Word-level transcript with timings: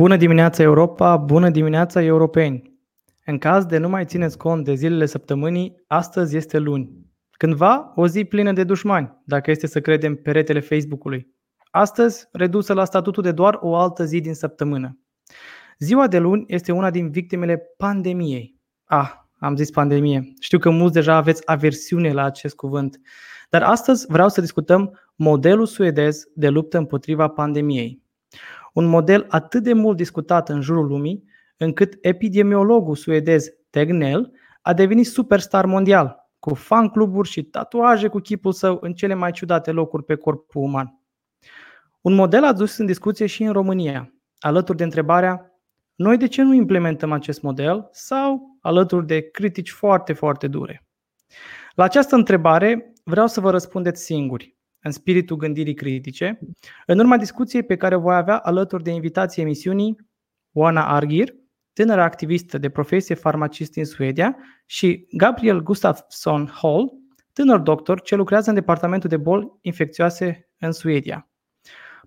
Bună 0.00 0.16
dimineața 0.16 0.62
Europa, 0.62 1.16
bună 1.16 1.50
dimineața 1.50 2.02
europeni! 2.02 2.78
În 3.24 3.38
caz 3.38 3.64
de 3.64 3.78
nu 3.78 3.88
mai 3.88 4.04
țineți 4.04 4.38
cont 4.38 4.64
de 4.64 4.74
zilele 4.74 5.06
săptămânii, 5.06 5.82
astăzi 5.86 6.36
este 6.36 6.58
luni. 6.58 6.90
Cândva, 7.30 7.92
o 7.96 8.06
zi 8.06 8.24
plină 8.24 8.52
de 8.52 8.64
dușmani, 8.64 9.20
dacă 9.24 9.50
este 9.50 9.66
să 9.66 9.80
credem 9.80 10.14
peretele 10.14 10.60
Facebook-ului. 10.60 11.34
Astăzi, 11.70 12.28
redusă 12.32 12.72
la 12.72 12.84
statutul 12.84 13.22
de 13.22 13.32
doar 13.32 13.58
o 13.60 13.76
altă 13.76 14.04
zi 14.04 14.20
din 14.20 14.34
săptămână. 14.34 14.98
Ziua 15.78 16.06
de 16.06 16.18
luni 16.18 16.44
este 16.46 16.72
una 16.72 16.90
din 16.90 17.10
victimele 17.10 17.62
pandemiei. 17.76 18.56
Ah, 18.84 19.10
am 19.38 19.56
zis 19.56 19.70
pandemie. 19.70 20.32
Știu 20.38 20.58
că 20.58 20.70
mulți 20.70 20.94
deja 20.94 21.14
aveți 21.14 21.42
aversiune 21.48 22.12
la 22.12 22.24
acest 22.24 22.54
cuvânt, 22.54 23.00
dar 23.50 23.62
astăzi 23.62 24.06
vreau 24.08 24.28
să 24.28 24.40
discutăm 24.40 24.98
modelul 25.16 25.66
suedez 25.66 26.24
de 26.34 26.48
luptă 26.48 26.78
împotriva 26.78 27.28
pandemiei. 27.28 28.08
Un 28.72 28.84
model 28.84 29.26
atât 29.28 29.62
de 29.62 29.72
mult 29.72 29.96
discutat 29.96 30.48
în 30.48 30.60
jurul 30.60 30.86
lumii, 30.86 31.24
încât 31.56 31.98
epidemiologul 32.00 32.96
suedez 32.96 33.46
Tegnell 33.70 34.32
a 34.62 34.74
devenit 34.74 35.06
superstar 35.06 35.66
mondial, 35.66 36.30
cu 36.38 36.54
fan-cluburi 36.54 37.28
și 37.28 37.42
tatuaje 37.42 38.08
cu 38.08 38.18
chipul 38.18 38.52
său 38.52 38.78
în 38.80 38.94
cele 38.94 39.14
mai 39.14 39.30
ciudate 39.30 39.70
locuri 39.70 40.04
pe 40.04 40.14
corpul 40.14 40.62
uman. 40.62 41.00
Un 42.00 42.14
model 42.14 42.44
adus 42.44 42.76
în 42.76 42.86
discuție 42.86 43.26
și 43.26 43.42
în 43.42 43.52
România, 43.52 44.14
alături 44.38 44.78
de 44.78 44.84
întrebarea 44.84 45.50
noi 45.94 46.16
de 46.16 46.26
ce 46.26 46.42
nu 46.42 46.54
implementăm 46.54 47.12
acest 47.12 47.42
model 47.42 47.88
sau 47.92 48.58
alături 48.60 49.06
de 49.06 49.30
critici 49.30 49.70
foarte, 49.70 50.12
foarte 50.12 50.46
dure? 50.46 50.86
La 51.74 51.84
această 51.84 52.14
întrebare 52.14 52.92
vreau 53.04 53.26
să 53.26 53.40
vă 53.40 53.50
răspundeți 53.50 54.04
singuri, 54.04 54.56
în 54.82 54.90
spiritul 54.90 55.36
gândirii 55.36 55.74
critice, 55.74 56.38
în 56.86 56.98
urma 56.98 57.16
discuției 57.16 57.62
pe 57.62 57.76
care 57.76 57.94
o 57.94 58.00
voi 58.00 58.14
avea 58.14 58.36
alături 58.36 58.82
de 58.82 58.90
invitații 58.90 59.42
emisiunii 59.42 59.96
Oana 60.52 60.94
Argir, 60.94 61.34
tânără 61.72 62.02
activistă 62.02 62.58
de 62.58 62.68
profesie 62.68 63.14
farmacist 63.14 63.76
în 63.76 63.84
Suedia, 63.84 64.36
și 64.66 65.06
Gabriel 65.10 65.62
Gustafsson 65.62 66.50
Hall, 66.62 66.92
tânăr 67.32 67.58
doctor 67.58 68.00
ce 68.00 68.14
lucrează 68.14 68.48
în 68.48 68.54
departamentul 68.54 69.08
de 69.08 69.16
boli 69.16 69.52
infecțioase 69.60 70.50
în 70.58 70.72
Suedia. 70.72 71.28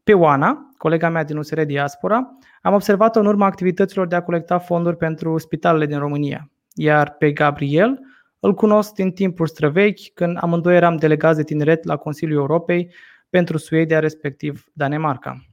Pe 0.04 0.14
Oana, 0.14 0.70
colega 0.78 1.10
mea 1.10 1.24
din 1.24 1.38
USR 1.38 1.62
Diaspora, 1.62 2.38
am 2.62 2.74
observat-o 2.74 3.20
în 3.20 3.26
urma 3.26 3.46
activităților 3.46 4.08
de 4.08 4.16
a 4.16 4.24
colecta 4.24 4.58
fonduri 4.58 4.98
pentru 4.98 5.38
spitalele 5.38 5.86
din 5.86 5.98
România. 5.98 6.52
Iar 6.74 7.12
pe 7.12 7.32
Gabriel 7.32 8.00
îl 8.44 8.54
cunosc 8.54 8.94
din 8.94 9.12
timpuri 9.12 9.50
străvechi, 9.50 10.14
când 10.14 10.38
amândoi 10.42 10.76
eram 10.76 10.96
delegați 10.96 11.38
de 11.38 11.44
tineret 11.44 11.84
la 11.84 11.96
Consiliul 11.96 12.40
Europei 12.40 12.94
pentru 13.30 13.58
Suedia, 13.58 14.00
respectiv 14.00 14.66
Danemarca. 14.74 15.46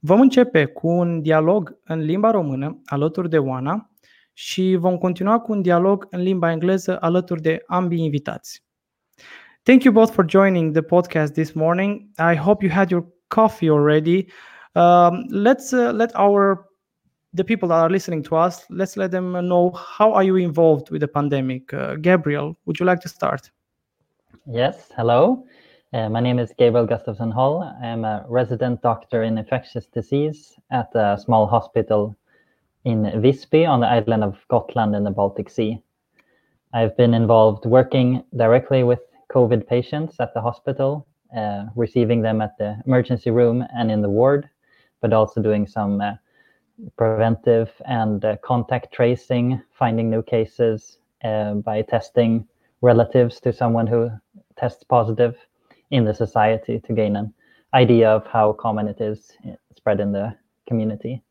Vom 0.00 0.20
începe 0.20 0.64
cu 0.64 0.88
un 0.88 1.22
dialog 1.22 1.78
în 1.84 1.98
limba 1.98 2.30
română 2.30 2.80
alături 2.84 3.28
de 3.28 3.38
Oana 3.38 3.90
și 4.32 4.76
vom 4.78 4.98
continua 4.98 5.40
cu 5.40 5.52
un 5.52 5.62
dialog 5.62 6.06
în 6.10 6.22
limba 6.22 6.50
engleză 6.50 7.00
alături 7.00 7.40
de 7.42 7.62
ambii 7.66 8.04
invitați. 8.04 8.64
Thank 9.62 9.82
you 9.82 9.94
both 9.94 10.12
for 10.12 10.24
joining 10.28 10.72
the 10.72 10.82
podcast 10.82 11.32
this 11.32 11.52
morning. 11.52 12.10
I 12.32 12.36
hope 12.36 12.64
you 12.64 12.74
had 12.74 12.90
your 12.90 13.06
coffee 13.28 13.70
already. 13.70 14.26
Um, 14.72 15.26
let's 15.44 15.72
uh, 15.72 15.92
let 15.92 16.14
our 16.14 16.65
the 17.36 17.44
people 17.44 17.68
that 17.68 17.76
are 17.76 17.90
listening 17.90 18.22
to 18.22 18.34
us 18.34 18.64
let's 18.70 18.96
let 18.96 19.10
them 19.10 19.32
know 19.46 19.70
how 19.72 20.12
are 20.12 20.22
you 20.22 20.36
involved 20.36 20.90
with 20.90 21.02
the 21.02 21.08
pandemic. 21.08 21.72
Uh, 21.72 21.96
Gabriel, 21.96 22.56
would 22.64 22.80
you 22.80 22.86
like 22.86 23.00
to 23.00 23.08
start? 23.08 23.50
Yes. 24.46 24.90
Hello. 24.96 25.44
Uh, 25.92 26.08
my 26.08 26.20
name 26.20 26.38
is 26.38 26.54
Gabriel 26.56 26.86
Gustafsson 26.86 27.32
Hall. 27.32 27.62
I'm 27.82 28.04
a 28.04 28.24
resident 28.28 28.80
doctor 28.80 29.22
in 29.22 29.36
infectious 29.36 29.86
disease 29.86 30.54
at 30.70 30.88
a 30.94 31.18
small 31.22 31.46
hospital 31.46 32.16
in 32.84 33.20
Visby 33.20 33.66
on 33.66 33.80
the 33.80 33.86
island 33.86 34.24
of 34.24 34.38
Gotland 34.48 34.96
in 34.96 35.04
the 35.04 35.10
Baltic 35.10 35.50
Sea. 35.50 35.82
I've 36.72 36.96
been 36.96 37.12
involved 37.12 37.66
working 37.66 38.24
directly 38.34 38.82
with 38.82 39.00
COVID 39.30 39.66
patients 39.66 40.16
at 40.20 40.32
the 40.32 40.40
hospital 40.40 41.06
uh, 41.36 41.64
receiving 41.74 42.22
them 42.22 42.40
at 42.40 42.56
the 42.56 42.76
emergency 42.86 43.30
room 43.30 43.64
and 43.76 43.90
in 43.90 44.00
the 44.00 44.08
ward, 44.08 44.48
but 45.02 45.12
also 45.12 45.42
doing 45.42 45.66
some 45.66 46.00
uh, 46.00 46.12
preventive 46.96 47.70
and 47.86 48.24
uh, 48.24 48.36
contact 48.44 48.92
tracing, 48.92 49.60
finding 49.72 50.10
new 50.10 50.22
cases 50.22 50.98
by 51.64 51.82
testing 51.82 52.46
relatives 52.82 53.40
to 53.40 53.52
someone 53.52 53.86
who 53.86 54.10
tests 54.56 54.84
positive 54.84 55.34
in 55.90 56.04
the 56.04 56.14
society 56.14 56.78
to 56.80 56.92
gain 56.92 57.16
an 57.16 57.32
idea 57.74 58.08
of 58.08 58.26
how 58.26 58.52
common 58.52 58.88
it 58.88 59.00
is 59.00 59.32
spread 59.76 60.00
in 60.00 60.12
the 60.12 60.34
community. 60.68 61.22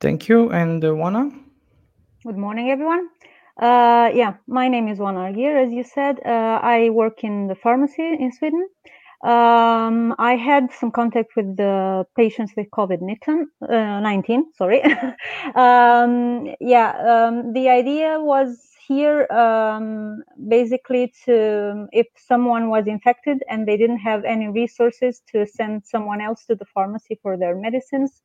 Thank 0.00 0.28
you. 0.28 0.50
And 0.50 0.84
uh, 0.84 0.88
Oana? 0.88 1.30
Good 2.24 2.36
morning, 2.36 2.70
everyone. 2.70 3.08
Uh, 3.60 4.10
yeah, 4.14 4.34
my 4.46 4.68
name 4.68 4.88
is 4.88 4.98
Oana 4.98 5.30
Arghir. 5.30 5.66
As 5.66 5.72
you 5.72 5.84
said, 5.84 6.20
uh, 6.24 6.60
I 6.62 6.90
work 6.90 7.22
in 7.22 7.48
the 7.48 7.54
pharmacy 7.54 8.16
in 8.18 8.32
Sweden. 8.32 8.66
Um, 9.22 10.14
I 10.18 10.34
had 10.36 10.72
some 10.72 10.90
contact 10.90 11.36
with 11.36 11.56
the 11.56 12.06
patients 12.16 12.52
with 12.56 12.70
COVID 12.70 13.02
19. 13.02 13.48
Uh, 13.60 14.42
sorry. 14.56 14.82
um, 15.54 16.54
yeah, 16.58 16.90
um, 17.06 17.52
the 17.52 17.68
idea 17.68 18.18
was 18.18 18.70
here 18.86 19.30
um, 19.30 20.22
basically 20.48 21.12
to 21.24 21.86
if 21.92 22.06
someone 22.16 22.70
was 22.70 22.86
infected 22.86 23.42
and 23.48 23.68
they 23.68 23.76
didn't 23.76 23.98
have 23.98 24.24
any 24.24 24.48
resources 24.48 25.20
to 25.30 25.46
send 25.46 25.84
someone 25.84 26.22
else 26.22 26.46
to 26.46 26.54
the 26.54 26.64
pharmacy 26.64 27.18
for 27.22 27.36
their 27.36 27.54
medicines, 27.54 28.22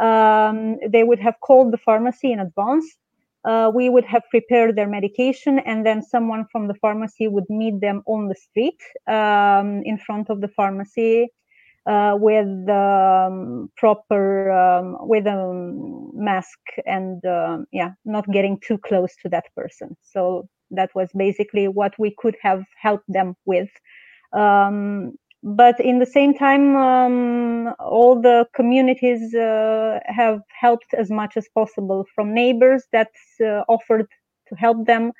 um, 0.00 0.78
they 0.88 1.04
would 1.04 1.20
have 1.20 1.38
called 1.40 1.72
the 1.72 1.78
pharmacy 1.78 2.32
in 2.32 2.40
advance 2.40 2.96
uh, 3.44 3.70
we 3.74 3.88
would 3.88 4.04
have 4.04 4.22
prepared 4.30 4.76
their 4.76 4.88
medication 4.88 5.58
and 5.60 5.84
then 5.84 6.02
someone 6.02 6.46
from 6.52 6.68
the 6.68 6.74
pharmacy 6.74 7.26
would 7.28 7.48
meet 7.48 7.80
them 7.80 8.02
on 8.06 8.28
the 8.28 8.34
street 8.34 8.80
um, 9.08 9.82
in 9.84 9.98
front 9.98 10.30
of 10.30 10.40
the 10.40 10.48
pharmacy 10.48 11.28
uh, 11.86 12.14
with 12.18 12.68
um, 12.68 13.68
proper 13.76 14.50
um, 14.52 14.96
with 15.00 15.26
a 15.26 16.10
mask 16.14 16.58
and 16.86 17.24
um, 17.26 17.66
yeah 17.72 17.90
not 18.04 18.30
getting 18.30 18.58
too 18.60 18.78
close 18.78 19.14
to 19.22 19.28
that 19.28 19.44
person. 19.56 19.96
So 20.02 20.48
that 20.70 20.90
was 20.94 21.08
basically 21.16 21.68
what 21.68 21.92
we 21.98 22.14
could 22.18 22.36
have 22.42 22.62
helped 22.80 23.04
them 23.08 23.34
with. 23.44 23.68
Um, 24.32 25.12
but 25.42 25.78
in 25.80 25.98
the 25.98 26.06
same 26.06 26.34
time 26.34 26.76
um, 26.76 27.74
all 27.78 28.20
the 28.20 28.46
communities 28.54 29.34
uh, 29.34 29.98
have 30.04 30.40
helped 30.48 30.94
as 30.94 31.10
much 31.10 31.36
as 31.36 31.48
possible 31.48 32.06
from 32.14 32.32
neighbors 32.32 32.84
that 32.92 33.10
uh, 33.40 33.64
offered 33.68 34.06
to 34.48 34.54
help 34.54 34.86
them 34.86 35.12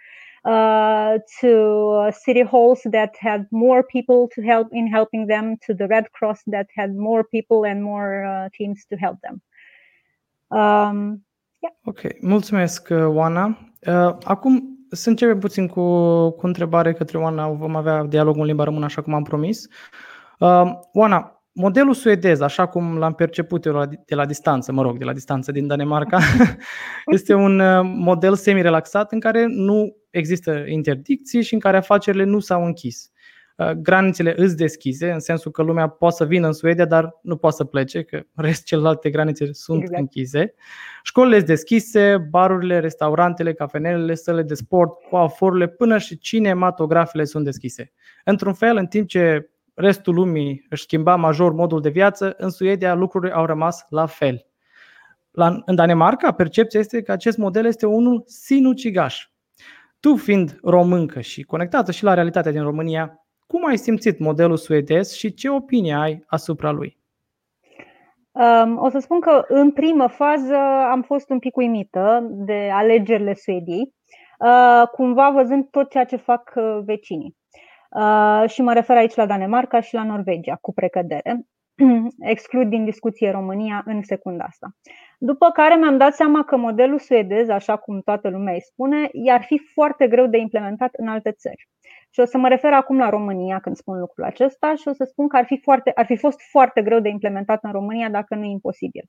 uh, 0.45 1.19
to 1.41 2.11
city 2.25 2.43
halls 2.43 2.81
that 2.85 3.15
had 3.19 3.47
more 3.51 3.83
people 3.83 4.29
to 4.35 4.43
help 4.43 4.69
in 4.73 4.87
helping 4.87 5.27
them 5.27 5.57
to 5.67 5.75
the 5.75 5.87
red 5.89 6.11
cross 6.13 6.41
that 6.47 6.67
had 6.75 6.95
more 6.95 7.25
people 7.25 7.65
and 7.65 7.83
more 7.83 8.25
uh, 8.25 8.49
teams 8.57 8.85
to 8.85 8.97
help 8.97 9.19
them 9.23 9.41
um, 10.51 11.25
yeah. 11.61 11.73
ok, 11.85 12.01
mulțumesc 12.21 12.89
Oana 12.91 13.59
uh, 13.87 14.17
acum 14.25 14.73
să 14.95 15.09
începem 15.09 15.39
puțin 15.39 15.67
cu, 15.67 15.81
cu 16.31 16.47
întrebare 16.47 16.93
către 16.93 17.19
Oana, 17.19 17.49
vom 17.49 17.77
avea 17.77 18.05
dialogul 18.05 18.41
în 18.41 18.47
limba 18.47 18.65
română 18.65 18.85
așa 18.85 19.03
cum 19.03 19.15
am 19.15 19.23
promis. 19.23 19.69
Uh, 20.43 20.73
Oana, 20.93 21.43
modelul 21.53 21.95
suedez, 21.95 22.41
așa 22.41 22.67
cum 22.67 22.99
l-am 22.99 23.15
perceput 23.15 23.65
eu 23.65 23.85
de 24.07 24.15
la 24.15 24.27
distanță, 24.27 24.73
mă 24.73 24.83
rog, 24.83 24.99
de 24.99 25.05
la 25.05 25.13
distanță 25.13 25.53
din 25.53 25.67
Danemarca, 25.67 26.19
este 27.17 27.35
un 27.35 27.59
uh, 27.59 27.81
model 27.85 28.35
semi-relaxat 28.35 29.13
în 29.13 29.21
care 29.21 29.47
nu 29.49 29.97
există 30.11 30.65
interdicții 30.67 31.43
și 31.43 31.55
în 31.55 31.61
care 31.61 31.77
afacerile 31.77 32.25
nu 32.25 32.39
s-au 32.39 32.65
închis. 32.65 33.11
Uh, 33.57 33.71
granițele 33.71 34.35
îți 34.37 34.57
deschise, 34.57 35.11
în 35.11 35.21
sensul 35.21 35.51
că 35.51 35.63
lumea 35.63 35.89
poate 35.89 36.15
să 36.15 36.25
vină 36.25 36.47
în 36.47 36.53
Suedia, 36.53 36.85
dar 36.85 37.19
nu 37.23 37.37
poate 37.37 37.57
să 37.57 37.65
plece, 37.65 38.03
că 38.03 38.23
rest 38.35 38.65
celelalte 38.65 39.11
granițe 39.11 39.53
sunt 39.53 39.81
exact. 39.81 40.01
închise. 40.01 40.55
Școlile 41.03 41.37
sunt 41.37 41.49
deschise, 41.49 42.27
barurile, 42.31 42.79
restaurantele, 42.79 43.53
cafenelele, 43.53 44.15
săle 44.15 44.43
de 44.43 44.55
sport, 44.55 44.91
coaforurile, 45.11 45.69
până 45.69 45.99
și 45.99 46.19
cinematografele 46.19 47.25
sunt 47.25 47.45
deschise. 47.45 47.93
Într-un 48.25 48.53
fel, 48.53 48.77
în 48.77 48.87
timp 48.87 49.09
ce 49.09 49.52
restul 49.75 50.15
lumii 50.15 50.67
își 50.71 50.83
schimba 50.83 51.17
major 51.17 51.53
modul 51.53 51.81
de 51.81 51.89
viață, 51.89 52.35
în 52.39 52.51
Suedia 52.51 52.95
lucrurile 52.95 53.35
au 53.35 53.47
rămas 53.47 53.87
la 53.89 54.07
fel. 54.07 54.47
La, 55.31 55.63
în 55.65 55.75
Danemarca, 55.75 56.33
percepția 56.33 56.81
este 56.81 57.03
că 57.03 57.13
acest 57.13 57.39
model 57.39 57.67
este 57.67 57.87
unul 57.87 58.23
sinucigaș. 58.27 59.27
Tu 60.01 60.17
fiind 60.17 60.59
româncă 60.63 61.21
și 61.21 61.43
conectată 61.43 61.93
și 61.93 62.05
la 62.05 62.15
realitatea 62.15 62.53
din 62.53 62.63
România, 62.63 63.27
cum 63.47 63.67
ai 63.67 63.77
simțit 63.77 64.19
modelul 64.19 64.57
suedez 64.57 65.13
și 65.13 65.35
ce 65.35 65.49
opinie 65.49 65.95
ai 65.95 66.25
asupra 66.27 66.71
lui? 66.71 67.01
Um, 68.33 68.79
o 68.79 68.89
să 68.89 68.99
spun 68.99 69.21
că 69.21 69.45
în 69.49 69.71
primă 69.71 70.07
fază 70.07 70.57
am 70.91 71.03
fost 71.03 71.31
un 71.31 71.39
pic 71.39 71.57
uimită 71.57 72.29
de 72.31 72.71
alegerile 72.73 73.35
Suediei, 73.35 73.95
uh, 74.39 74.89
cumva 74.93 75.31
văzând 75.31 75.69
tot 75.71 75.91
ceea 75.91 76.05
ce 76.05 76.17
fac 76.17 76.53
uh, 76.55 76.79
vecinii. 76.85 77.37
Uh, 77.97 78.45
și 78.49 78.63
mă 78.63 78.73
refer 78.73 78.97
aici 78.97 79.15
la 79.15 79.27
Danemarca 79.27 79.81
și 79.81 79.95
la 79.95 80.05
Norvegia, 80.05 80.59
cu 80.61 80.73
precădere. 80.73 81.47
exclud 82.33 82.69
din 82.69 82.85
discuție 82.85 83.31
România 83.31 83.83
în 83.87 84.03
secunda 84.03 84.45
asta. 84.45 84.77
După 85.19 85.51
care 85.51 85.75
mi-am 85.75 85.97
dat 85.97 86.15
seama 86.15 86.45
că 86.45 86.57
modelul 86.57 86.99
suedez, 86.99 87.49
așa 87.49 87.77
cum 87.77 88.01
toată 88.01 88.29
lumea 88.29 88.55
îi 88.55 88.63
spune, 88.63 89.09
i-ar 89.13 89.43
fi 89.43 89.61
foarte 89.73 90.09
greu 90.09 90.27
de 90.27 90.39
implementat 90.39 90.91
în 90.93 91.09
alte 91.09 91.31
țări. 91.33 91.69
Și 92.11 92.21
o 92.21 92.25
să 92.25 92.39
mă 92.39 92.49
refer 92.49 92.73
acum 92.73 92.99
la 92.99 93.09
România 93.09 93.59
când 93.59 93.77
spun 93.77 93.99
lucrul 93.99 94.25
acesta 94.25 94.75
și 94.75 94.89
o 94.89 94.93
să 94.93 95.05
spun 95.05 95.29
că 95.29 95.37
ar 95.37 95.45
fi, 95.45 95.61
foarte, 95.63 95.93
ar 95.95 96.07
fi 96.07 96.17
fost 96.17 96.41
foarte 96.51 96.83
greu 96.83 97.01
de 97.01 97.09
implementat 97.09 97.65
în 97.65 97.73
România 97.73 98.11
dacă 98.11 98.35
nu 98.35 98.45
e 98.45 98.51
imposibil. 98.51 99.05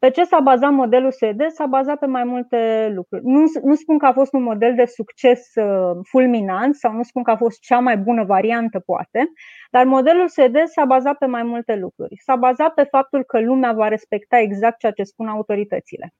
Pe 0.00 0.10
ce 0.10 0.24
s-a 0.24 0.40
bazat 0.40 0.72
modelul 0.72 1.10
suedez? 1.12 1.52
S-a 1.52 1.66
bazat 1.66 1.98
pe 1.98 2.06
mai 2.06 2.24
multe 2.24 2.90
lucruri. 2.94 3.22
Nu, 3.24 3.44
nu 3.62 3.74
spun 3.74 3.98
că 3.98 4.06
a 4.06 4.12
fost 4.12 4.32
un 4.32 4.42
model 4.42 4.74
de 4.74 4.84
succes 4.84 5.54
uh, 5.54 5.98
fulminant 6.08 6.74
sau 6.74 6.92
nu 6.92 7.02
spun 7.02 7.22
că 7.22 7.30
a 7.30 7.36
fost 7.36 7.60
cea 7.60 7.78
mai 7.78 7.96
bună 7.98 8.24
variantă, 8.24 8.78
poate, 8.80 9.32
dar 9.70 9.84
modelul 9.84 10.28
suedez 10.28 10.70
s-a 10.70 10.84
bazat 10.84 11.16
pe 11.18 11.26
mai 11.26 11.42
multe 11.42 11.76
lucruri. 11.76 12.16
S-a 12.24 12.36
bazat 12.36 12.74
pe 12.74 12.82
faptul 12.82 13.24
că 13.24 13.40
lumea 13.40 13.72
va 13.72 13.88
respecta 13.88 14.38
exact 14.38 14.78
ceea 14.78 14.92
ce 14.92 15.02
spun 15.02 15.28
autoritățile. 15.28 16.14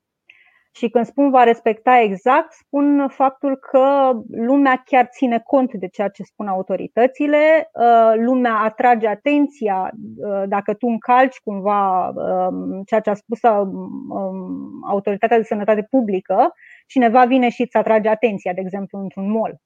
Și 0.73 0.89
când 0.89 1.07
spun 1.07 1.31
va 1.31 1.43
respecta 1.43 2.01
exact, 2.01 2.53
spun 2.53 3.09
faptul 3.09 3.57
că 3.57 4.13
lumea 4.31 4.83
chiar 4.85 5.07
ține 5.07 5.41
cont 5.45 5.75
de 5.75 5.89
ceea 5.89 6.09
ce 6.09 6.23
spun 6.23 6.47
autoritățile, 6.47 7.71
uh, 7.73 8.13
lumea 8.17 8.55
atrage 8.55 9.07
atenția 9.07 9.91
uh, 10.17 10.43
dacă 10.49 10.75
tu 10.75 10.87
încalci 10.87 11.41
cumva 11.45 12.09
um, 12.09 12.83
ceea 12.83 13.01
ce 13.01 13.11
a 13.11 13.15
spus 13.15 13.43
um, 13.43 14.09
um, 14.09 14.71
Autoritatea 14.89 15.37
de 15.37 15.43
Sănătate 15.43 15.87
Publică, 15.91 16.53
cineva 16.87 17.25
vine 17.25 17.49
și 17.49 17.61
îți 17.61 17.77
atrage 17.77 18.09
atenția, 18.09 18.53
de 18.53 18.61
exemplu, 18.61 18.99
într-un 18.99 19.31
mall. 19.31 19.61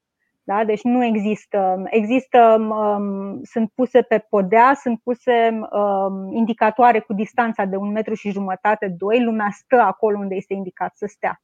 Da? 0.47 0.65
Deci 0.65 0.83
nu 0.83 1.05
există, 1.05 1.83
există, 1.85 2.57
um, 2.59 3.41
sunt 3.43 3.71
puse 3.75 4.03
pe 4.03 4.19
podea, 4.29 4.75
sunt 4.75 5.01
puse 5.03 5.59
um, 5.71 6.33
indicatoare 6.33 7.01
cu 7.01 7.13
distanța 7.13 7.65
de 7.65 7.77
un 7.77 7.91
metru 7.91 8.15
și 8.15 8.31
jumătate, 8.31 8.95
doi, 8.99 9.23
lumea 9.23 9.49
stă 9.51 9.81
acolo 9.81 10.19
unde 10.19 10.35
este 10.35 10.55
indicat 10.55 10.97
să 10.97 11.07
stea. 11.09 11.41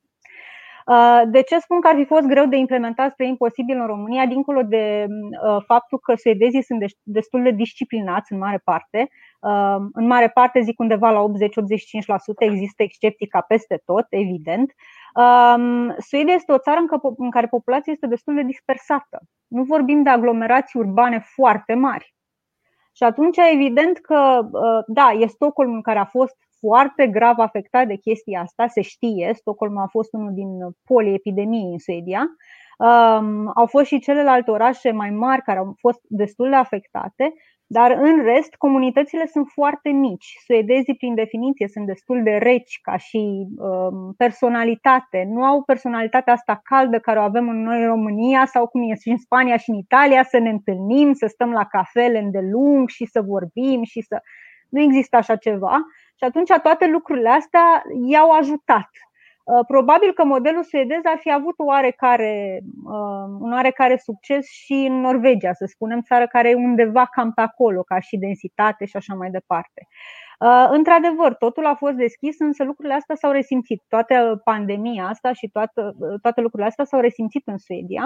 Uh, 0.87 1.23
de 1.31 1.43
ce 1.43 1.59
spun 1.59 1.81
că 1.81 1.89
ar 1.89 1.97
fi 1.97 2.05
fost 2.05 2.27
greu 2.27 2.47
de 2.47 2.57
implementat 2.57 3.13
spre 3.13 3.27
imposibil 3.27 3.79
în 3.79 3.87
România, 3.87 4.27
dincolo 4.27 4.63
de 4.63 5.07
uh, 5.09 5.63
faptul 5.67 5.99
că 5.99 6.15
suedezii 6.15 6.63
sunt 6.63 6.81
destul 7.03 7.43
de 7.43 7.51
disciplinați 7.51 8.33
în 8.33 8.39
mare 8.39 8.61
parte, 8.65 9.09
uh, 9.41 9.77
în 9.93 10.07
mare 10.07 10.29
parte 10.29 10.61
zic 10.61 10.79
undeva 10.79 11.11
la 11.11 11.21
80-85%, 11.21 11.25
există 12.39 12.83
excepții 12.83 13.27
ca 13.27 13.41
peste 13.41 13.83
tot, 13.85 14.07
evident, 14.09 14.73
Um, 15.15 15.95
Suedia 15.99 16.35
este 16.35 16.53
o 16.53 16.59
țară 16.59 16.81
în 17.17 17.31
care 17.31 17.47
populația 17.47 17.93
este 17.93 18.07
destul 18.07 18.35
de 18.35 18.43
dispersată. 18.43 19.21
Nu 19.47 19.63
vorbim 19.63 20.03
de 20.03 20.11
aglomerații 20.11 20.81
urbane 20.81 21.19
foarte 21.19 21.75
mari. 21.75 22.15
Și 22.93 23.03
atunci, 23.03 23.37
evident 23.53 23.99
că, 23.99 24.49
uh, 24.53 24.85
da, 24.87 25.11
e 25.11 25.27
Stockholm 25.27 25.81
care 25.81 25.99
a 25.99 26.05
fost 26.05 26.37
foarte 26.59 27.07
grav 27.07 27.39
afectat 27.39 27.87
de 27.87 27.97
chestia 27.97 28.41
asta, 28.41 28.67
se 28.67 28.81
știe. 28.81 29.33
Stockholm 29.35 29.79
a 29.79 29.87
fost 29.87 30.13
unul 30.13 30.35
din 30.35 30.59
polii 30.85 31.15
epidemiei 31.15 31.73
în 31.73 31.79
Suedia. 31.79 32.27
Um, 32.79 33.51
au 33.55 33.67
fost 33.67 33.87
și 33.87 34.01
celelalte 34.01 34.51
orașe 34.51 34.91
mai 34.91 35.11
mari 35.11 35.43
care 35.43 35.59
au 35.59 35.75
fost 35.79 36.01
destul 36.03 36.49
de 36.49 36.55
afectate 36.55 37.35
dar 37.73 37.91
în 37.91 38.23
rest, 38.23 38.55
comunitățile 38.55 39.27
sunt 39.27 39.49
foarte 39.53 39.91
mici. 39.91 40.37
Suedezii, 40.45 40.97
prin 40.97 41.15
definiție, 41.15 41.69
sunt 41.69 41.87
destul 41.87 42.23
de 42.23 42.31
reci 42.31 42.79
ca 42.83 42.97
și 42.97 43.47
um, 43.57 44.15
personalitate. 44.17 45.27
Nu 45.29 45.45
au 45.45 45.63
personalitatea 45.63 46.33
asta 46.33 46.61
caldă 46.65 46.99
care 46.99 47.19
o 47.19 47.23
avem 47.23 47.49
în 47.49 47.63
noi 47.63 47.81
în 47.81 47.87
România 47.87 48.47
sau 48.47 48.67
cum 48.67 48.91
e 48.91 48.95
și 48.95 49.09
în 49.09 49.19
Spania 49.19 49.57
și 49.57 49.71
în 49.71 49.77
Italia, 49.77 50.23
să 50.23 50.39
ne 50.39 50.51
întâlnim, 50.51 51.13
să 51.13 51.27
stăm 51.27 51.51
la 51.53 51.65
cafele 51.65 52.19
îndelung 52.19 52.89
și 52.89 53.05
să 53.05 53.23
vorbim 53.23 53.83
și 53.83 54.01
să. 54.01 54.21
Nu 54.69 54.81
există 54.81 55.17
așa 55.17 55.37
ceva. 55.37 55.77
Și 56.17 56.25
atunci 56.25 56.51
toate 56.63 56.87
lucrurile 56.87 57.29
astea 57.29 57.83
i-au 58.07 58.31
ajutat 58.31 58.89
Uh, 58.91 59.10
probabil 59.67 60.13
că 60.13 60.25
modelul 60.25 60.63
suedez 60.63 61.01
ar 61.05 61.19
fi 61.21 61.33
avut 61.33 61.55
oarecare, 61.57 62.61
uh, 62.85 63.37
un 63.41 63.53
oarecare 63.53 63.97
succes 63.97 64.47
și 64.47 64.73
în 64.73 65.01
Norvegia, 65.01 65.53
să 65.53 65.65
spunem, 65.69 66.01
țară 66.03 66.27
care 66.27 66.51
e 66.51 66.55
undeva 66.55 67.07
cam 67.07 67.33
pe 67.33 67.41
acolo, 67.41 67.83
ca 67.83 68.01
și 68.01 68.17
densitate 68.17 68.85
și 68.85 68.97
așa 68.97 69.15
mai 69.15 69.31
departe. 69.31 69.89
Uh, 70.47 70.67
într-adevăr, 70.71 71.35
totul 71.35 71.67
a 71.67 71.75
fost 71.75 71.95
deschis, 71.95 72.39
însă 72.39 72.65
lucrurile 72.65 72.95
astea 72.95 73.15
s-au 73.15 73.31
resimțit. 73.31 73.83
Toată 73.89 74.41
pandemia 74.45 75.07
asta 75.07 75.33
și 75.33 75.49
toată, 75.49 75.95
toate 76.23 76.41
lucrurile 76.41 76.69
astea 76.69 76.85
s-au 76.85 77.01
resimțit 77.01 77.47
în 77.47 77.59
Suedia, 77.59 78.05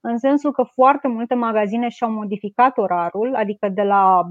în 0.00 0.18
sensul 0.18 0.52
că 0.52 0.62
foarte 0.62 1.08
multe 1.08 1.34
magazine 1.34 1.88
și-au 1.88 2.10
modificat 2.10 2.78
orarul, 2.78 3.34
adică 3.34 3.68
de 3.68 3.82
la 3.82 4.22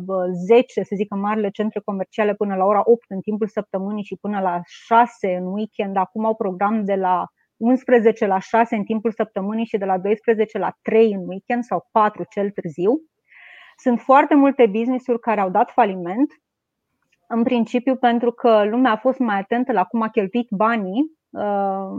10, 0.45 0.83
să 0.83 0.93
zic, 0.95 1.13
marile 1.13 1.49
centre 1.49 1.81
comerciale 1.85 2.33
până 2.33 2.55
la 2.55 2.65
ora 2.65 2.81
8 2.83 3.05
în 3.07 3.19
timpul 3.19 3.47
săptămânii 3.47 4.03
și 4.03 4.17
până 4.21 4.39
la 4.41 4.59
6 4.63 5.35
în 5.35 5.45
weekend. 5.45 5.97
Acum 5.97 6.25
au 6.25 6.35
program 6.35 6.85
de 6.85 6.95
la 6.95 7.25
11 7.57 8.25
la 8.25 8.39
6 8.39 8.75
în 8.75 8.83
timpul 8.83 9.11
săptămânii 9.11 9.65
și 9.65 9.77
de 9.77 9.85
la 9.85 9.97
12 9.97 10.57
la 10.57 10.71
3 10.81 11.11
în 11.11 11.27
weekend 11.27 11.63
sau 11.63 11.87
4 11.91 12.23
cel 12.29 12.49
târziu. 12.49 12.91
Sunt 13.77 13.99
foarte 13.99 14.35
multe 14.35 14.65
business-uri 14.65 15.19
care 15.19 15.41
au 15.41 15.49
dat 15.49 15.71
faliment 15.71 16.31
în 17.27 17.43
principiu 17.43 17.95
pentru 17.95 18.31
că 18.31 18.63
lumea 18.63 18.91
a 18.91 18.97
fost 18.97 19.19
mai 19.19 19.39
atentă 19.39 19.71
la 19.71 19.83
cum 19.83 20.01
a 20.01 20.09
cheltuit 20.09 20.47
banii. 20.49 21.11
Uh, 21.29 21.89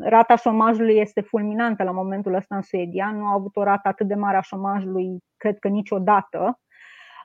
rata 0.00 0.36
șomajului 0.36 0.96
este 0.96 1.20
fulminantă 1.20 1.82
la 1.82 1.90
momentul 1.90 2.34
ăsta 2.34 2.56
în 2.56 2.62
Suedia. 2.62 3.12
Nu 3.16 3.24
a 3.24 3.32
avut 3.32 3.56
o 3.56 3.62
rată 3.62 3.88
atât 3.88 4.06
de 4.06 4.14
mare 4.14 4.36
a 4.36 4.40
șomajului, 4.40 5.18
cred 5.36 5.58
că 5.58 5.68
niciodată. 5.68 6.60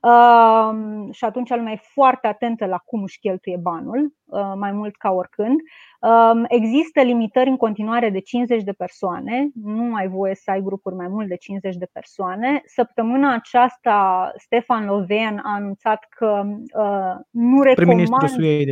Uh, 0.02 1.08
și 1.12 1.26
atunci 1.26 1.50
lumea 1.50 1.74
e 1.74 1.80
foarte 1.82 2.28
atentă 2.28 2.66
la 2.66 2.78
cum 2.78 3.04
își 3.04 3.20
cheltuie 3.20 3.58
banul, 3.62 4.14
uh, 4.26 4.54
mai 4.56 4.72
mult 4.72 4.96
ca 4.96 5.12
oricând. 5.12 5.60
Um, 6.02 6.46
există 6.48 7.02
limitări 7.02 7.50
în 7.50 7.58
continuare 7.58 8.10
de 8.10 8.20
50 8.20 8.64
de 8.64 8.72
persoane, 8.72 9.50
nu 9.64 9.94
ai 9.96 10.08
voie 10.08 10.36
să 10.36 10.52
ai 10.52 10.62
grupuri 10.62 10.96
mai 10.96 11.08
mult 11.08 11.28
de 11.28 11.36
50 11.36 11.76
de 11.76 11.88
persoane. 11.92 12.62
Săptămâna 12.66 13.34
aceasta, 13.34 14.32
Stefan 14.36 14.86
Loven 14.86 15.42
a 15.44 15.54
anunțat 15.54 16.06
că 16.10 16.44
uh, 16.46 17.16
nu 17.30 17.62
recomandă. 17.62 18.26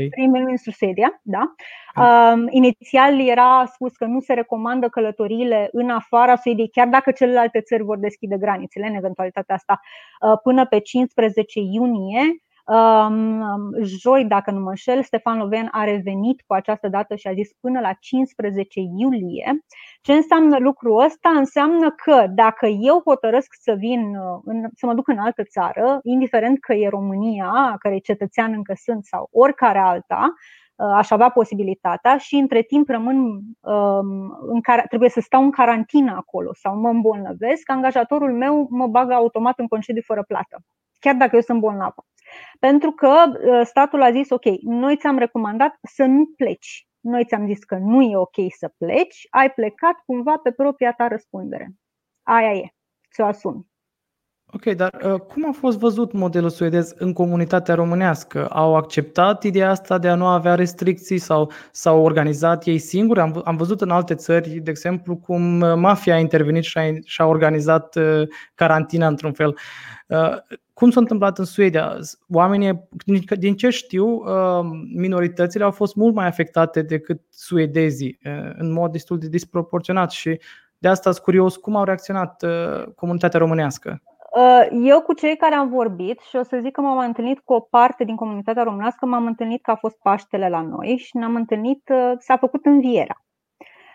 Prim-ministru 0.09 0.71
Suedia, 0.71 1.21
da. 1.21 1.53
Um, 1.95 2.47
inițial 2.49 3.27
era 3.27 3.65
spus 3.73 3.95
că 3.95 4.05
nu 4.05 4.19
se 4.19 4.33
recomandă 4.33 4.87
călătoriile 4.87 5.69
în 5.71 5.89
afara 5.89 6.35
Suediei, 6.35 6.69
chiar 6.69 6.87
dacă 6.87 7.11
celelalte 7.11 7.61
țări 7.61 7.83
vor 7.83 7.97
deschide 7.97 8.37
granițele 8.37 8.87
în 8.87 8.95
eventualitatea 8.95 9.55
asta, 9.55 9.79
uh, 10.21 10.39
până 10.43 10.65
pe 10.65 10.79
15 10.79 11.59
iunie. 11.59 12.21
Joi, 13.81 14.25
dacă 14.25 14.51
nu 14.51 14.59
mă 14.59 14.69
înșel, 14.69 15.03
Stefan 15.03 15.37
Loven 15.37 15.67
a 15.71 15.83
revenit 15.83 16.41
cu 16.47 16.53
această 16.53 16.87
dată 16.87 17.15
și 17.15 17.27
a 17.27 17.33
zis 17.33 17.49
până 17.59 17.79
la 17.79 17.93
15 17.93 18.79
iulie. 18.97 19.63
Ce 20.01 20.13
înseamnă 20.13 20.57
lucrul 20.57 21.03
ăsta? 21.03 21.29
Înseamnă 21.29 21.91
că 21.91 22.25
dacă 22.29 22.65
eu 22.65 23.01
hotărăsc 23.05 23.53
să 23.59 23.73
vin, 23.77 24.17
să 24.75 24.85
mă 24.85 24.93
duc 24.93 25.07
în 25.07 25.17
altă 25.17 25.43
țară, 25.43 25.99
indiferent 26.03 26.59
că 26.59 26.73
e 26.73 26.89
România, 26.89 27.75
care 27.79 27.95
e 27.95 27.99
cetățean 27.99 28.53
încă 28.53 28.73
sunt, 28.75 29.05
sau 29.05 29.27
oricare 29.31 29.79
alta, 29.79 30.33
aș 30.75 31.11
avea 31.11 31.29
posibilitatea 31.29 32.17
și 32.17 32.35
între 32.35 32.61
timp 32.61 32.89
rămân 32.89 33.41
în 34.47 34.61
care, 34.61 34.85
trebuie 34.87 35.09
să 35.09 35.19
stau 35.19 35.43
în 35.43 35.51
carantină 35.51 36.11
acolo 36.11 36.53
sau 36.53 36.75
mă 36.75 36.89
îmbolnăvesc, 36.89 37.69
angajatorul 37.69 38.33
meu 38.33 38.67
mă 38.69 38.87
bagă 38.87 39.13
automat 39.13 39.59
în 39.59 39.67
concediu 39.67 40.01
fără 40.05 40.23
plată, 40.27 40.57
chiar 40.99 41.15
dacă 41.15 41.35
eu 41.35 41.41
sunt 41.41 41.59
bolnavă. 41.59 42.03
Pentru 42.59 42.91
că 42.91 43.23
uh, 43.27 43.61
statul 43.65 44.01
a 44.01 44.11
zis, 44.11 44.29
ok, 44.29 44.45
noi 44.61 44.95
ți-am 44.95 45.17
recomandat 45.17 45.77
să 45.81 46.03
nu 46.03 46.25
pleci. 46.37 46.87
Noi 46.99 47.25
ți-am 47.25 47.45
zis 47.45 47.63
că 47.63 47.75
nu 47.75 48.01
e 48.01 48.17
ok 48.17 48.35
să 48.57 48.73
pleci, 48.77 49.27
ai 49.29 49.51
plecat 49.51 49.95
cumva 50.05 50.37
pe 50.43 50.51
propria 50.51 50.91
ta 50.91 51.07
răspundere. 51.07 51.71
Aia 52.23 52.53
e, 52.53 52.73
ți-o 53.13 53.25
asumi. 53.25 53.67
Ok, 54.51 54.75
dar 54.75 54.99
uh, 55.03 55.19
cum 55.19 55.47
a 55.47 55.51
fost 55.51 55.77
văzut 55.77 56.11
modelul 56.11 56.49
suedez 56.49 56.93
în 56.97 57.13
comunitatea 57.13 57.75
românească? 57.75 58.47
Au 58.47 58.75
acceptat 58.75 59.43
ideea 59.43 59.69
asta 59.69 59.97
de 59.97 60.07
a 60.09 60.15
nu 60.15 60.25
avea 60.25 60.55
restricții 60.55 61.17
sau 61.17 61.51
s-au 61.71 62.03
organizat 62.03 62.65
ei 62.65 62.77
singuri? 62.77 63.19
Am, 63.19 63.41
am 63.45 63.55
văzut 63.55 63.81
în 63.81 63.89
alte 63.89 64.15
țări, 64.15 64.49
de 64.49 64.69
exemplu, 64.69 65.15
cum 65.15 65.61
uh, 65.61 65.73
mafia 65.75 66.15
a 66.15 66.19
intervenit 66.19 66.63
și 66.63 66.77
a, 66.77 66.81
și 67.03 67.21
a 67.21 67.25
organizat 67.25 67.95
uh, 67.95 68.27
carantina 68.55 69.07
într-un 69.07 69.33
fel. 69.33 69.57
Uh, 70.79 70.85
cum 70.85 70.89
s-a 70.89 70.99
întâmplat 70.99 71.37
în 71.37 71.45
Suedia? 71.45 71.97
Oamenii, 72.33 72.87
din 73.37 73.55
ce 73.55 73.69
știu, 73.69 74.07
uh, 74.07 74.65
minoritățile 74.95 75.63
au 75.63 75.71
fost 75.71 75.95
mult 75.95 76.15
mai 76.15 76.27
afectate 76.27 76.81
decât 76.81 77.21
suedezii, 77.29 78.19
uh, 78.25 78.51
în 78.57 78.71
mod 78.71 78.91
destul 78.91 79.17
de 79.17 79.27
disproporționat 79.27 80.11
și 80.11 80.39
de 80.77 80.87
asta 80.87 81.11
sunt 81.11 81.23
curios 81.23 81.55
cum 81.55 81.75
au 81.75 81.83
reacționat 81.83 82.45
comunitatea 82.95 83.39
românească. 83.39 84.01
Eu 84.83 85.01
cu 85.01 85.13
cei 85.13 85.37
care 85.37 85.55
am 85.55 85.69
vorbit 85.69 86.19
și 86.19 86.35
o 86.35 86.43
să 86.43 86.59
zic 86.61 86.71
că 86.71 86.81
m-am 86.81 86.97
întâlnit 86.97 87.39
cu 87.39 87.53
o 87.53 87.59
parte 87.59 88.03
din 88.03 88.15
comunitatea 88.15 88.63
românească, 88.63 89.05
m-am 89.05 89.25
întâlnit 89.25 89.61
că 89.61 89.71
a 89.71 89.75
fost 89.75 89.97
Paștele 90.01 90.49
la 90.49 90.61
noi 90.61 90.97
și 90.97 91.17
ne-am 91.17 91.35
întâlnit, 91.35 91.91
s-a 92.19 92.37
făcut 92.37 92.65
învierea. 92.65 93.23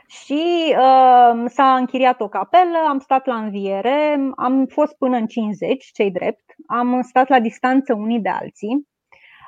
Și 0.07 0.75
uh, 0.79 1.45
s-a 1.47 1.75
închiriat 1.75 2.21
o 2.21 2.29
capelă, 2.29 2.79
am 2.89 2.99
stat 2.99 3.27
la 3.27 3.37
înviere, 3.37 4.31
am 4.37 4.67
fost 4.67 4.97
până 4.97 5.17
în 5.17 5.27
50, 5.27 5.91
cei 5.93 6.11
drept, 6.11 6.45
am 6.67 7.03
stat 7.03 7.29
la 7.29 7.41
distanță 7.41 7.95
unii 7.95 8.21
de 8.21 8.29
alții. 8.29 8.89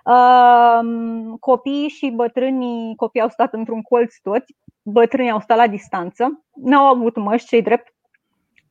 Um, 0.04 1.36
copiii 1.36 1.88
și 1.88 2.10
bătrânii, 2.10 2.96
copiii 2.96 3.22
au 3.22 3.30
stat 3.30 3.52
într-un 3.52 3.82
colț 3.82 4.14
toți, 4.22 4.54
bătrânii 4.82 5.30
au 5.30 5.40
stat 5.40 5.56
la 5.56 5.66
distanță, 5.66 6.44
n-au 6.54 6.84
avut 6.84 7.16
măști, 7.16 7.48
cei 7.48 7.62
drept, 7.62 7.95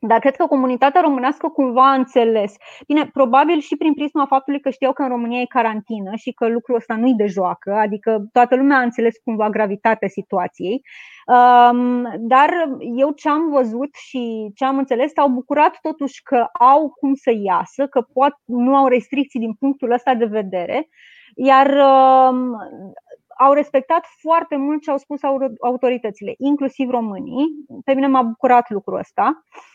dar 0.08 0.20
cred 0.20 0.36
că 0.36 0.46
comunitatea 0.46 1.02
românească 1.02 1.48
cumva 1.48 1.92
a 1.92 1.94
înțeles. 1.94 2.56
Bine, 2.88 3.10
probabil 3.14 3.60
și 3.60 3.76
prin 3.76 3.94
prisma 3.94 4.26
faptului 4.26 4.60
că 4.60 4.70
știau 4.70 4.94
că 4.94 5.02
în 5.02 5.08
România 5.08 5.42
e 5.42 5.46
carantină 5.46 6.16
și 6.16 6.32
că 6.32 6.48
lucrul 6.48 6.76
ăsta 6.76 6.96
nu-i 6.96 7.14
de 7.14 7.26
joacă, 7.26 7.74
adică 7.74 8.28
toată 8.32 8.56
lumea 8.56 8.78
a 8.78 8.82
înțeles 8.82 9.18
cumva 9.24 9.50
gravitatea 9.50 10.08
situației. 10.08 10.82
Dar 12.18 12.50
eu 12.96 13.12
ce 13.12 13.30
am 13.30 13.50
văzut 13.50 13.96
și 13.96 14.52
ce 14.56 14.66
am 14.66 14.78
înțeles, 14.78 15.18
au 15.18 15.30
bucurat 15.30 15.78
totuși 15.82 16.24
că 16.24 16.48
au 16.54 16.90
cum 16.90 17.14
să 17.14 17.32
iasă, 17.44 17.88
că 17.88 18.02
pot, 18.14 18.34
nu 18.46 18.76
au 18.76 18.88
restricții 18.88 19.40
din 19.40 19.54
punctul 19.54 19.92
ăsta 19.92 20.14
de 20.14 20.26
vedere. 20.26 20.90
Iar 21.36 21.78
au 23.38 23.54
respectat 23.54 24.06
foarte 24.22 24.56
mult 24.56 24.82
ce 24.82 24.92
au 24.92 24.98
spus 24.98 25.20
autoritățile, 25.62 26.34
inclusiv 26.38 26.90
românii. 26.90 27.46
Pe 27.86 27.94
mine 27.94 28.08
m-a 28.08 28.22
bucurat 28.22 28.70
lucrul 28.70 28.98
ăsta. 28.98 29.44
Uh, 29.46 29.75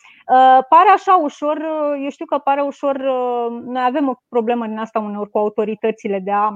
pare 0.69 0.89
așa 0.95 1.15
ușor, 1.15 1.57
uh, 1.57 2.01
eu 2.03 2.11
știu 2.11 2.25
că 2.25 2.39
pare 2.39 2.61
ușor, 2.61 2.97
uh, 2.97 3.63
noi 3.65 3.83
avem 3.87 4.09
o 4.09 4.15
problemă 4.29 4.67
din 4.67 4.79
asta 4.79 4.99
uneori 4.99 5.31
cu 5.31 5.39
autoritățile 5.39 6.19
de 6.19 6.31
a, 6.31 6.51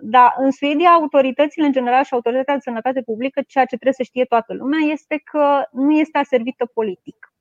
dar 0.00 0.34
în 0.36 0.50
Suedia 0.50 0.90
autoritățile 0.90 1.66
în 1.66 1.72
general 1.72 2.04
și 2.04 2.14
autoritatea 2.14 2.54
de 2.54 2.60
sănătate 2.60 3.02
publică, 3.02 3.40
ceea 3.46 3.64
ce 3.64 3.74
trebuie 3.76 3.92
să 3.92 4.02
știe 4.02 4.24
toată 4.24 4.54
lumea 4.54 4.78
este 4.78 5.20
că 5.24 5.68
nu 5.70 5.92
este 5.92 6.18
aservită 6.18 6.66
politic 6.74 7.32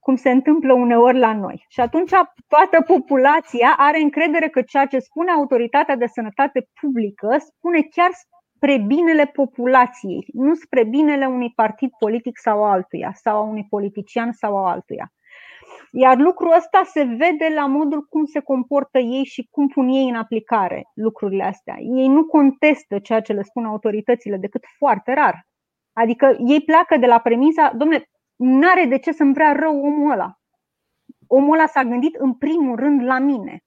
cum 0.00 0.16
se 0.16 0.30
întâmplă 0.30 0.72
uneori 0.72 1.18
la 1.18 1.34
noi. 1.34 1.64
Și 1.68 1.80
atunci 1.80 2.10
toată 2.48 2.80
populația 2.86 3.74
are 3.76 4.00
încredere 4.00 4.48
că 4.48 4.62
ceea 4.62 4.86
ce 4.86 4.98
spune 4.98 5.30
autoritatea 5.30 5.96
de 5.96 6.06
sănătate 6.06 6.68
publică 6.80 7.36
spune 7.38 7.80
chiar 7.80 8.10
spre 8.60 8.78
binele 8.78 9.26
populației, 9.26 10.26
nu 10.32 10.54
spre 10.54 10.84
binele 10.84 11.26
unui 11.26 11.52
partid 11.54 11.90
politic 11.98 12.38
sau 12.38 12.64
altuia, 12.64 13.12
sau 13.14 13.36
a 13.36 13.40
unui 13.40 13.66
politician 13.70 14.32
sau 14.32 14.56
a 14.56 14.70
altuia. 14.70 15.12
Iar 15.92 16.16
lucrul 16.16 16.54
ăsta 16.56 16.82
se 16.84 17.02
vede 17.02 17.54
la 17.54 17.66
modul 17.66 18.06
cum 18.08 18.24
se 18.24 18.40
comportă 18.40 18.98
ei 18.98 19.24
și 19.24 19.48
cum 19.50 19.68
pun 19.68 19.88
ei 19.88 20.08
în 20.08 20.14
aplicare 20.14 20.82
lucrurile 20.94 21.44
astea. 21.44 21.76
Ei 21.78 22.08
nu 22.08 22.24
contestă 22.24 22.98
ceea 22.98 23.20
ce 23.20 23.32
le 23.32 23.42
spun 23.42 23.64
autoritățile 23.64 24.36
decât 24.36 24.64
foarte 24.78 25.12
rar. 25.12 25.46
Adică 25.92 26.36
ei 26.46 26.60
pleacă 26.60 26.96
de 26.96 27.06
la 27.06 27.18
premisa, 27.18 27.72
domnule, 27.76 28.10
n-are 28.36 28.84
de 28.84 28.98
ce 28.98 29.12
să-mi 29.12 29.34
vrea 29.34 29.52
rău 29.52 29.84
omul 29.84 30.10
ăla. 30.10 30.34
Omul 31.26 31.54
ăla 31.54 31.66
s-a 31.66 31.82
gândit 31.82 32.14
în 32.14 32.34
primul 32.34 32.76
rând 32.76 33.02
la 33.02 33.18
mine. 33.18 33.64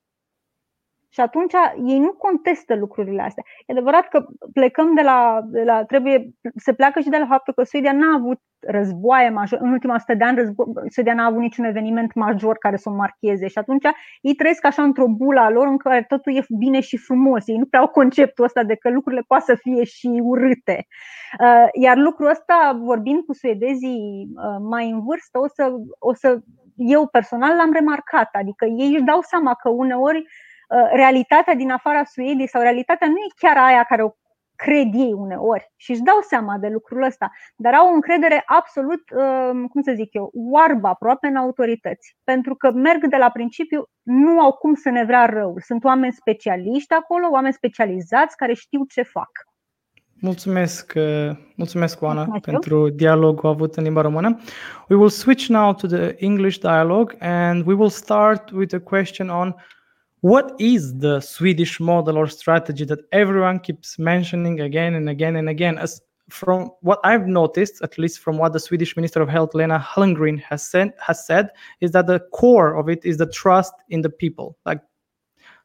Și 1.13 1.19
atunci 1.19 1.53
ei 1.85 1.99
nu 1.99 2.13
contestă 2.13 2.75
lucrurile 2.75 3.21
astea. 3.21 3.43
E 3.65 3.71
adevărat 3.71 4.07
că 4.07 4.25
plecăm 4.53 4.95
de 4.95 5.01
la, 5.01 5.41
de 5.45 5.63
la 5.63 5.83
trebuie, 5.83 6.29
se 6.55 6.73
pleacă 6.73 6.99
și 6.99 7.09
de 7.09 7.17
la 7.17 7.25
faptul 7.25 7.53
că 7.53 7.63
Suedia 7.63 7.91
n-a 7.91 8.15
avut 8.15 8.39
războaie 8.59 9.29
major. 9.29 9.59
În 9.61 9.71
ultima 9.71 9.93
100 9.93 10.13
de 10.13 10.23
ani 10.23 10.37
războ- 10.37 10.89
Suedia 10.89 11.13
n-a 11.13 11.25
avut 11.25 11.39
niciun 11.39 11.65
eveniment 11.65 12.13
major 12.13 12.57
care 12.57 12.75
să 12.77 12.89
o 12.89 12.93
marcheze 12.93 13.47
și 13.47 13.57
atunci 13.57 13.83
ei 14.21 14.33
trăiesc 14.33 14.65
așa 14.65 14.83
într-o 14.83 15.07
bulă 15.07 15.39
a 15.39 15.49
lor 15.49 15.67
în 15.67 15.77
care 15.77 16.05
totul 16.07 16.35
e 16.35 16.45
bine 16.57 16.79
și 16.79 16.97
frumos. 16.97 17.47
Ei 17.47 17.57
nu 17.57 17.65
prea 17.65 17.79
au 17.79 17.87
conceptul 17.87 18.45
ăsta 18.45 18.63
de 18.63 18.75
că 18.75 18.89
lucrurile 18.89 19.23
poate 19.27 19.43
să 19.43 19.55
fie 19.55 19.83
și 19.83 20.19
urâte. 20.23 20.87
Uh, 21.39 21.67
iar 21.73 21.97
lucrul 21.97 22.29
ăsta, 22.29 22.79
vorbind 22.81 23.23
cu 23.25 23.33
suedezii 23.33 24.27
uh, 24.35 24.57
mai 24.69 24.89
în 24.89 25.03
vârstă, 25.03 25.39
o 25.39 25.47
să, 25.47 25.71
o 25.99 26.13
să 26.13 26.39
eu 26.75 27.07
personal 27.07 27.55
l-am 27.55 27.71
remarcat. 27.73 28.29
Adică 28.31 28.65
ei 28.65 28.93
își 28.93 29.03
dau 29.03 29.21
seama 29.21 29.53
că 29.53 29.69
uneori 29.69 30.17
Uh, 30.17 30.52
realitatea 30.93 31.55
din 31.55 31.71
afara 31.71 32.03
Suediei 32.03 32.47
sau 32.47 32.61
realitatea 32.61 33.07
nu 33.07 33.15
e 33.15 33.33
chiar 33.37 33.57
aia 33.57 33.83
care 33.83 34.03
o 34.03 34.11
cred 34.55 34.93
ei 34.93 35.13
uneori 35.13 35.71
și 35.75 35.91
își 35.91 36.01
dau 36.01 36.19
seama 36.27 36.57
de 36.57 36.67
lucrul 36.67 37.03
ăsta, 37.03 37.31
dar 37.55 37.73
au 37.73 37.87
o 37.87 37.93
încredere 37.93 38.43
absolut, 38.45 39.01
uh, 39.15 39.49
cum 39.69 39.81
să 39.81 39.91
zic 39.95 40.13
eu, 40.13 40.31
oarbă 40.33 40.87
aproape 40.87 41.27
în 41.27 41.35
autorități, 41.35 42.17
pentru 42.23 42.55
că 42.55 42.71
merg 42.71 43.07
de 43.07 43.17
la 43.17 43.29
principiu, 43.29 43.83
nu 44.01 44.39
au 44.39 44.51
cum 44.51 44.73
să 44.73 44.89
ne 44.89 45.03
vrea 45.03 45.25
răul. 45.25 45.61
Sunt 45.65 45.83
oameni 45.83 46.13
specialiști 46.13 46.93
acolo, 46.93 47.27
oameni 47.31 47.53
specializați 47.53 48.35
care 48.35 48.53
știu 48.53 48.83
ce 48.85 49.01
fac. 49.01 49.29
Mulțumesc, 50.19 50.93
uh, 50.95 51.29
mulțumesc 51.55 52.01
Oana, 52.01 52.23
mulțumesc 52.25 52.43
pentru 52.43 52.89
dialogul 52.89 53.49
avut 53.49 53.75
în 53.75 53.83
limba 53.83 54.01
română. 54.01 54.39
We 54.89 54.95
will 54.95 55.09
switch 55.09 55.45
now 55.45 55.73
to 55.73 55.87
the 55.87 56.15
English 56.17 56.57
dialogue 56.57 57.15
and 57.19 57.65
we 57.65 57.73
will 57.73 57.89
start 57.89 58.51
with 58.51 58.75
a 58.75 58.79
question 58.79 59.29
on 59.29 59.55
what 60.23 60.55
is 60.57 60.97
the 60.99 61.19
Swedish 61.19 61.81
model 61.81 62.17
or 62.17 62.27
strategy 62.27 62.85
that 62.85 63.01
everyone 63.11 63.59
keeps 63.59 63.99
mentioning 63.99 64.61
again 64.61 64.93
and 64.93 65.09
again 65.09 65.35
and 65.35 65.49
again? 65.49 65.77
As 65.77 66.01
from 66.29 66.71
what 66.79 67.01
I've 67.03 67.27
noticed, 67.27 67.81
at 67.83 67.97
least 67.97 68.19
from 68.19 68.37
what 68.37 68.53
the 68.53 68.59
Swedish 68.61 68.95
Minister 68.95 69.21
of 69.21 69.27
Health 69.27 69.53
Lena 69.53 69.77
Hallengren 69.77 70.41
has 70.41 70.65
said, 70.65 70.93
has 70.97 71.27
said, 71.27 71.49
is 71.81 71.91
that 71.91 72.07
the 72.07 72.21
core 72.31 72.75
of 72.75 72.87
it 72.87 73.03
is 73.03 73.17
the 73.17 73.25
trust 73.25 73.73
in 73.89 73.99
the 73.99 74.09
people, 74.09 74.57
like 74.65 74.79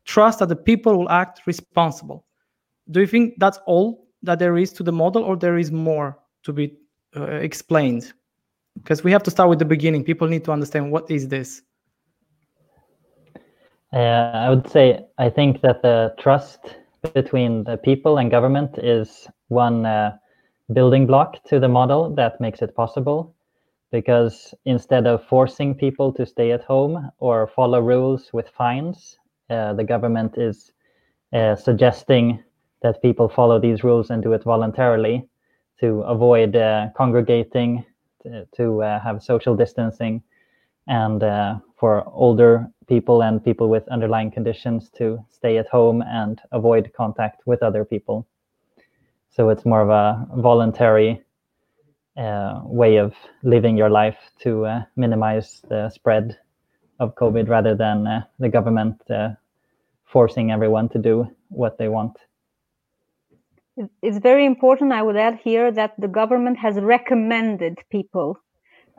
trust 0.05 0.41
that 0.41 0.49
the 0.49 0.57
people 0.57 0.99
will 0.99 1.09
act 1.09 1.47
responsible. 1.47 2.25
Do 2.91 2.99
you 2.99 3.07
think 3.07 3.35
that's 3.38 3.61
all 3.65 4.09
that 4.25 4.41
there 4.41 4.57
is 4.57 4.73
to 4.73 4.83
the 4.83 4.91
model, 4.91 5.23
or 5.23 5.37
there 5.37 5.59
is 5.59 5.71
more 5.71 6.19
to 6.43 6.53
be 6.53 6.77
uh, 7.17 7.27
explained? 7.27 8.12
Because 8.75 9.05
we 9.05 9.12
have 9.12 9.23
to 9.23 9.31
start 9.31 9.50
with 9.50 9.61
the 9.61 9.65
beginning. 9.65 10.03
People 10.03 10.27
need 10.27 10.45
to 10.47 10.50
understand 10.50 10.91
what 10.91 11.09
is 11.09 11.29
this. 11.29 11.62
Uh, 13.92 13.97
I 14.35 14.50
would 14.50 14.68
say 14.68 15.04
I 15.16 15.30
think 15.30 15.62
that 15.62 15.83
the 15.83 16.14
trust 16.18 16.76
between 17.14 17.64
the 17.64 17.76
people 17.76 18.18
and 18.18 18.30
government 18.30 18.78
is 18.78 19.28
one 19.49 19.87
uh, 19.87 20.16
building 20.73 21.07
block 21.07 21.42
to 21.45 21.59
the 21.59 21.68
model 21.68 22.14
that 22.16 22.40
makes 22.40 22.61
it 22.61 22.75
possible. 22.75 23.35
Because 23.90 24.54
instead 24.66 25.07
of 25.07 25.25
forcing 25.25 25.75
people 25.75 26.12
to 26.12 26.26
stay 26.26 26.52
at 26.52 26.62
home 26.64 27.11
or 27.18 27.47
follow 27.47 27.80
rules 27.80 28.30
with 28.35 28.49
fines, 28.50 29.16
uh, 29.49 29.73
the 29.73 29.85
government 29.85 30.37
is 30.37 30.73
uh, 31.33 31.57
suggesting 31.57 32.42
that 32.83 33.00
people 33.00 33.30
follow 33.30 33.59
these 33.59 33.83
rules 33.83 34.11
and 34.11 34.23
do 34.23 34.35
it 34.35 34.45
voluntarily 34.45 35.26
to 35.80 36.02
avoid 36.02 36.54
uh, 36.54 36.88
congregating, 36.95 37.85
to, 38.23 38.47
to 38.54 38.83
uh, 38.83 39.00
have 39.00 39.23
social 39.23 39.57
distancing, 39.57 40.23
and 40.87 41.23
for 41.78 42.04
older 42.08 42.66
people 42.88 43.23
and 43.23 43.44
people 43.44 43.68
with 43.68 43.87
underlying 43.88 44.30
conditions 44.30 44.90
to 44.99 45.18
stay 45.30 45.58
at 45.58 45.68
home 45.68 46.02
and 46.02 46.40
avoid 46.52 46.90
contact 46.97 47.42
with 47.47 47.62
other 47.62 47.85
people. 47.85 48.26
So 49.30 49.50
it's 49.50 49.64
more 49.64 49.82
of 49.82 49.90
a 49.90 50.26
voluntary 50.40 51.23
uh, 52.16 52.62
way 52.64 52.97
of 52.97 53.14
living 53.42 53.76
your 53.76 53.90
life 53.90 54.18
to 54.40 54.66
uh, 54.66 54.82
minimize 54.97 55.62
the 55.68 55.90
spread 55.90 56.37
of 56.99 57.14
COVID 57.14 57.49
rather 57.49 57.76
than 57.76 58.06
uh, 58.06 58.23
the 58.40 58.49
government 58.49 59.00
uh, 59.11 59.30
forcing 60.04 60.50
everyone 60.50 60.88
to 60.88 60.99
do 60.99 61.28
what 61.49 61.78
they 61.78 61.88
want. 61.88 62.18
It's 64.02 64.18
very 64.18 64.44
important, 64.44 64.92
I 64.92 65.02
would 65.02 65.16
add 65.16 65.38
here, 65.44 65.70
that 65.70 65.94
the 65.99 66.08
government 66.08 66.58
has 66.58 66.75
recommended 66.80 67.78
people 67.90 68.37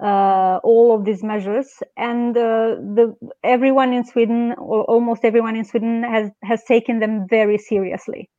uh, 0.02 0.60
all 0.64 0.96
of 0.96 1.06
these 1.06 1.24
measures, 1.24 1.68
and 1.98 2.36
uh, 2.38 2.76
the 2.96 3.16
everyone 3.44 3.94
in 3.94 4.06
Sweden, 4.06 4.54
or 4.58 4.84
almost 4.86 5.26
everyone 5.26 5.56
in 5.56 5.66
Sweden, 5.66 6.04
has 6.04 6.32
has 6.44 6.64
taken 6.64 7.00
them 7.00 7.28
very 7.30 7.58
seriously. 7.58 8.30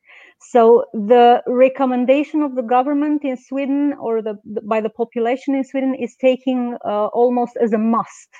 So 0.40 0.84
the 0.94 1.42
recommendation 1.46 2.40
of 2.42 2.54
the 2.54 2.62
government 2.62 3.24
in 3.24 3.36
Sweden, 3.36 3.94
or 4.00 4.22
the, 4.22 4.36
by 4.64 4.80
the 4.80 4.88
population 4.88 5.54
in 5.54 5.64
Sweden, 5.64 5.94
is 5.94 6.16
taking 6.16 6.76
uh, 6.84 7.06
almost 7.08 7.58
as 7.62 7.72
a 7.74 7.78
must 7.78 8.30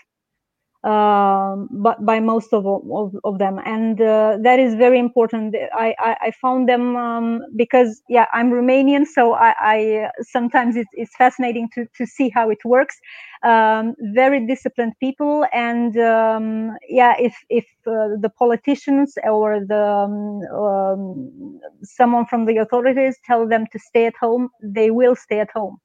but 0.82 2.04
by 2.04 2.20
most 2.20 2.52
of, 2.52 2.66
of, 2.66 3.14
of 3.24 3.38
them. 3.38 3.60
And 3.64 4.00
uh, 4.00 4.38
that 4.42 4.58
is 4.58 4.74
very 4.74 4.98
important. 4.98 5.54
I, 5.74 5.94
I, 5.98 6.16
I 6.22 6.30
found 6.30 6.68
them 6.68 6.96
um, 6.96 7.42
because 7.56 8.02
yeah 8.08 8.26
i'm 8.32 8.50
romanian 8.50 9.04
so 9.06 9.34
i, 9.34 9.54
I 9.58 10.10
sometimes 10.22 10.76
it's, 10.76 10.90
it's, 10.94 11.14
fascinating 11.16 11.68
to, 11.74 11.86
to 11.96 12.06
see 12.06 12.28
how 12.28 12.50
it 12.50 12.64
works. 12.64 12.96
Um, 13.42 13.94
very 14.14 14.46
disciplined 14.46 14.92
people 15.00 15.46
and 15.52 15.96
um, 15.98 16.76
yeah 16.88 17.14
if 17.18 17.34
if 17.48 17.66
uh, 17.86 18.16
the 18.20 18.30
politicians 18.38 19.14
or 19.24 19.60
the 19.66 19.84
um, 19.84 20.40
um, 20.64 21.60
someone 21.82 22.26
from 22.26 22.46
the 22.46 22.58
authorities 22.58 23.16
tell 23.24 23.46
them 23.46 23.66
to 23.72 23.78
stay 23.78 24.06
at 24.06 24.14
home 24.20 24.50
they 24.62 24.90
will 24.90 25.16
stay 25.16 25.40
at 25.40 25.50
home. 25.50 25.78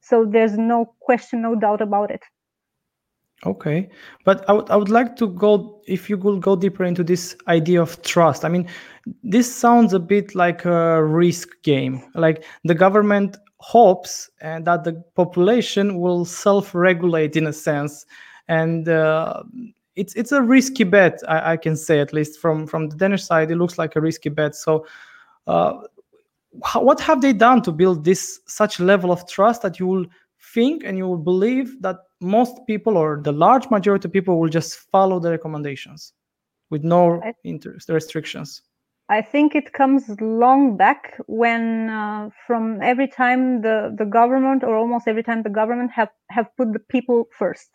So 0.00 0.24
there's 0.24 0.56
no 0.56 0.94
question 1.00 1.42
no 1.42 1.54
doubt 1.54 1.80
about 1.80 2.10
it 2.10 2.22
Okay, 3.44 3.90
but 4.24 4.48
I 4.48 4.52
would 4.54 4.70
I 4.70 4.76
would 4.76 4.88
like 4.88 5.14
to 5.16 5.28
go 5.28 5.82
if 5.86 6.08
you 6.08 6.16
could 6.16 6.40
go 6.40 6.56
deeper 6.56 6.84
into 6.84 7.04
this 7.04 7.36
idea 7.48 7.82
of 7.82 8.00
trust. 8.02 8.46
I 8.46 8.48
mean, 8.48 8.66
this 9.22 9.54
sounds 9.54 9.92
a 9.92 9.98
bit 9.98 10.34
like 10.34 10.64
a 10.64 11.04
risk 11.04 11.50
game. 11.62 12.02
Like 12.14 12.44
the 12.64 12.74
government 12.74 13.36
hopes 13.58 14.30
and 14.40 14.66
that 14.66 14.84
the 14.84 14.94
population 15.14 16.00
will 16.00 16.24
self-regulate 16.24 17.36
in 17.36 17.46
a 17.46 17.52
sense, 17.52 18.06
and 18.48 18.88
uh, 18.88 19.42
it's 19.96 20.14
it's 20.14 20.32
a 20.32 20.40
risky 20.40 20.84
bet. 20.84 21.20
I, 21.28 21.52
I, 21.52 21.56
can 21.58 21.76
say 21.76 22.00
at 22.00 22.14
least 22.14 22.40
from 22.40 22.66
from 22.66 22.88
the 22.88 22.96
Danish 22.96 23.24
side, 23.24 23.50
it 23.50 23.56
looks 23.56 23.76
like 23.76 23.96
a 23.96 24.00
risky 24.00 24.30
bet. 24.30 24.54
So, 24.54 24.86
uh, 25.46 25.74
how, 26.64 26.82
what 26.82 27.00
have 27.00 27.20
they 27.20 27.34
done 27.34 27.60
to 27.62 27.72
build 27.72 28.02
this 28.02 28.40
such 28.46 28.80
level 28.80 29.12
of 29.12 29.28
trust 29.28 29.60
that 29.60 29.78
you 29.78 29.86
will 29.86 30.06
think 30.54 30.84
and 30.84 30.96
you 30.98 31.06
will 31.06 31.18
believe 31.18 31.80
that 31.82 31.96
most 32.20 32.58
people 32.66 32.96
or 32.96 33.20
the 33.22 33.32
large 33.32 33.68
majority 33.70 34.08
of 34.08 34.12
people 34.12 34.40
will 34.40 34.48
just 34.48 34.78
follow 34.92 35.20
the 35.20 35.30
recommendations 35.30 36.12
with 36.70 36.82
no 36.84 37.20
interest 37.44 37.88
restrictions? 37.88 38.62
I 39.08 39.22
think 39.22 39.54
it 39.54 39.72
comes 39.72 40.20
long 40.20 40.76
back 40.76 41.16
when 41.26 41.90
uh, 41.90 42.30
from 42.46 42.82
every 42.82 43.06
time 43.06 43.62
the, 43.62 43.94
the 43.96 44.04
government 44.04 44.64
or 44.64 44.76
almost 44.76 45.06
every 45.06 45.22
time 45.22 45.44
the 45.44 45.50
government 45.50 45.92
have, 45.92 46.08
have 46.30 46.48
put 46.56 46.72
the 46.72 46.80
people 46.80 47.28
first. 47.38 47.68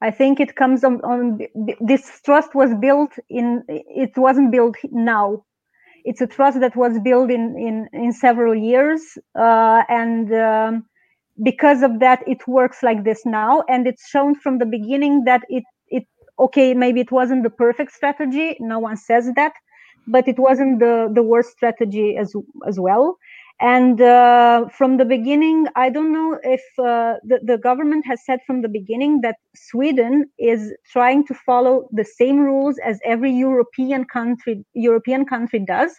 I 0.00 0.10
think 0.10 0.38
it 0.38 0.54
comes 0.54 0.84
on, 0.84 1.00
on 1.00 1.40
this 1.80 2.20
trust 2.24 2.54
was 2.54 2.74
built 2.80 3.12
in 3.28 3.64
it 3.68 4.16
wasn't 4.16 4.52
built 4.52 4.76
now. 4.92 5.44
It's 6.04 6.20
a 6.20 6.26
trust 6.26 6.60
that 6.60 6.76
was 6.76 7.00
built 7.00 7.30
in 7.30 7.56
in, 7.58 7.88
in 7.92 8.12
several 8.12 8.54
years 8.54 9.00
uh, 9.34 9.82
and 9.88 10.32
um, 10.34 10.86
because 11.42 11.82
of 11.82 12.00
that 12.00 12.22
it 12.26 12.46
works 12.48 12.82
like 12.82 13.04
this 13.04 13.26
now 13.26 13.62
and 13.68 13.86
it's 13.86 14.08
shown 14.08 14.34
from 14.34 14.58
the 14.58 14.66
beginning 14.66 15.24
that 15.24 15.42
it 15.48 15.64
it 15.88 16.04
okay 16.38 16.74
maybe 16.74 17.00
it 17.00 17.12
wasn't 17.12 17.42
the 17.42 17.50
perfect 17.50 17.92
strategy 17.92 18.56
no 18.60 18.78
one 18.78 18.96
says 18.96 19.30
that 19.36 19.52
but 20.06 20.28
it 20.28 20.38
wasn't 20.38 20.78
the 20.78 21.10
the 21.12 21.22
worst 21.22 21.50
strategy 21.50 22.16
as 22.16 22.32
as 22.66 22.78
well. 22.78 23.18
And 23.58 24.02
uh, 24.02 24.68
from 24.68 24.98
the 24.98 25.06
beginning 25.06 25.66
i 25.76 25.88
don't 25.88 26.12
know 26.12 26.38
if 26.42 26.60
uh, 26.78 27.14
the, 27.24 27.40
the 27.42 27.56
government 27.56 28.04
has 28.06 28.22
said 28.26 28.40
from 28.46 28.60
the 28.60 28.68
beginning 28.68 29.22
that 29.22 29.36
sweden 29.54 30.26
is 30.38 30.74
trying 30.92 31.24
to 31.28 31.32
follow 31.32 31.88
the 31.90 32.04
same 32.04 32.38
rules 32.38 32.76
as 32.84 33.00
every 33.02 33.32
european 33.32 34.04
country 34.04 34.62
european 34.74 35.24
country 35.24 35.58
does 35.58 35.92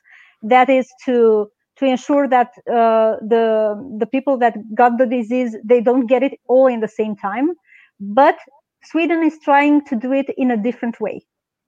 that 0.44 0.70
is 0.70 0.88
to 1.06 1.50
to 1.78 1.86
ensure 1.86 2.28
that 2.28 2.52
uh, 2.70 3.16
the 3.22 3.76
the 4.00 4.06
people 4.06 4.38
that 4.38 4.56
got 4.76 4.98
the 4.98 5.06
disease 5.06 5.56
they 5.64 5.82
don't 5.82 6.08
get 6.08 6.24
it 6.24 6.40
all 6.48 6.68
in 6.68 6.80
the 6.80 6.88
same 6.88 7.16
time 7.16 7.54
but 8.00 8.38
sweden 8.84 9.24
is 9.24 9.38
trying 9.44 9.84
to 9.86 9.96
do 9.96 10.12
it 10.14 10.30
in 10.38 10.52
a 10.52 10.58
different 10.58 11.00
way 11.00 11.26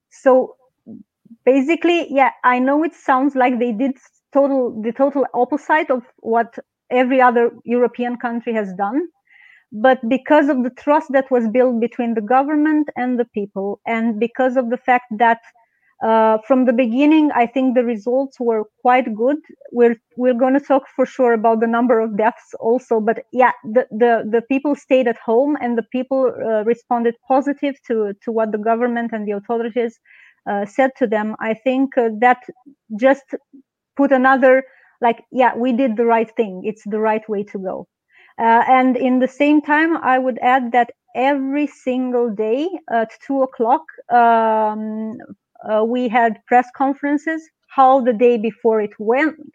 so 0.10 0.56
basically 1.46 2.08
yeah 2.12 2.32
i 2.44 2.60
know 2.60 2.84
it 2.84 2.94
sounds 2.94 3.36
like 3.36 3.60
they 3.60 3.72
did 3.72 3.94
total 4.34 4.82
the 4.82 4.92
total 4.92 5.26
opposite 5.34 5.90
of 5.90 6.04
what 6.18 6.58
every 6.90 7.22
other 7.22 7.52
European 7.66 8.18
country 8.18 8.54
has 8.54 8.74
done. 8.74 9.02
But 9.72 10.00
because 10.10 10.50
of 10.50 10.64
the 10.64 10.72
trust 10.72 11.12
that 11.12 11.30
was 11.30 11.48
built 11.48 11.80
between 11.80 12.16
the 12.16 12.22
government 12.22 12.90
and 12.96 13.20
the 13.20 13.26
people, 13.26 13.80
and 13.86 14.20
because 14.20 14.58
of 14.58 14.70
the 14.70 14.78
fact 14.78 15.06
that 15.18 15.40
uh, 16.02 16.38
from 16.48 16.66
the 16.66 16.74
beginning, 16.74 17.30
I 17.36 17.46
think 17.46 17.76
the 17.76 17.84
results 17.84 18.40
were 18.40 18.66
quite 18.82 19.14
good. 19.16 19.38
We're 19.72 19.98
we're 20.16 20.34
going 20.34 20.54
to 20.54 20.60
talk 20.60 20.84
for 20.96 21.06
sure 21.06 21.34
about 21.34 21.60
the 21.60 21.68
number 21.68 22.00
of 22.00 22.18
deaths 22.18 22.54
also, 22.60 23.02
but 23.02 23.26
yeah, 23.34 23.52
the 23.64 23.86
the, 23.92 24.24
the 24.30 24.42
people 24.50 24.76
stayed 24.76 25.08
at 25.08 25.18
home 25.18 25.58
and 25.62 25.78
the 25.78 25.84
people 25.92 26.34
uh, 26.34 26.64
responded 26.64 27.16
positive 27.28 27.76
to 27.88 28.14
to 28.24 28.32
what 28.32 28.52
the 28.52 28.58
government 28.58 29.12
and 29.14 29.28
the 29.28 29.34
authorities 29.34 30.00
uh, 30.50 30.66
said 30.66 30.92
to 30.98 31.08
them. 31.08 31.36
I 31.40 31.54
think 31.54 31.98
uh, 31.98 32.10
that 32.20 32.44
just 32.98 33.36
put 33.98 34.12
another 34.12 34.64
like 35.02 35.24
yeah 35.32 35.56
we 35.56 35.74
did 35.74 35.98
the 35.98 36.06
right 36.06 36.32
thing 36.36 36.62
it's 36.64 36.84
the 36.86 37.00
right 37.00 37.28
way 37.30 37.44
to 37.44 37.60
go 37.60 37.88
uh, 38.40 38.64
and 38.68 38.96
in 38.98 39.20
the 39.20 39.28
same 39.28 39.62
time 39.62 39.98
i 39.98 40.18
would 40.18 40.40
add 40.40 40.72
that 40.72 40.92
every 41.16 41.68
single 41.68 42.30
day 42.30 42.70
at 42.92 43.10
two 43.26 43.42
o'clock 43.42 43.82
um, 44.12 45.18
uh, 45.68 45.84
we 45.84 46.08
had 46.08 46.40
press 46.48 46.68
conferences 46.76 47.42
how 47.68 48.02
the 48.02 48.14
day 48.14 48.38
before 48.38 48.82
it 48.82 48.92
went 49.00 49.52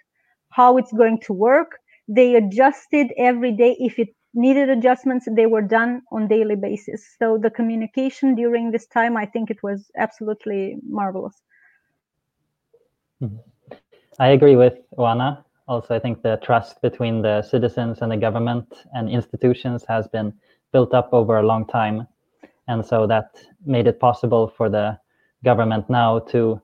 how 0.51 0.77
it's 0.77 0.93
going 0.93 1.19
to 1.21 1.33
work 1.33 1.79
they 2.09 2.35
adjusted 2.35 3.13
every 3.19 3.53
day 3.53 3.77
if 3.79 3.99
it 3.99 4.09
needed 4.35 4.69
adjustments 4.69 5.27
they 5.37 5.47
were 5.47 5.63
done 5.63 6.03
on 6.11 6.27
daily 6.29 6.57
basis 6.57 7.05
so 7.19 7.39
the 7.39 7.51
communication 7.51 8.35
during 8.35 8.71
this 8.71 8.87
time 8.87 9.17
i 9.17 9.25
think 9.25 9.51
it 9.51 9.63
was 9.63 9.91
absolutely 9.97 10.77
marvelous. 10.89 11.41
I 14.19 14.29
agree 14.29 14.57
with 14.57 14.75
Oana. 14.99 15.45
Also, 15.67 15.95
I 15.95 15.99
think 15.99 16.23
the 16.23 16.39
trust 16.43 16.81
between 16.83 17.23
the 17.23 17.43
citizens 17.43 18.03
and 18.03 18.13
the 18.13 18.17
government 18.17 18.85
and 18.93 19.09
institutions 19.09 19.85
has 19.89 20.07
been 20.09 20.33
built 20.73 20.93
up 20.95 21.09
over 21.13 21.39
a 21.39 21.43
long 21.43 21.67
time. 21.67 22.07
And 22.69 22.85
so 22.85 23.07
that 23.07 23.37
made 23.65 23.87
it 23.87 23.99
possible 23.99 24.53
for 24.57 24.69
the 24.69 24.99
government 25.45 25.89
now 25.89 26.19
to 26.19 26.61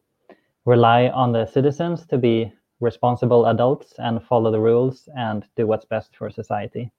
rely 0.64 1.08
on 1.08 1.32
the 1.32 1.46
citizens 1.46 2.06
to 2.06 2.18
be 2.18 2.52
responsible 2.80 3.46
adults 3.46 3.94
and 3.98 4.22
follow 4.22 4.50
the 4.50 4.60
rules 4.60 5.08
and 5.16 5.44
do 5.56 5.66
what's 5.66 5.84
best 5.84 6.16
for 6.16 6.30
society. 6.30 6.90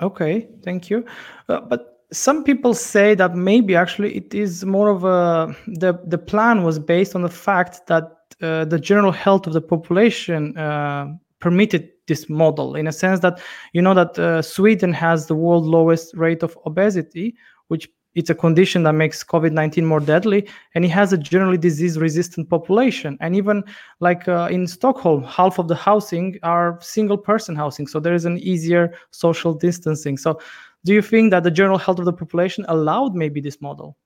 Okay, 0.00 0.48
thank 0.62 0.90
you. 0.90 1.04
Uh, 1.48 1.60
but 1.60 2.04
some 2.12 2.44
people 2.44 2.74
say 2.74 3.14
that 3.14 3.34
maybe 3.34 3.74
actually 3.74 4.14
it 4.14 4.34
is 4.34 4.64
more 4.64 4.90
of 4.90 5.04
a 5.04 5.56
the 5.66 5.98
the 6.06 6.18
plan 6.18 6.62
was 6.62 6.78
based 6.78 7.14
on 7.14 7.22
the 7.22 7.28
fact 7.28 7.86
that 7.86 8.12
uh, 8.42 8.64
the 8.66 8.78
general 8.78 9.12
health 9.12 9.46
of 9.46 9.54
the 9.54 9.60
population 9.60 10.56
uh, 10.56 11.06
permitted 11.40 11.90
this 12.06 12.28
model 12.28 12.76
in 12.76 12.86
a 12.86 12.92
sense 12.92 13.20
that 13.20 13.40
you 13.72 13.82
know 13.82 13.94
that 13.94 14.18
uh, 14.18 14.42
Sweden 14.42 14.92
has 14.92 15.26
the 15.26 15.34
world 15.34 15.64
lowest 15.64 16.14
rate 16.14 16.42
of 16.42 16.56
obesity, 16.66 17.34
which 17.68 17.88
it's 18.16 18.30
a 18.30 18.34
condition 18.34 18.82
that 18.84 18.94
makes 18.94 19.22
COVID-19 19.22 19.84
more 19.84 20.00
deadly, 20.00 20.48
and 20.74 20.84
it 20.84 20.88
has 20.88 21.12
a 21.12 21.18
generally 21.18 21.58
disease-resistant 21.58 22.48
population. 22.48 23.16
And 23.20 23.36
even 23.36 23.62
like 24.00 24.26
uh, 24.26 24.48
in 24.50 24.66
Stockholm, 24.66 25.22
half 25.22 25.58
of 25.58 25.68
the 25.68 25.76
housing 25.76 26.38
are 26.42 26.78
single-person 26.80 27.54
housing, 27.54 27.86
so 27.86 28.00
there 28.00 28.14
is 28.14 28.24
an 28.24 28.38
easier 28.38 28.94
social 29.10 29.54
distancing. 29.54 30.16
So, 30.16 30.40
do 30.84 30.94
you 30.94 31.02
think 31.02 31.30
that 31.30 31.42
the 31.42 31.50
general 31.50 31.78
health 31.78 31.98
of 31.98 32.06
the 32.06 32.12
population 32.12 32.64
allowed 32.68 33.14
maybe 33.14 33.40
this 33.40 33.60
model? 33.60 33.96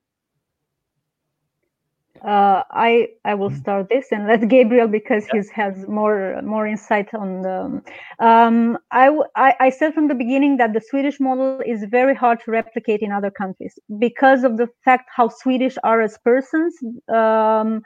Uh, 2.24 2.62
I 2.70 3.08
I 3.24 3.34
will 3.34 3.50
mm. 3.50 3.58
start 3.58 3.88
this 3.88 4.12
and 4.12 4.26
let 4.26 4.46
Gabriel 4.48 4.88
because 4.88 5.26
yeah. 5.32 5.42
he 5.42 5.48
has 5.54 5.88
more 5.88 6.40
more 6.42 6.66
insight 6.66 7.14
on 7.14 7.42
the. 7.42 7.82
Um, 8.18 8.78
I, 8.90 9.10
I 9.36 9.54
I 9.60 9.70
said 9.70 9.94
from 9.94 10.08
the 10.08 10.14
beginning 10.14 10.58
that 10.58 10.72
the 10.74 10.80
Swedish 10.80 11.18
model 11.18 11.60
is 11.64 11.84
very 11.84 12.14
hard 12.14 12.40
to 12.44 12.50
replicate 12.50 13.00
in 13.00 13.10
other 13.10 13.30
countries 13.30 13.78
because 13.98 14.44
of 14.44 14.58
the 14.58 14.68
fact 14.84 15.08
how 15.14 15.28
Swedish 15.28 15.76
are 15.82 16.02
as 16.02 16.18
persons. 16.18 16.76
Um, 17.08 17.82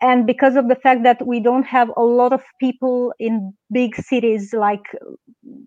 and 0.00 0.26
because 0.26 0.56
of 0.56 0.68
the 0.68 0.74
fact 0.74 1.02
that 1.02 1.26
we 1.26 1.40
don't 1.40 1.64
have 1.64 1.90
a 1.96 2.02
lot 2.02 2.32
of 2.32 2.42
people 2.60 3.12
in 3.18 3.52
big 3.72 3.94
cities 3.96 4.52
like 4.52 4.86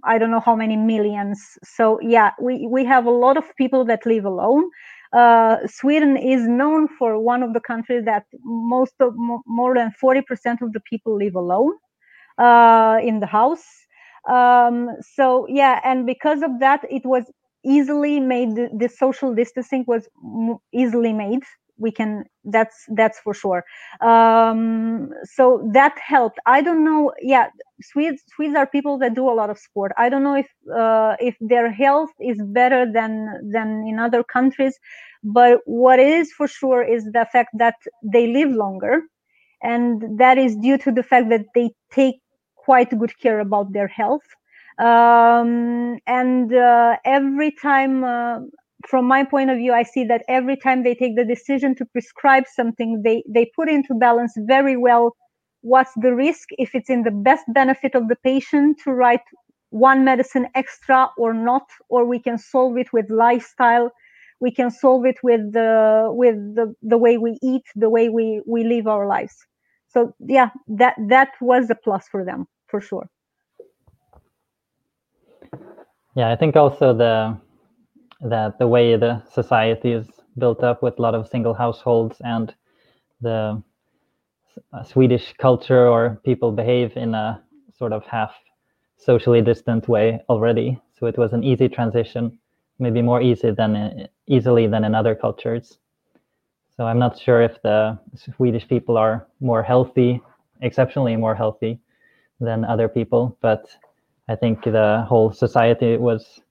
i 0.04 0.18
don't 0.18 0.32
know 0.32 0.40
how 0.40 0.56
many 0.56 0.76
millions 0.76 1.58
so 1.64 2.00
yeah 2.02 2.32
we 2.42 2.68
we 2.70 2.86
have 2.86 3.06
a 3.06 3.16
lot 3.26 3.38
of 3.38 3.56
people 3.56 3.86
that 3.86 4.06
live 4.06 4.26
alone 4.26 4.70
uh, 5.14 5.58
Sweden 5.68 6.18
is 6.18 6.48
known 6.48 6.88
for 6.88 7.20
one 7.20 7.44
of 7.44 7.54
the 7.54 7.60
countries 7.60 8.06
that 8.06 8.26
most 8.44 8.94
of 9.00 9.14
more 9.16 9.76
than 9.76 9.94
40% 10.02 10.62
of 10.62 10.74
the 10.74 10.82
people 10.82 11.16
live 11.16 11.36
alone 11.36 11.74
uh, 12.38 13.00
in 13.04 13.20
the 13.20 13.26
house. 13.26 13.66
Um, 14.30 14.90
so 15.16 15.48
yeah, 15.48 15.80
and 15.84 16.06
because 16.06 16.42
of 16.42 16.60
that, 16.60 16.86
it 16.90 17.06
was 17.06 17.32
easily 17.66 18.20
made. 18.20 18.56
The, 18.56 18.70
the 18.78 18.90
social 18.90 19.34
distancing 19.34 19.86
was 19.88 20.08
easily 20.74 21.14
made 21.14 21.44
we 21.78 21.92
can 21.92 22.26
that's 22.46 22.86
that's 22.96 23.20
for 23.20 23.34
sure. 23.34 23.64
Um, 24.02 25.12
so 25.24 25.70
that 25.74 25.98
helped. 26.00 26.40
I 26.46 26.62
don't 26.62 26.84
know 26.84 27.14
yeah 27.22 27.48
swedes 27.82 28.24
swedes 28.36 28.56
are 28.56 28.68
people 28.68 28.98
that 29.00 29.14
do 29.16 29.30
a 29.30 29.36
lot 29.36 29.50
of 29.50 29.58
sport. 29.58 29.92
I 29.98 30.10
don't 30.10 30.24
know 30.24 30.36
if 30.36 30.50
uh, 30.74 31.16
if 31.20 31.36
their 31.40 31.72
health 31.72 32.12
is 32.20 32.42
better 32.44 32.92
than 32.92 33.52
than 33.52 33.86
in 33.88 34.00
other 34.00 34.24
countries 34.24 34.78
but 35.24 35.60
what 35.66 36.00
is 36.00 36.32
for 36.32 36.48
sure 36.48 36.84
is 36.84 37.04
the 37.06 37.28
fact 37.32 37.50
that 37.58 37.76
they 38.04 38.28
live 38.28 38.50
longer 38.52 39.02
and 39.62 40.20
that 40.20 40.38
is 40.38 40.56
due 40.58 40.78
to 40.78 40.92
the 40.92 41.04
fact 41.04 41.30
that 41.30 41.46
they 41.56 41.72
take 41.92 42.16
quite 42.56 42.98
good 42.98 43.18
care 43.20 43.40
about 43.40 43.74
their 43.74 43.88
health. 43.88 44.24
Um, 44.80 45.98
and 46.06 46.54
uh, 46.54 46.98
every 47.04 47.52
time 47.52 48.04
uh, 48.04 48.40
from 48.88 49.06
my 49.06 49.24
point 49.24 49.50
of 49.50 49.58
view, 49.58 49.74
I 49.74 49.84
see 49.84 50.04
that 50.06 50.24
every 50.28 50.56
time 50.56 50.84
they 50.84 50.96
take 50.96 51.16
the 51.16 51.26
decision 51.26 51.76
to 51.76 51.86
prescribe 51.86 52.46
something, 52.48 53.02
they, 53.04 53.24
they 53.28 53.52
put 53.56 53.70
into 53.70 53.94
balance 53.94 54.34
very 54.38 54.78
well 54.78 55.16
what's 55.62 55.92
the 55.96 56.14
risk, 56.14 56.50
if 56.58 56.74
it's 56.74 56.90
in 56.90 57.04
the 57.04 57.12
best 57.12 57.44
benefit 57.54 57.96
of 57.96 58.08
the 58.08 58.16
patient 58.24 58.80
to 58.84 58.92
write 58.92 59.22
one 59.70 60.04
medicine 60.06 60.48
extra 60.56 61.10
or 61.18 61.34
not, 61.34 61.68
or 61.90 62.06
we 62.06 62.20
can 62.20 62.38
solve 62.38 62.78
it 62.78 62.94
with 62.94 63.10
lifestyle. 63.10 63.92
We 64.40 64.52
can 64.52 64.70
solve 64.70 65.06
it 65.06 65.18
with 65.24 65.52
the 65.52 66.10
with 66.12 66.36
the, 66.56 66.74
the 66.82 66.98
way 66.98 67.18
we 67.18 67.38
eat, 67.42 67.64
the 67.76 67.90
way 67.90 68.08
we, 68.08 68.42
we 68.46 68.64
live 68.64 68.88
our 68.88 69.08
lives. 69.08 69.36
So 69.90 70.14
yeah, 70.20 70.50
that 70.68 70.96
that 71.10 71.30
was 71.42 71.70
a 71.70 71.76
plus 71.76 72.08
for 72.08 72.24
them 72.24 72.48
for 72.68 72.80
sure. 72.80 73.10
Yeah, 76.16 76.32
I 76.32 76.36
think 76.36 76.56
also 76.56 76.94
the 76.94 77.38
that 78.22 78.58
the 78.60 78.68
way 78.68 78.96
the 78.96 79.22
society 79.32 79.92
is 79.92 80.08
built 80.38 80.64
up 80.64 80.82
with 80.82 80.98
a 81.00 81.02
lot 81.02 81.16
of 81.16 81.28
single 81.28 81.54
households 81.54 82.18
and 82.22 82.54
the 83.22 83.62
Swedish 84.86 85.34
culture 85.38 85.88
or 85.88 86.20
people 86.26 86.52
behave 86.52 86.96
in 86.98 87.14
a 87.14 87.42
sort 87.78 87.94
of 87.94 88.04
half 88.06 88.34
socially 88.98 89.42
distant 89.42 89.88
way 89.88 90.20
already. 90.30 90.80
So 91.00 91.06
it 91.06 91.18
was 91.18 91.34
an 91.34 91.44
easy 91.44 91.70
transition, 91.70 92.40
maybe 92.80 93.02
more 93.02 93.22
easy 93.22 93.52
than 93.52 94.08
easily 94.28 94.68
than 94.68 94.84
in 94.84 94.96
other 94.96 95.16
cultures. 95.16 95.78
So 96.76 96.86
I'm 96.86 97.00
not 97.00 97.20
sure 97.20 97.42
if 97.42 97.62
the 97.62 97.98
Swedish 98.36 98.68
people 98.68 98.98
are 98.98 99.28
more 99.40 99.64
healthy, 99.64 100.22
exceptionally 100.62 101.16
more 101.16 101.36
healthy 101.36 101.80
than 102.40 102.66
other 102.66 102.88
people, 102.88 103.38
but 103.42 103.66
I 104.28 104.36
think 104.36 104.64
the 104.64 105.06
whole 105.08 105.32
society 105.32 105.98
was 105.98 106.42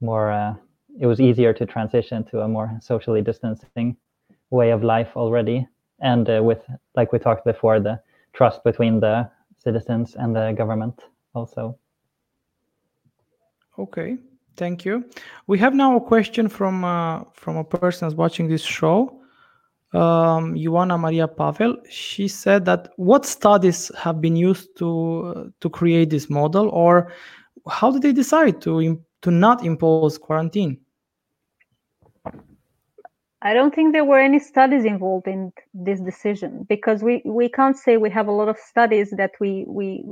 more. 0.00 0.30
Uh, 0.30 0.54
it 0.98 1.06
was 1.06 1.20
easier 1.20 1.52
to 1.52 1.64
transition 1.64 2.24
to 2.24 2.40
a 2.40 2.48
more 2.48 2.76
socially 2.80 3.22
distancing 3.22 3.96
way 4.50 4.70
of 4.70 4.82
life 4.82 5.10
already, 5.16 5.66
and 6.00 6.28
uh, 6.28 6.42
with 6.42 6.58
like 6.96 7.12
we 7.12 7.18
talked 7.18 7.44
before, 7.44 7.80
the 7.80 8.00
trust 8.32 8.64
between 8.64 9.00
the 9.00 9.30
citizens 9.56 10.16
and 10.16 10.34
the 10.34 10.52
government 10.56 11.00
also. 11.34 11.78
Okay, 13.78 14.16
thank 14.56 14.84
you. 14.84 15.04
We 15.46 15.58
have 15.58 15.74
now 15.74 15.96
a 15.96 16.00
question 16.00 16.48
from 16.48 16.84
uh, 16.84 17.24
from 17.32 17.56
a 17.56 17.64
person 17.64 18.06
who's 18.06 18.16
watching 18.16 18.48
this 18.48 18.62
show, 18.62 19.20
um, 19.92 20.54
Ioana 20.54 20.98
Maria 20.98 21.28
Pavel. 21.28 21.76
She 21.88 22.26
said 22.26 22.64
that 22.64 22.88
what 22.96 23.24
studies 23.24 23.90
have 23.96 24.20
been 24.20 24.36
used 24.36 24.76
to 24.78 24.88
uh, 25.36 25.44
to 25.60 25.70
create 25.70 26.10
this 26.10 26.28
model, 26.28 26.68
or 26.70 27.12
how 27.68 27.92
did 27.92 28.02
they 28.02 28.12
decide 28.12 28.60
to 28.62 29.00
to 29.22 29.30
not 29.30 29.64
impose 29.64 30.18
quarantine? 30.18 30.78
I 33.42 33.54
don't 33.54 33.72
think 33.74 33.92
there 33.92 34.04
were 34.04 34.18
any 34.18 34.40
studies 34.40 34.84
involved 34.84 35.28
in 35.28 35.52
this 35.72 36.00
decision 36.00 36.66
because 36.68 37.02
we, 37.04 37.22
we 37.24 37.48
can't 37.48 37.76
say 37.76 37.96
we 37.96 38.10
have 38.10 38.26
a 38.26 38.32
lot 38.32 38.48
of 38.48 38.58
studies 38.58 39.10
that 39.16 39.32
we 39.40 39.64
we 39.68 40.04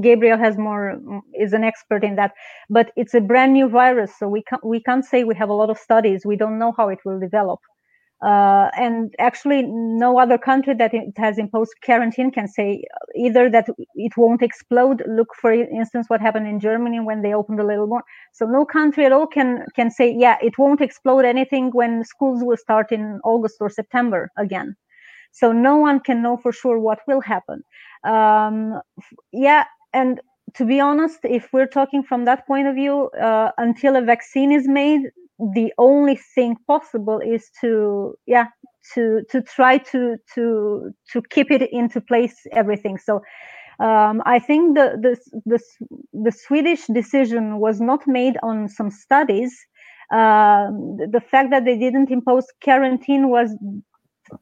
Gabriel 0.00 0.38
has 0.38 0.56
more 0.56 1.00
is 1.34 1.52
an 1.52 1.64
expert 1.64 2.04
in 2.04 2.14
that, 2.16 2.34
but 2.70 2.92
it's 2.96 3.14
a 3.14 3.20
brand 3.20 3.52
new 3.52 3.68
virus, 3.68 4.12
so 4.16 4.28
we 4.28 4.42
can't 4.44 4.64
we 4.64 4.80
can't 4.80 5.04
say 5.04 5.24
we 5.24 5.34
have 5.34 5.48
a 5.48 5.54
lot 5.54 5.70
of 5.70 5.78
studies. 5.78 6.24
We 6.24 6.36
don't 6.36 6.58
know 6.58 6.72
how 6.76 6.88
it 6.88 7.00
will 7.04 7.18
develop. 7.18 7.60
Uh, 8.20 8.68
and 8.76 9.14
actually, 9.20 9.62
no 9.62 10.18
other 10.18 10.38
country 10.38 10.74
that 10.74 10.92
has 11.16 11.38
imposed 11.38 11.72
quarantine 11.84 12.32
can 12.32 12.48
say 12.48 12.82
either 13.14 13.48
that 13.48 13.68
it 13.94 14.16
won't 14.16 14.42
explode. 14.42 15.04
Look, 15.06 15.34
for 15.40 15.52
instance, 15.52 16.06
what 16.08 16.20
happened 16.20 16.48
in 16.48 16.58
Germany 16.58 16.98
when 16.98 17.22
they 17.22 17.32
opened 17.32 17.60
a 17.60 17.66
little 17.66 17.86
more. 17.86 18.02
So 18.32 18.44
no 18.46 18.64
country 18.64 19.04
at 19.06 19.12
all 19.12 19.28
can 19.28 19.64
can 19.76 19.90
say, 19.90 20.12
yeah, 20.12 20.36
it 20.42 20.58
won't 20.58 20.80
explode 20.80 21.24
anything 21.24 21.70
when 21.70 22.04
schools 22.04 22.42
will 22.42 22.56
start 22.56 22.90
in 22.90 23.20
August 23.22 23.56
or 23.60 23.70
September 23.70 24.30
again. 24.36 24.74
So 25.30 25.52
no 25.52 25.76
one 25.76 26.00
can 26.00 26.20
know 26.20 26.36
for 26.36 26.52
sure 26.52 26.78
what 26.80 26.98
will 27.06 27.20
happen. 27.20 27.62
Um, 28.02 28.80
yeah, 29.32 29.64
and 29.92 30.20
to 30.54 30.64
be 30.64 30.80
honest, 30.80 31.18
if 31.24 31.52
we're 31.52 31.66
talking 31.66 32.02
from 32.02 32.24
that 32.24 32.46
point 32.46 32.66
of 32.66 32.74
view, 32.74 33.10
uh, 33.10 33.52
until 33.58 33.94
a 33.96 34.02
vaccine 34.02 34.50
is 34.50 34.66
made, 34.66 35.02
the 35.38 35.72
only 35.78 36.16
thing 36.34 36.56
possible 36.66 37.20
is 37.20 37.50
to 37.60 38.14
yeah 38.26 38.46
to 38.94 39.22
to 39.30 39.42
try 39.42 39.78
to 39.78 40.16
to 40.34 40.92
to 41.12 41.22
keep 41.30 41.50
it 41.50 41.62
into 41.72 42.00
place 42.00 42.36
everything 42.52 42.98
so 42.98 43.20
um, 43.80 44.22
I 44.26 44.40
think 44.40 44.76
the, 44.76 44.98
the 45.00 45.40
the 45.46 45.60
the 46.12 46.32
Swedish 46.32 46.86
decision 46.88 47.58
was 47.60 47.80
not 47.80 48.06
made 48.08 48.36
on 48.42 48.68
some 48.68 48.90
studies. 48.90 49.56
Uh, 50.12 50.68
the 51.12 51.22
fact 51.30 51.50
that 51.50 51.64
they 51.64 51.78
didn't 51.78 52.10
impose 52.10 52.46
quarantine 52.64 53.28
was 53.28 53.54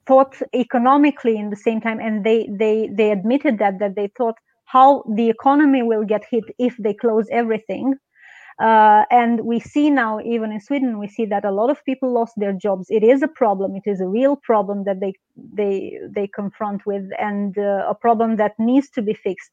thought 0.07 0.37
economically 0.55 1.37
in 1.37 1.51
the 1.51 1.57
same 1.57 1.81
time, 1.81 2.01
and 2.01 2.25
they 2.25 2.49
they 2.59 2.89
they 2.97 3.11
admitted 3.11 3.59
that 3.59 3.79
that 3.79 3.95
they 3.97 4.09
thought 4.17 4.35
how 4.67 5.05
the 5.17 5.29
economy 5.29 5.83
will 5.83 6.05
get 6.05 6.25
hit 6.31 6.45
if 6.59 6.77
they 6.79 6.95
close 6.95 7.27
everything. 7.31 7.95
Uh, 8.59 9.05
and 9.11 9.41
we 9.45 9.61
see 9.61 9.91
now, 9.91 10.19
even 10.21 10.51
in 10.51 10.61
Sweden, 10.61 10.99
we 10.99 11.09
see 11.09 11.27
that 11.27 11.45
a 11.45 11.51
lot 11.51 11.69
of 11.69 11.85
people 11.85 12.11
lost 12.13 12.33
their 12.39 12.55
jobs. 12.55 12.87
It 12.89 13.03
is 13.03 13.23
a 13.23 13.29
problem. 13.29 13.77
It 13.77 13.89
is 13.89 14.01
a 14.01 14.09
real 14.09 14.37
problem 14.37 14.85
that 14.85 15.01
they 15.01 15.13
they 15.37 15.99
they 16.15 16.27
confront 16.29 16.87
with, 16.87 17.05
and 17.19 17.57
uh, 17.59 17.85
a 17.87 17.95
problem 17.95 18.37
that 18.37 18.53
needs 18.59 18.89
to 18.91 19.03
be 19.03 19.13
fixed. 19.13 19.51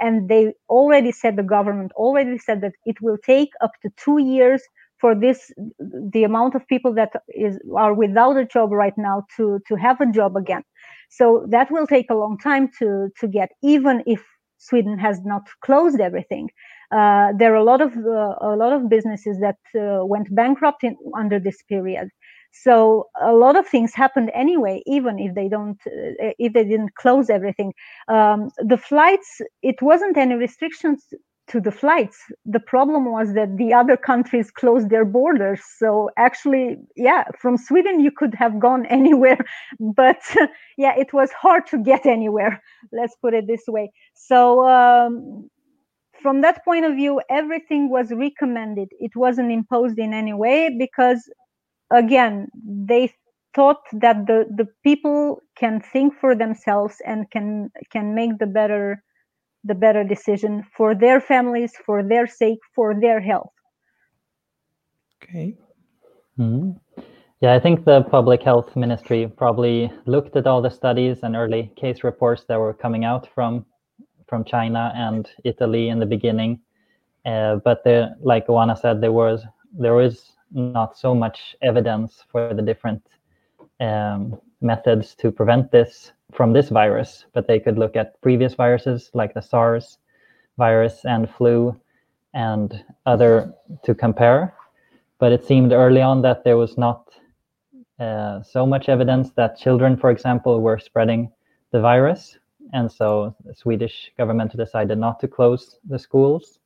And 0.00 0.28
they 0.28 0.52
already 0.68 1.12
said 1.12 1.36
the 1.36 1.42
government 1.42 1.92
already 1.92 2.36
said 2.36 2.60
that 2.60 2.74
it 2.84 3.00
will 3.00 3.16
take 3.24 3.50
up 3.62 3.72
to 3.82 3.90
two 3.96 4.18
years 4.18 4.62
for 5.00 5.14
this 5.14 5.50
the 6.12 6.24
amount 6.24 6.54
of 6.54 6.66
people 6.68 6.92
that 6.94 7.12
is 7.28 7.58
are 7.74 7.94
without 7.94 8.36
a 8.36 8.44
job 8.44 8.70
right 8.70 8.96
now 8.98 9.24
to 9.36 9.60
to 9.66 9.76
have 9.76 9.98
a 10.02 10.12
job 10.12 10.36
again. 10.36 10.62
So 11.08 11.46
that 11.48 11.70
will 11.70 11.86
take 11.86 12.10
a 12.10 12.14
long 12.14 12.36
time 12.38 12.68
to 12.80 13.08
to 13.20 13.28
get, 13.28 13.50
even 13.62 14.02
if 14.06 14.22
Sweden 14.58 14.98
has 14.98 15.20
not 15.24 15.42
closed 15.64 16.00
everything. 16.00 16.50
Uh, 16.92 17.32
there 17.38 17.52
are 17.52 17.56
a 17.56 17.64
lot 17.64 17.80
of 17.80 17.96
uh, 17.96 18.34
a 18.40 18.56
lot 18.56 18.72
of 18.72 18.88
businesses 18.88 19.38
that 19.40 19.58
uh, 19.74 20.04
went 20.04 20.32
bankrupt 20.34 20.84
in, 20.84 20.96
under 21.16 21.38
this 21.40 21.62
period. 21.62 22.08
So 22.52 23.08
a 23.20 23.32
lot 23.32 23.56
of 23.56 23.66
things 23.66 23.94
happened 23.94 24.30
anyway, 24.34 24.82
even 24.86 25.18
if 25.18 25.34
they 25.34 25.48
don't, 25.48 25.80
uh, 25.86 26.32
if 26.38 26.52
they 26.52 26.64
didn't 26.64 26.94
close 26.96 27.30
everything. 27.30 27.72
Um, 28.08 28.50
the 28.58 28.76
flights, 28.76 29.40
it 29.62 29.80
wasn't 29.80 30.18
any 30.18 30.34
restrictions 30.34 31.06
to 31.48 31.60
the 31.60 31.72
flights. 31.72 32.18
The 32.44 32.60
problem 32.60 33.10
was 33.10 33.34
that 33.34 33.56
the 33.56 33.72
other 33.72 33.96
countries 33.96 34.50
closed 34.50 34.90
their 34.90 35.04
borders. 35.04 35.60
So 35.78 36.10
actually, 36.16 36.76
yeah, 36.96 37.24
from 37.38 37.56
Sweden 37.56 38.00
you 38.00 38.10
could 38.10 38.34
have 38.34 38.60
gone 38.60 38.86
anywhere, 38.98 39.38
but 39.80 40.20
yeah, 40.76 40.94
it 40.96 41.12
was 41.12 41.30
hard 41.32 41.66
to 41.68 41.78
get 41.78 42.06
anywhere. 42.06 42.62
Let's 42.92 43.16
put 43.16 43.34
it 43.34 43.46
this 43.46 43.64
way. 43.66 43.92
So 44.14 44.66
um, 44.68 45.50
from 46.22 46.40
that 46.42 46.64
point 46.64 46.84
of 46.84 46.94
view, 46.94 47.20
everything 47.28 47.90
was 47.90 48.12
recommended. 48.12 48.88
It 49.00 49.14
wasn't 49.16 49.50
imposed 49.52 49.98
in 49.98 50.14
any 50.14 50.32
way 50.32 50.74
because, 50.78 51.20
again, 51.90 52.48
they 52.64 53.12
thought 53.54 53.82
that 53.92 54.26
the, 54.26 54.46
the 54.56 54.66
people 54.82 55.42
can 55.56 55.80
think 55.80 56.14
for 56.18 56.34
themselves 56.34 56.96
and 57.04 57.30
can 57.30 57.70
can 57.90 58.14
make 58.14 58.38
the 58.38 58.46
better 58.46 59.02
the 59.64 59.74
better 59.74 60.02
decision 60.04 60.64
for 60.76 60.94
their 60.94 61.20
families, 61.20 61.72
for 61.86 62.02
their 62.02 62.26
sake, 62.26 62.58
for 62.74 62.98
their 62.98 63.20
health. 63.20 63.52
Okay. 65.22 65.56
Mm-hmm. 66.38 66.70
Yeah, 67.40 67.54
I 67.54 67.60
think 67.60 67.84
the 67.84 68.02
public 68.02 68.42
health 68.42 68.74
ministry 68.76 69.26
probably 69.36 69.90
looked 70.06 70.36
at 70.36 70.46
all 70.46 70.62
the 70.62 70.70
studies 70.70 71.18
and 71.22 71.36
early 71.36 71.72
case 71.76 72.04
reports 72.04 72.44
that 72.48 72.58
were 72.58 72.72
coming 72.72 73.04
out 73.04 73.28
from 73.34 73.66
from 74.32 74.44
China 74.44 74.90
and 74.96 75.28
Italy 75.44 75.90
in 75.90 75.98
the 75.98 76.06
beginning. 76.06 76.58
Uh, 77.26 77.56
but 77.56 77.84
there, 77.84 78.16
like 78.22 78.46
Ioana 78.46 78.80
said, 78.80 79.02
there 79.02 79.12
was 79.12 79.44
there 79.78 80.00
is 80.00 80.32
not 80.50 80.96
so 80.96 81.14
much 81.14 81.54
evidence 81.60 82.24
for 82.30 82.54
the 82.54 82.62
different 82.62 83.02
um, 83.78 84.40
methods 84.62 85.14
to 85.16 85.30
prevent 85.30 85.70
this 85.70 86.12
from 86.32 86.54
this 86.54 86.70
virus. 86.70 87.26
But 87.34 87.46
they 87.46 87.60
could 87.60 87.76
look 87.76 87.94
at 87.94 88.18
previous 88.22 88.54
viruses 88.54 89.10
like 89.12 89.34
the 89.34 89.42
SARS 89.42 89.98
virus 90.56 91.04
and 91.04 91.28
flu 91.28 91.78
and 92.32 92.82
other 93.04 93.52
to 93.84 93.94
compare. 93.94 94.54
But 95.18 95.32
it 95.32 95.44
seemed 95.44 95.72
early 95.72 96.00
on 96.00 96.22
that 96.22 96.42
there 96.42 96.56
was 96.56 96.78
not 96.78 97.00
uh, 98.00 98.42
so 98.42 98.64
much 98.64 98.88
evidence 98.88 99.30
that 99.32 99.58
children, 99.58 99.98
for 99.98 100.10
example, 100.10 100.62
were 100.62 100.78
spreading 100.78 101.30
the 101.70 101.82
virus 101.82 102.38
and 102.72 102.90
so 102.90 103.34
the 103.44 103.54
Swedish 103.54 104.10
government 104.16 104.56
decided 104.56 104.98
not 104.98 105.20
to 105.20 105.28
close 105.28 105.78
the 105.88 105.98
schools. 105.98 106.58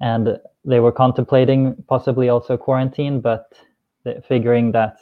And 0.00 0.38
they 0.64 0.80
were 0.80 0.92
contemplating 0.92 1.82
possibly 1.88 2.28
also 2.28 2.56
quarantine, 2.56 3.20
but 3.20 3.52
figuring 4.28 4.72
that 4.72 4.98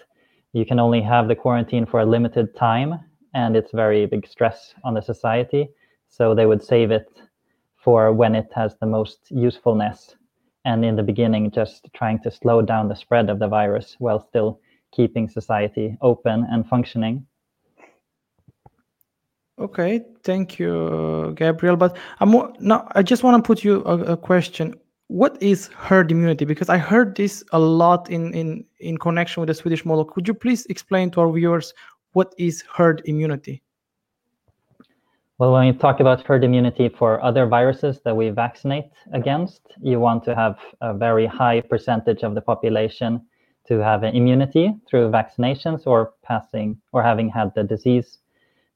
you 0.53 0.65
can 0.65 0.79
only 0.79 1.01
have 1.01 1.29
the 1.29 1.35
quarantine 1.35 1.87
for 1.87 2.01
a 2.01 2.07
limited 2.07 2.55
time 2.55 3.01
and 3.35 3.57
it's 3.57 3.73
very 3.73 4.07
big 4.07 4.27
stress 4.27 4.75
on 4.85 4.95
the 4.95 5.03
society. 5.03 5.69
So 6.09 6.35
they 6.35 6.47
would 6.47 6.63
save 6.63 6.91
it 6.93 7.09
for 7.77 8.13
when 8.13 8.35
it 8.35 8.51
has 8.55 8.77
the 8.77 8.87
most 8.87 9.31
usefulness. 9.31 10.15
And 10.65 10.85
in 10.85 10.97
the 10.97 11.03
beginning, 11.03 11.51
just 11.51 11.89
trying 11.93 12.21
to 12.21 12.31
slow 12.31 12.63
down 12.63 12.89
the 12.89 12.95
spread 12.95 13.29
of 13.29 13.39
the 13.39 13.49
virus 13.49 13.97
while 13.99 14.21
still 14.21 14.61
keeping 14.93 15.29
society 15.29 15.99
open 16.01 16.47
and 16.51 16.67
functioning. 16.67 17.27
Okay, 19.59 20.03
thank 20.25 20.59
you, 20.59 21.33
Gabriel. 21.37 21.77
But 21.77 21.97
I'm 22.21 22.33
now 22.59 22.89
I 22.93 23.03
just 23.03 23.23
want 23.23 23.43
to 23.43 23.47
put 23.47 23.63
you 23.63 23.85
a, 23.85 24.15
a, 24.15 24.17
question. 24.17 24.75
What 25.07 25.41
is 25.41 25.69
herd 25.69 26.11
immunity? 26.11 26.45
Because 26.45 26.69
I 26.69 26.79
heard 26.79 27.15
this 27.15 27.45
a 27.53 27.59
lot 27.59 28.11
in, 28.11 28.35
in 28.35 28.65
in 28.81 28.99
connection 28.99 29.41
with 29.41 29.49
the 29.49 29.55
Swedish 29.55 29.85
model. 29.85 30.05
Could 30.05 30.27
you 30.27 30.35
please 30.35 30.67
explain 30.67 31.11
to 31.13 31.21
our 31.21 31.33
viewers 31.33 31.73
what 32.15 32.35
is 32.37 32.65
herd 32.75 33.03
immunity? 33.05 33.63
Well, 35.39 35.53
when 35.53 35.67
you 35.67 35.73
talk 35.73 36.01
about 36.01 36.25
herd 36.25 36.45
immunity 36.45 36.89
for 36.89 37.23
other 37.23 37.47
viruses 37.47 38.01
that 38.05 38.17
we 38.17 38.31
vaccinate 38.31 38.91
against, 39.13 39.63
you 39.81 39.99
want 40.01 40.25
to 40.25 40.35
have 40.35 40.59
a 40.81 40.95
very 40.95 41.27
high 41.27 41.61
percentage 41.61 42.23
of 42.23 42.35
the 42.35 42.41
population 42.41 43.21
to 43.67 43.79
have 43.79 44.05
an 44.05 44.15
immunity 44.15 44.73
through 44.89 45.11
vaccinations 45.11 45.87
or 45.87 46.13
passing 46.23 46.77
or 46.93 47.03
having 47.03 47.29
had 47.29 47.53
the 47.55 47.65
disease. 47.65 48.19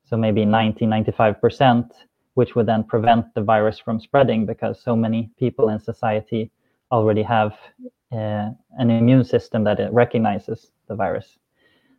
So 0.09 0.17
maybe 0.17 0.45
90, 0.45 0.87
95%, 0.87 1.91
which 2.35 2.55
would 2.55 2.67
then 2.67 2.85
prevent 2.85 3.35
the 3.35 3.43
virus 3.43 3.79
from 3.79 4.01
spreading 4.01 4.47
because 4.47 4.81
so 4.83 4.97
many 4.97 5.31
people 5.39 5.69
in 5.69 5.79
society 5.79 6.51
already 6.91 7.23
have 7.23 7.53
uh, 8.13 8.51
an 8.79 8.91
immune 8.91 9.25
system 9.25 9.65
that 9.65 9.81
it 9.81 9.93
recognizes 9.93 10.71
the 10.89 10.95
virus. 10.95 11.37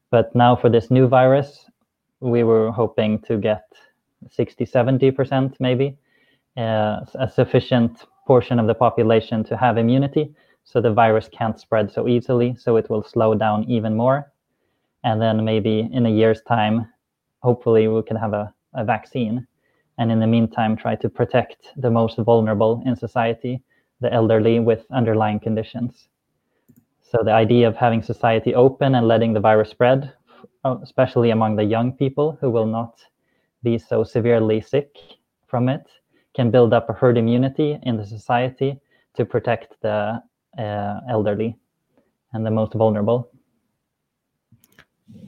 But 0.09 0.33
now 0.33 0.55
for 0.55 0.69
this 0.69 0.89
new 0.89 1.07
virus, 1.07 1.69
we 2.19 2.43
were 2.43 2.71
hoping 2.71 3.19
to 3.19 3.37
get 3.37 3.63
60, 4.31 4.65
70% 4.65 5.55
maybe, 5.59 5.97
uh, 6.57 7.01
a 7.13 7.29
sufficient 7.31 8.05
portion 8.25 8.59
of 8.59 8.67
the 8.67 8.73
population 8.73 9.43
to 9.43 9.55
have 9.55 9.77
immunity 9.77 10.33
so 10.69 10.79
the 10.79 10.93
virus 10.93 11.27
can't 11.31 11.59
spread 11.59 11.91
so 11.91 12.07
easily, 12.07 12.55
so 12.55 12.77
it 12.77 12.91
will 12.91 13.03
slow 13.03 13.33
down 13.33 13.63
even 13.63 13.95
more. 13.95 14.31
And 15.03 15.19
then 15.19 15.43
maybe 15.43 15.89
in 15.91 16.05
a 16.05 16.11
year's 16.11 16.41
time, 16.43 16.87
hopefully 17.39 17.87
we 17.87 18.01
can 18.03 18.17
have 18.17 18.33
a, 18.33 18.53
a 18.73 18.83
vaccine. 18.83 19.45
And 19.97 20.11
in 20.11 20.19
the 20.19 20.27
meantime, 20.27 20.77
try 20.77 20.95
to 20.95 21.09
protect 21.09 21.73
the 21.75 21.91
most 21.91 22.17
vulnerable 22.17 22.81
in 22.85 22.95
society, 22.95 23.61
the 23.99 24.13
elderly 24.13 24.59
with 24.59 24.85
underlying 24.91 25.39
conditions. 25.39 26.07
So 27.01 27.23
the 27.23 27.31
idea 27.31 27.67
of 27.67 27.75
having 27.75 28.01
society 28.01 28.53
open 28.53 28.95
and 28.95 29.07
letting 29.07 29.33
the 29.33 29.39
virus 29.39 29.69
spread, 29.69 30.13
especially 30.63 31.31
among 31.31 31.55
the 31.55 31.63
young 31.63 31.91
people 31.91 32.37
who 32.39 32.49
will 32.49 32.67
not 32.67 33.01
be 33.63 33.77
so 33.77 34.03
severely 34.03 34.61
sick 34.61 34.95
from 35.47 35.67
it, 35.67 35.85
can 36.35 36.51
build 36.51 36.73
up 36.73 36.89
a 36.89 36.93
herd 36.93 37.17
immunity 37.17 37.79
in 37.83 37.97
the 37.97 38.05
society 38.05 38.79
to 39.15 39.25
protect 39.25 39.75
the 39.81 40.21
uh, 40.57 40.99
elderly 41.09 41.57
and 42.33 42.45
the 42.45 42.51
most 42.51 42.73
vulnerable. 42.73 43.31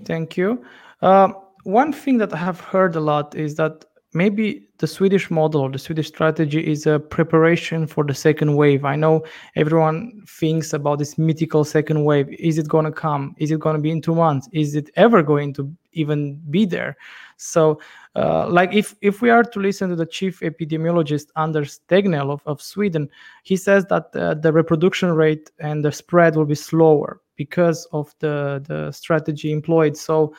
Thank 0.06 0.38
you. 0.38 0.64
Uh, 1.02 1.34
one 1.64 1.94
thing 1.94 2.18
that 2.20 2.34
I 2.34 2.38
have 2.38 2.60
heard 2.60 2.96
a 2.96 3.00
lot 3.00 3.36
is 3.36 3.56
that 3.56 3.86
maybe 4.14 4.68
the 4.80 4.88
Swedish 4.88 5.32
model 5.32 5.70
the 5.70 5.80
Swedish 5.80 6.08
strategy 6.08 6.60
is 6.66 6.86
a 6.86 7.00
preparation 7.00 7.88
for 7.88 8.04
the 8.04 8.14
second 8.14 8.56
wave. 8.56 8.84
I 8.84 8.96
know 8.96 9.24
everyone 9.56 10.24
thinks 10.28 10.74
about 10.74 11.00
this 11.00 11.18
mythical 11.18 11.64
second 11.64 12.04
wave. 12.04 12.28
Is 12.38 12.58
it 12.58 12.68
going 12.68 12.86
to 12.86 12.92
come? 12.92 13.36
Is 13.38 13.52
it 13.52 13.60
going 13.60 13.76
to 13.76 13.82
be 13.82 13.92
in 13.92 14.02
two 14.02 14.16
months? 14.16 14.50
Is 14.52 14.76
it 14.76 14.90
ever 14.96 15.24
going 15.24 15.54
to 15.54 15.72
even 15.94 16.42
be 16.50 16.66
there? 16.66 16.98
So, 17.38 17.80
uh, 18.16 18.48
like 18.50 18.74
if 18.74 18.96
if 19.02 19.22
we 19.22 19.30
are 19.30 19.44
to 19.44 19.60
listen 19.60 19.90
to 19.90 19.96
the 19.96 20.06
chief 20.06 20.42
epidemiologist 20.42 21.28
Anders 21.38 21.80
Tegnell 21.88 22.32
of, 22.32 22.42
of 22.46 22.62
Sweden, 22.62 23.10
he 23.44 23.56
says 23.56 23.86
that 23.86 24.16
uh, 24.16 24.34
the 24.34 24.52
reproduction 24.52 25.12
rate 25.14 25.52
and 25.60 25.86
the 25.86 25.92
spread 25.92 26.36
will 26.36 26.46
be 26.46 26.56
slower 26.56 27.22
because 27.36 27.88
of 27.94 28.14
the 28.20 28.64
the 28.68 28.92
strategy 28.92 29.52
employed. 29.52 29.96
So, 29.96 30.34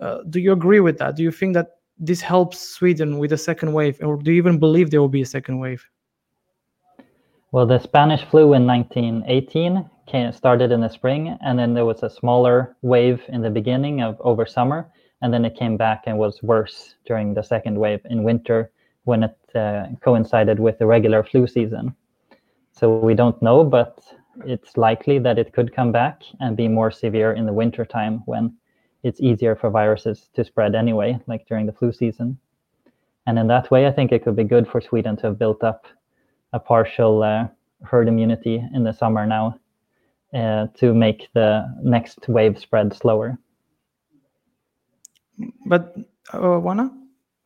uh, 0.00 0.18
do 0.30 0.40
you 0.40 0.52
agree 0.52 0.80
with 0.80 0.98
that? 0.98 1.16
Do 1.16 1.22
you 1.22 1.30
think 1.30 1.54
that 1.54 1.76
this 1.98 2.20
helps 2.20 2.60
Sweden 2.60 3.18
with 3.18 3.32
a 3.32 3.38
second 3.38 3.72
wave, 3.72 3.98
or 4.02 4.16
do 4.16 4.30
you 4.30 4.38
even 4.38 4.58
believe 4.58 4.90
there 4.90 5.00
will 5.00 5.08
be 5.08 5.22
a 5.22 5.26
second 5.26 5.58
wave? 5.58 5.84
Well, 7.50 7.66
the 7.66 7.78
Spanish 7.78 8.24
flu 8.24 8.52
in 8.52 8.66
1918 8.66 9.88
came, 10.06 10.32
started 10.32 10.70
in 10.70 10.80
the 10.80 10.88
spring, 10.88 11.36
and 11.40 11.58
then 11.58 11.74
there 11.74 11.86
was 11.86 12.02
a 12.02 12.10
smaller 12.10 12.76
wave 12.82 13.22
in 13.28 13.42
the 13.42 13.50
beginning 13.50 14.02
of 14.02 14.20
over 14.20 14.46
summer, 14.46 14.86
and 15.22 15.32
then 15.32 15.44
it 15.44 15.56
came 15.56 15.76
back 15.76 16.04
and 16.06 16.18
was 16.18 16.42
worse 16.42 16.94
during 17.06 17.34
the 17.34 17.42
second 17.42 17.78
wave 17.78 18.00
in 18.10 18.22
winter 18.22 18.70
when 19.04 19.22
it 19.22 19.38
uh, 19.54 19.86
coincided 20.02 20.60
with 20.60 20.78
the 20.78 20.86
regular 20.86 21.24
flu 21.24 21.46
season. 21.46 21.94
So 22.72 22.98
we 22.98 23.14
don't 23.14 23.40
know, 23.42 23.64
but 23.64 24.04
it's 24.44 24.76
likely 24.76 25.18
that 25.18 25.38
it 25.38 25.52
could 25.52 25.74
come 25.74 25.90
back 25.90 26.22
and 26.40 26.56
be 26.56 26.68
more 26.68 26.90
severe 26.90 27.32
in 27.32 27.46
the 27.46 27.52
winter 27.52 27.84
time 27.84 28.22
when 28.26 28.54
it's 29.02 29.20
easier 29.20 29.54
for 29.54 29.70
viruses 29.70 30.28
to 30.34 30.44
spread 30.44 30.74
anyway, 30.74 31.18
like 31.26 31.46
during 31.46 31.66
the 31.66 31.72
flu 31.72 31.92
season. 31.92 32.38
And 33.26 33.38
in 33.38 33.46
that 33.48 33.70
way, 33.70 33.86
I 33.86 33.92
think 33.92 34.12
it 34.12 34.24
could 34.24 34.36
be 34.36 34.44
good 34.44 34.66
for 34.66 34.80
Sweden 34.80 35.16
to 35.18 35.26
have 35.28 35.38
built 35.38 35.62
up 35.62 35.86
a 36.52 36.58
partial 36.58 37.22
uh, 37.22 37.48
herd 37.82 38.08
immunity 38.08 38.62
in 38.74 38.84
the 38.84 38.92
summer 38.92 39.26
now 39.26 39.58
uh, 40.34 40.66
to 40.74 40.94
make 40.94 41.28
the 41.34 41.72
next 41.82 42.28
wave 42.28 42.58
spread 42.58 42.94
slower. 42.94 43.38
But 45.66 45.94
uh, 46.32 46.38
Oana? 46.38 46.90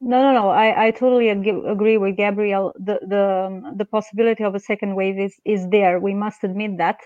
No, 0.00 0.20
no, 0.20 0.32
no. 0.32 0.48
I, 0.48 0.86
I 0.86 0.90
totally 0.90 1.28
agree 1.28 1.96
with 1.96 2.16
Gabriel. 2.16 2.72
The 2.76 2.98
the 3.06 3.24
um, 3.46 3.76
the 3.76 3.84
possibility 3.84 4.42
of 4.42 4.54
a 4.54 4.58
second 4.58 4.96
wave 4.96 5.18
is 5.18 5.40
is 5.44 5.68
there. 5.68 6.00
We 6.00 6.14
must 6.14 6.42
admit 6.42 6.78
that, 6.78 6.98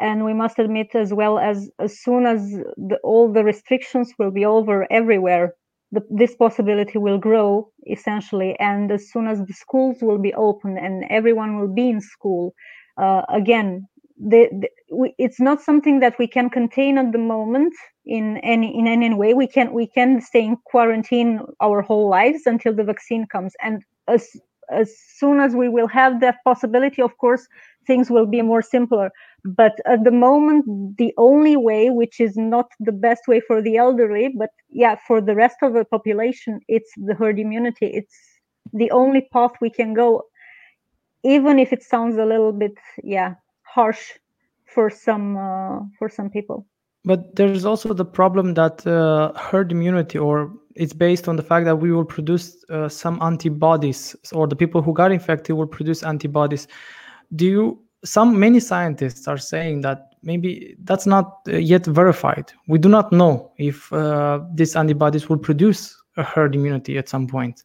and 0.00 0.24
we 0.24 0.34
must 0.34 0.58
admit 0.58 0.94
as 0.94 1.12
well 1.12 1.38
as 1.38 1.70
as 1.78 1.98
soon 2.00 2.26
as 2.26 2.40
the, 2.76 2.98
all 3.04 3.32
the 3.32 3.44
restrictions 3.44 4.12
will 4.18 4.30
be 4.30 4.44
over 4.44 4.86
everywhere, 4.90 5.54
the, 5.92 6.02
this 6.10 6.34
possibility 6.34 6.98
will 6.98 7.18
grow 7.18 7.70
essentially. 7.86 8.58
And 8.58 8.90
as 8.90 9.10
soon 9.10 9.26
as 9.26 9.44
the 9.44 9.52
schools 9.52 9.98
will 10.00 10.18
be 10.18 10.34
open 10.34 10.78
and 10.78 11.04
everyone 11.10 11.58
will 11.58 11.72
be 11.72 11.90
in 11.90 12.00
school, 12.00 12.54
uh, 12.96 13.22
again, 13.28 13.86
the, 14.20 14.48
the, 14.52 14.68
we, 14.94 15.14
it's 15.18 15.40
not 15.40 15.62
something 15.62 16.00
that 16.00 16.18
we 16.18 16.26
can 16.26 16.50
contain 16.50 16.98
at 16.98 17.12
the 17.12 17.18
moment 17.18 17.74
in 18.04 18.38
any 18.38 18.76
in 18.78 18.86
any 18.86 19.14
way 19.14 19.34
we 19.34 19.46
can 19.46 19.72
we 19.72 19.86
can 19.86 20.20
stay 20.20 20.44
in 20.44 20.56
quarantine 20.64 21.40
our 21.60 21.80
whole 21.80 22.08
lives 22.08 22.42
until 22.46 22.74
the 22.74 22.84
vaccine 22.84 23.26
comes 23.26 23.54
and 23.62 23.82
as 24.08 24.28
as 24.70 24.96
soon 24.98 25.40
as 25.40 25.54
we 25.54 25.68
will 25.68 25.88
have 25.88 26.20
that 26.20 26.36
possibility 26.44 27.02
of 27.02 27.16
course 27.18 27.46
things 27.86 28.10
will 28.10 28.26
be 28.26 28.42
more 28.42 28.62
simpler 28.62 29.10
but 29.44 29.74
at 29.86 30.04
the 30.04 30.10
moment 30.10 30.64
the 30.98 31.12
only 31.16 31.56
way 31.56 31.90
which 31.90 32.20
is 32.20 32.36
not 32.36 32.66
the 32.80 32.92
best 32.92 33.22
way 33.26 33.40
for 33.40 33.62
the 33.62 33.76
elderly 33.76 34.28
but 34.36 34.50
yeah 34.70 34.96
for 35.06 35.20
the 35.20 35.34
rest 35.34 35.56
of 35.62 35.72
the 35.72 35.84
population 35.84 36.60
it's 36.68 36.92
the 36.96 37.14
herd 37.14 37.38
immunity 37.38 37.86
it's 37.86 38.16
the 38.72 38.90
only 38.90 39.22
path 39.32 39.52
we 39.60 39.70
can 39.70 39.94
go 39.94 40.22
even 41.22 41.58
if 41.58 41.72
it 41.72 41.82
sounds 41.82 42.16
a 42.16 42.24
little 42.24 42.52
bit 42.52 42.76
yeah 43.02 43.34
harsh 43.62 44.12
for 44.66 44.90
some 44.90 45.36
uh, 45.36 45.80
for 45.98 46.08
some 46.08 46.30
people. 46.30 46.66
But 47.04 47.34
there's 47.34 47.64
also 47.64 47.94
the 47.94 48.04
problem 48.04 48.54
that 48.54 48.86
uh, 48.86 49.32
herd 49.38 49.72
immunity, 49.72 50.18
or 50.18 50.52
it's 50.74 50.92
based 50.92 51.28
on 51.28 51.36
the 51.36 51.42
fact 51.42 51.64
that 51.64 51.76
we 51.76 51.92
will 51.92 52.04
produce 52.04 52.62
uh, 52.68 52.88
some 52.88 53.20
antibodies, 53.22 54.14
or 54.32 54.46
the 54.46 54.56
people 54.56 54.82
who 54.82 54.92
got 54.92 55.10
infected 55.10 55.56
will 55.56 55.66
produce 55.66 56.02
antibodies. 56.02 56.68
Do 57.36 57.46
you? 57.46 57.82
Some 58.04 58.38
many 58.38 58.60
scientists 58.60 59.28
are 59.28 59.38
saying 59.38 59.82
that 59.82 60.14
maybe 60.22 60.74
that's 60.84 61.06
not 61.06 61.40
uh, 61.48 61.56
yet 61.56 61.84
verified. 61.86 62.52
We 62.66 62.78
do 62.78 62.88
not 62.88 63.12
know 63.12 63.52
if 63.58 63.92
uh, 63.92 64.40
these 64.54 64.76
antibodies 64.76 65.28
will 65.28 65.38
produce 65.38 65.96
a 66.16 66.22
herd 66.22 66.54
immunity 66.54 66.98
at 66.98 67.08
some 67.08 67.26
point. 67.26 67.64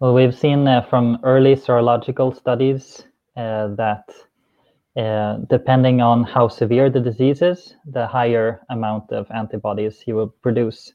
Well, 0.00 0.14
we've 0.14 0.34
seen 0.34 0.66
uh, 0.66 0.82
from 0.82 1.18
early 1.22 1.54
serological 1.54 2.34
studies 2.36 3.04
that 3.36 4.04
uh, 4.96 5.38
depending 5.48 6.00
on 6.00 6.24
how 6.24 6.48
severe 6.48 6.90
the 6.90 7.00
disease 7.00 7.40
is, 7.40 7.76
the 7.86 8.06
higher 8.06 8.60
amount 8.70 9.10
of 9.10 9.26
antibodies 9.30 10.04
you 10.06 10.14
will 10.14 10.28
produce. 10.28 10.92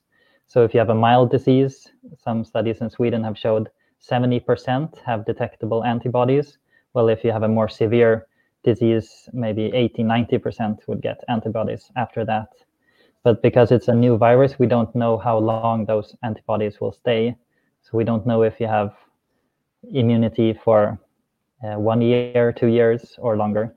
So 0.48 0.64
if 0.64 0.74
you 0.74 0.80
have 0.80 0.90
a 0.90 0.96
mild 0.96 1.32
disease, 1.32 1.92
some 2.24 2.46
studies 2.46 2.82
in 2.82 2.90
Sweden 2.90 3.24
have 3.24 3.38
showed 3.38 3.70
70% 4.00 4.98
have 5.00 5.26
detectable 5.26 5.84
antibodies. 5.84 6.58
Well, 6.94 7.10
if 7.10 7.24
you 7.24 7.32
have 7.32 7.44
a 7.44 7.48
more 7.48 7.68
severe 7.68 8.28
disease, 8.64 9.30
maybe 9.34 9.66
80, 9.74 10.04
90% 10.04 10.88
would 10.88 11.02
get 11.02 11.24
antibodies 11.28 11.92
after 11.96 12.24
that. 12.26 12.50
But 13.24 13.42
because 13.42 13.72
it's 13.72 13.88
a 13.88 13.96
new 13.96 14.18
virus, 14.18 14.60
we 14.60 14.68
don't 14.68 14.94
know 14.96 15.18
how 15.18 15.38
long 15.38 15.86
those 15.86 16.16
antibodies 16.24 16.80
will 16.80 16.92
stay. 16.92 17.36
So 17.82 17.98
we 17.98 18.04
don't 18.04 18.26
know 18.26 18.44
if 18.44 18.60
you 18.60 18.68
have 18.68 18.94
immunity 19.92 20.54
for 20.54 21.00
uh, 21.64 21.80
one 21.80 22.02
year, 22.02 22.54
two 22.54 22.68
years, 22.68 23.16
or 23.18 23.36
longer. 23.36 23.74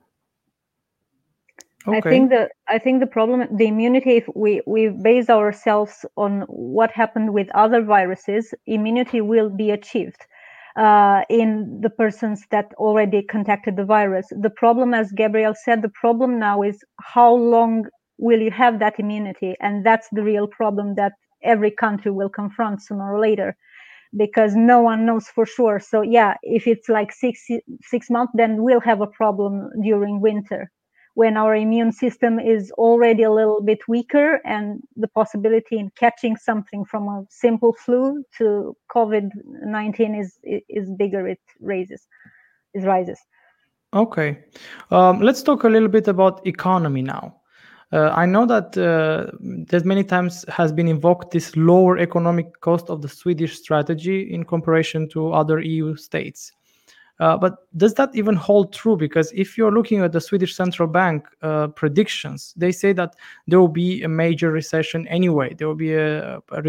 Okay. 1.89 1.97
I 1.97 2.01
think 2.01 2.31
the 2.31 2.49
I 2.69 2.79
think 2.79 3.01
the 3.01 3.07
problem 3.07 3.47
the 3.57 3.67
immunity 3.67 4.17
if 4.17 4.29
we 4.35 4.61
we 4.67 4.89
base 4.89 5.31
ourselves 5.31 6.05
on 6.17 6.43
what 6.49 6.91
happened 6.91 7.33
with 7.33 7.49
other 7.55 7.83
viruses, 7.83 8.53
immunity 8.67 9.21
will 9.23 9.49
be 9.49 9.71
achieved 9.71 10.21
uh, 10.77 11.23
in 11.31 11.81
the 11.81 11.89
persons 11.91 12.45
that 12.51 12.73
already 12.77 13.23
contacted 13.23 13.77
the 13.77 13.85
virus. 13.85 14.27
The 14.31 14.51
problem, 14.51 14.93
as 14.93 15.11
Gabriel 15.13 15.55
said, 15.55 15.81
the 15.81 15.93
problem 16.01 16.39
now 16.39 16.63
is 16.63 16.85
how 17.01 17.35
long 17.35 17.87
will 18.19 18.41
you 18.41 18.51
have 18.51 18.79
that 18.81 19.01
immunity, 19.01 19.57
and 19.61 19.85
that's 19.85 20.09
the 20.13 20.23
real 20.23 20.47
problem 20.47 20.97
that 20.97 21.13
every 21.43 21.71
country 21.71 22.11
will 22.11 22.29
confront 22.29 22.83
sooner 22.83 23.15
or 23.15 23.19
later 23.19 23.57
because 24.17 24.55
no 24.55 24.81
one 24.83 25.07
knows 25.07 25.29
for 25.29 25.47
sure 25.47 25.79
so 25.79 26.03
yeah 26.03 26.35
if 26.43 26.67
it's 26.67 26.89
like 26.89 27.13
six 27.13 27.47
six 27.81 28.11
months 28.11 28.33
then 28.35 28.63
we'll 28.63 28.81
have 28.81 29.01
a 29.01 29.07
problem 29.07 29.71
during 29.83 30.21
winter 30.21 30.71
when 31.15 31.37
our 31.37 31.55
immune 31.55 31.93
system 31.93 32.39
is 32.39 32.71
already 32.73 33.23
a 33.23 33.33
little 33.33 33.61
bit 33.61 33.81
weaker 33.89 34.41
and 34.45 34.81
the 34.97 35.09
possibility 35.09 35.79
in 35.79 35.91
catching 35.97 36.37
something 36.37 36.85
from 36.85 37.09
a 37.09 37.25
simple 37.29 37.73
flu 37.73 38.25
to 38.39 38.77
covid-19 38.95 40.19
is 40.19 40.39
is 40.69 40.91
bigger 40.99 41.27
it 41.27 41.41
raises 41.61 42.07
it 42.75 42.85
rises. 42.85 43.19
Okay. 43.93 44.39
Um, 44.91 45.21
let's 45.21 45.43
talk 45.43 45.65
a 45.65 45.69
little 45.69 45.89
bit 45.89 46.09
about 46.09 46.47
economy 46.47 47.03
now. 47.03 47.37
Uh, 47.93 48.11
I 48.15 48.25
know 48.25 48.47
that 48.47 48.79
uh, 48.79 49.33
there's 49.41 49.85
many 49.85 50.05
times 50.05 50.45
has 50.49 50.71
been 50.71 50.87
invoked 50.87 51.33
this 51.33 51.57
lower 51.57 51.99
economic 51.99 52.61
cost 52.61 52.89
of 52.89 53.03
the 53.03 53.09
Swedish 53.09 53.59
strategy 53.59 54.33
in 54.33 54.45
comparison 54.45 55.09
to 55.09 55.33
other 55.33 55.59
EU 55.59 55.97
states. 55.97 56.53
Uh, 57.21 57.37
but 57.37 57.67
does 57.77 57.95
that 57.95 58.11
even 58.15 58.35
hold 58.35 58.73
true? 58.73 58.97
Because 58.97 59.31
if 59.33 59.57
you're 59.57 59.71
looking 59.71 60.01
at 60.01 60.11
the 60.11 60.21
Swedish 60.21 60.57
central 60.57 60.89
bank 60.89 61.27
uh, 61.43 61.69
predictions, 61.69 62.55
they 62.57 62.73
say 62.73 62.95
that 62.95 63.15
there 63.47 63.61
will 63.61 63.69
be 63.69 64.03
a 64.03 64.09
major 64.09 64.51
recession 64.51 65.07
anyway. 65.09 65.55
There 65.55 65.69
will 65.69 65.75
be 65.75 65.93
a, 65.93 66.39
a, 66.39 66.63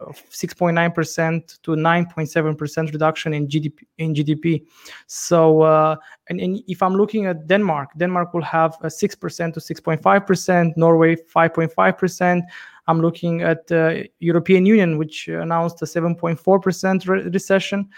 6.9% 0.00 1.62
to 1.62 1.70
9.7% 1.70 2.92
reduction 2.92 3.34
in 3.34 3.48
GDP. 3.48 3.78
In 3.98 4.14
GDP. 4.14 4.66
So, 5.06 5.62
uh, 5.62 5.96
and, 6.28 6.40
and, 6.40 6.62
if 6.68 6.82
I'm 6.82 6.94
looking 6.94 7.26
at 7.26 7.46
Denmark, 7.46 7.90
Denmark 7.96 8.34
will 8.34 8.42
have 8.42 8.76
a 8.82 8.88
6% 8.88 9.54
to 9.54 9.60
6.5%, 9.60 10.76
Norway 10.76 11.16
5.5%. 11.16 12.42
I'm 12.88 13.00
looking 13.00 13.42
at 13.42 13.66
the 13.66 14.06
European 14.20 14.66
Union, 14.66 14.98
which 14.98 15.28
announced 15.28 15.82
a 15.82 15.86
7.4% 15.86 17.08
re- 17.08 17.22
recession. 17.22 17.88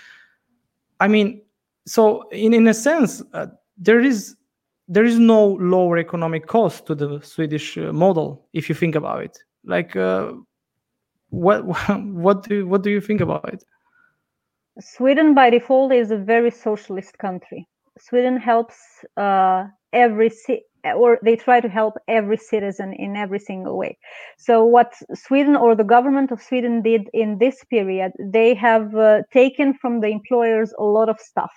I 1.01 1.09
mean, 1.09 1.43
so 1.89 2.29
in, 2.31 2.53
in 2.53 2.69
a 2.69 2.75
sense, 2.75 3.23
uh, 3.33 3.47
there 3.77 4.01
is 4.01 4.37
there 4.89 5.05
is 5.05 5.19
no 5.19 5.59
lower 5.61 5.99
economic 5.99 6.47
cost 6.47 6.87
to 6.87 6.95
the 6.95 7.21
Swedish 7.23 7.77
uh, 7.79 7.93
model 7.93 8.47
if 8.53 8.69
you 8.69 8.75
think 8.75 8.95
about 8.95 9.23
it. 9.23 9.39
Like 9.65 9.97
uh, 9.97 10.33
what 11.31 11.65
what 11.99 12.43
do 12.45 12.67
what 12.67 12.83
do 12.83 12.91
you 12.91 13.01
think 13.01 13.21
about 13.21 13.53
it? 13.53 13.65
Sweden 14.81 15.35
by 15.35 15.51
default 15.51 15.93
is 15.93 16.11
a 16.11 16.17
very 16.17 16.51
socialist 16.51 17.19
country. 17.19 17.67
Sweden 17.99 18.37
helps 18.37 18.77
uh, 19.17 19.65
every 19.93 20.31
or 20.85 21.19
they 21.25 21.37
try 21.37 21.61
to 21.61 21.69
help 21.69 21.95
every 22.07 22.37
citizen 22.37 22.93
in 22.93 23.17
every 23.17 23.41
single 23.41 23.77
way. 23.77 23.99
So 24.37 24.65
what 24.65 24.95
Sweden 25.15 25.57
or 25.57 25.75
the 25.75 25.85
government 25.85 26.31
of 26.31 26.41
Sweden 26.41 26.83
did 26.83 27.09
in 27.13 27.39
this 27.39 27.65
period, 27.65 28.13
they 28.21 28.55
have 28.55 28.95
uh, 28.95 29.23
taken 29.33 29.75
from 29.75 30.01
the 30.01 30.09
employers 30.09 30.73
a 30.79 30.85
lot 30.85 31.09
of 31.09 31.19
stuff. 31.19 31.51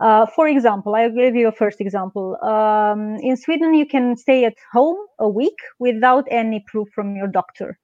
Uh, 0.00 0.26
for 0.26 0.48
example, 0.48 0.94
I'll 0.94 1.10
give 1.10 1.34
you 1.34 1.48
a 1.48 1.52
first 1.52 1.80
example. 1.80 2.36
Um, 2.42 3.16
in 3.16 3.36
Sweden, 3.36 3.74
you 3.74 3.86
can 3.86 4.16
stay 4.16 4.44
at 4.44 4.54
home 4.72 4.98
a 5.18 5.28
week 5.28 5.58
without 5.78 6.26
any 6.30 6.64
proof 6.66 6.88
from 6.94 7.16
your 7.16 7.28
doctor 7.28 7.78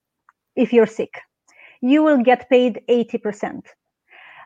if 0.57 0.73
you're 0.73 0.87
sick. 0.87 1.21
You 1.81 2.03
will 2.03 2.23
get 2.23 2.49
paid 2.51 2.81
80%. 2.89 3.63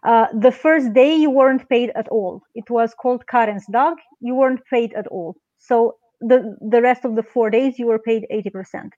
Uh, 0.04 0.26
the 0.38 0.52
first 0.52 0.92
day 0.92 1.14
you 1.14 1.30
weren't 1.30 1.68
paid 1.68 1.90
at 1.94 2.08
all. 2.08 2.42
It 2.54 2.68
was 2.68 2.94
called 2.94 3.24
karensdag. 3.26 3.94
You 4.20 4.34
weren't 4.34 4.60
paid 4.70 4.92
at 4.94 5.06
all. 5.06 5.34
So 5.58 5.96
the, 6.20 6.56
the 6.60 6.82
rest 6.82 7.04
of 7.04 7.16
the 7.16 7.22
four 7.22 7.50
days 7.50 7.78
you 7.78 7.86
were 7.86 7.98
paid 7.98 8.26
80%. 8.30 8.90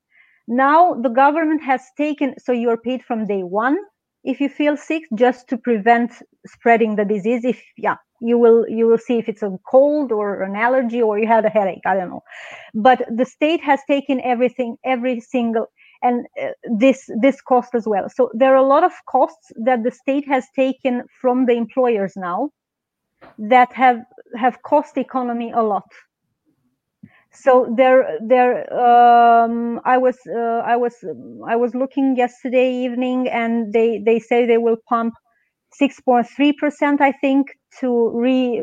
Now 0.48 0.94
the 0.94 1.08
government 1.08 1.62
has 1.62 1.82
taken, 1.96 2.34
so 2.38 2.52
you 2.52 2.68
are 2.70 2.76
paid 2.76 3.04
from 3.04 3.26
day 3.26 3.42
one 3.42 3.78
if 4.24 4.40
you 4.40 4.48
feel 4.48 4.76
sick 4.76 5.04
just 5.14 5.48
to 5.48 5.56
prevent 5.56 6.12
spreading 6.46 6.96
the 6.96 7.04
disease. 7.04 7.44
If, 7.44 7.62
yeah, 7.76 7.96
you 8.20 8.38
will 8.38 8.66
you 8.68 8.86
will 8.86 8.98
see 8.98 9.18
if 9.18 9.28
it's 9.28 9.42
a 9.42 9.58
cold 9.68 10.12
or 10.12 10.42
an 10.42 10.56
allergy 10.56 11.02
or 11.02 11.18
you 11.18 11.26
had 11.26 11.44
a 11.44 11.50
headache 11.50 11.82
i 11.86 11.94
don't 11.94 12.10
know. 12.10 12.22
But 12.74 13.02
the 13.14 13.24
state 13.24 13.62
has 13.62 13.80
taken 13.88 14.20
everything 14.22 14.76
every 14.84 15.20
single 15.20 15.66
and 16.02 16.26
uh, 16.42 16.48
this 16.78 17.08
this 17.20 17.40
cost 17.40 17.74
as 17.74 17.86
well. 17.86 18.08
So 18.08 18.30
there 18.34 18.52
are 18.52 18.62
a 18.64 18.66
lot 18.66 18.84
of 18.84 18.92
costs 19.06 19.52
that 19.64 19.82
the 19.82 19.90
state 19.90 20.26
has 20.28 20.46
taken 20.54 21.04
from 21.20 21.46
the 21.46 21.52
employers 21.52 22.14
now 22.16 22.50
that 23.38 23.72
have 23.72 24.00
have 24.36 24.62
cost 24.62 24.96
economy 24.98 25.52
a 25.52 25.62
lot. 25.62 25.88
So 27.32 27.74
there 27.76 28.18
there 28.20 28.72
um, 28.72 29.80
i 29.84 29.98
was 29.98 30.18
uh, 30.26 30.62
i 30.64 30.76
was 30.76 30.94
i 31.46 31.56
was 31.56 31.74
looking 31.74 32.16
yesterday 32.16 32.72
evening 32.72 33.28
and 33.28 33.72
they 33.72 33.98
they 33.98 34.18
say 34.18 34.46
they 34.46 34.58
will 34.58 34.78
pump 34.88 35.14
6.3% 35.80 37.00
i 37.00 37.12
think 37.12 37.48
to 37.80 38.10
re 38.14 38.62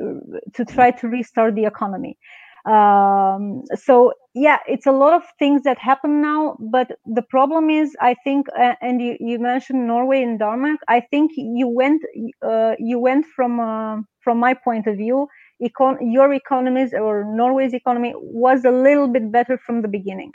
to 0.55 0.65
try 0.65 0.91
to 0.91 1.07
restart 1.07 1.55
the 1.55 1.65
economy. 1.65 2.17
Um, 2.65 3.63
so 3.75 4.13
yeah 4.33 4.59
it's 4.67 4.85
a 4.87 4.91
lot 4.91 5.13
of 5.13 5.23
things 5.37 5.63
that 5.63 5.77
happen 5.77 6.21
now 6.21 6.55
but 6.59 6.87
the 7.05 7.21
problem 7.23 7.69
is 7.69 7.95
i 8.01 8.13
think 8.23 8.47
uh, 8.57 8.75
and 8.81 9.01
you, 9.01 9.17
you 9.19 9.37
mentioned 9.39 9.85
norway 9.87 10.23
and 10.23 10.39
denmark. 10.39 10.79
I 10.87 11.01
think 11.01 11.31
you 11.35 11.67
went 11.67 12.01
uh, 12.41 12.75
you 12.79 12.99
went 12.99 13.25
from 13.35 13.59
uh, 13.59 13.97
from 14.21 14.39
my 14.39 14.53
point 14.53 14.87
of 14.87 14.97
view 14.97 15.27
econ- 15.61 15.99
your 16.01 16.33
economies 16.33 16.93
or 16.93 17.25
norway's 17.25 17.73
economy 17.73 18.13
was 18.15 18.63
a 18.65 18.71
little 18.71 19.09
bit 19.09 19.31
better 19.31 19.57
from 19.57 19.81
the 19.81 19.89
beginning 19.89 20.31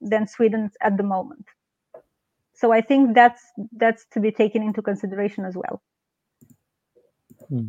than 0.00 0.26
sweden's 0.26 0.72
at 0.82 0.96
the 0.96 1.04
moment. 1.04 1.46
So 2.54 2.72
i 2.72 2.80
think 2.80 3.14
that's 3.14 3.42
that's 3.82 4.06
to 4.14 4.20
be 4.20 4.32
taken 4.32 4.62
into 4.62 4.82
consideration 4.82 5.44
as 5.44 5.56
well 5.56 5.82
hmm. 7.48 7.68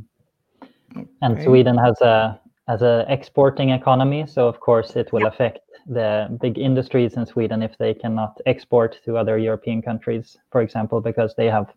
and 1.21 1.41
sweden 1.43 1.77
has 1.77 1.99
a 2.01 2.39
as 2.67 2.81
an 2.81 3.05
exporting 3.09 3.69
economy. 3.69 4.25
So 4.27 4.47
of 4.47 4.59
course 4.59 4.95
it 4.95 5.11
will 5.11 5.21
yeah. 5.21 5.27
affect 5.27 5.59
the 5.87 6.35
big 6.41 6.57
industries 6.57 7.13
in 7.13 7.25
Sweden 7.25 7.61
if 7.61 7.77
they 7.77 7.93
cannot 7.93 8.39
export 8.45 8.99
to 9.05 9.17
other 9.17 9.37
European 9.37 9.81
countries, 9.81 10.37
for 10.51 10.61
example, 10.61 10.99
because 10.99 11.35
they 11.35 11.45
have 11.45 11.71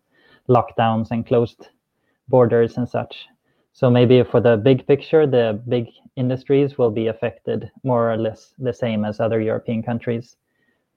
lockdowns 0.47 1.11
and 1.11 1.27
closed 1.27 1.67
borders 2.27 2.77
and 2.77 2.89
such. 2.89 3.27
So 3.73 3.89
maybe 3.89 4.23
for 4.23 4.41
the 4.41 4.57
big 4.57 4.85
picture, 4.87 5.27
the 5.27 5.61
big 5.67 5.89
industries 6.15 6.77
will 6.77 6.89
be 6.89 7.07
affected 7.07 7.71
more 7.83 8.11
or 8.11 8.17
less 8.17 8.53
the 8.57 8.73
same 8.73 9.05
as 9.05 9.19
other 9.19 9.39
European 9.39 9.83
countries. 9.83 10.37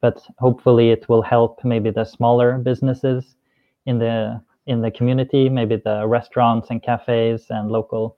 But 0.00 0.26
hopefully 0.38 0.90
it 0.90 1.08
will 1.08 1.22
help 1.22 1.62
maybe 1.64 1.90
the 1.90 2.04
smaller 2.04 2.58
businesses 2.58 3.36
in 3.84 3.98
the 3.98 4.40
in 4.66 4.80
the 4.80 4.90
community, 4.90 5.48
maybe 5.48 5.76
the 5.76 6.06
restaurants 6.06 6.70
and 6.70 6.82
cafes 6.82 7.46
and 7.50 7.70
local 7.70 8.16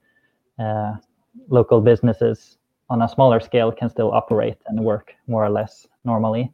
uh, 0.58 0.94
local 1.48 1.80
businesses 1.80 2.58
on 2.90 3.02
a 3.02 3.08
smaller 3.08 3.40
scale 3.40 3.72
can 3.72 3.88
still 3.88 4.12
operate 4.12 4.58
and 4.66 4.78
work 4.84 5.14
more 5.26 5.44
or 5.44 5.50
less 5.50 5.86
normally. 6.04 6.52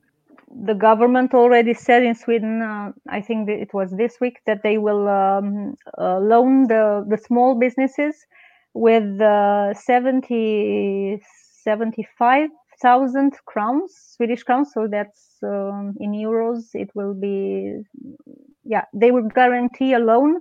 The 0.65 0.75
government 0.75 1.33
already 1.33 1.75
said 1.75 2.03
in 2.03 2.15
Sweden, 2.15 2.63
uh, 2.63 2.93
I 3.09 3.21
think 3.21 3.49
it 3.49 3.73
was 3.73 3.91
this 3.93 4.21
week, 4.21 4.41
that 4.47 4.63
they 4.63 4.79
will 4.79 5.09
um, 5.09 5.77
uh, 5.99 6.19
loan 6.19 6.67
the, 6.67 7.05
the 7.09 7.19
small 7.19 7.55
businesses 7.55 8.27
with 8.75 9.21
uh, 9.21 9.75
70, 9.75 11.21
75,000 11.63 13.33
crowns, 13.47 13.95
Swedish 14.17 14.43
crowns. 14.43 14.73
So 14.73 14.89
that's 14.91 15.37
um, 15.43 15.95
in 16.01 16.13
euros, 16.13 16.75
it 16.75 16.91
will 16.95 17.15
be, 17.15 17.83
yeah, 18.65 18.85
they 18.93 19.11
will 19.11 19.29
guarantee 19.29 19.93
a 19.95 19.99
loan 19.99 20.41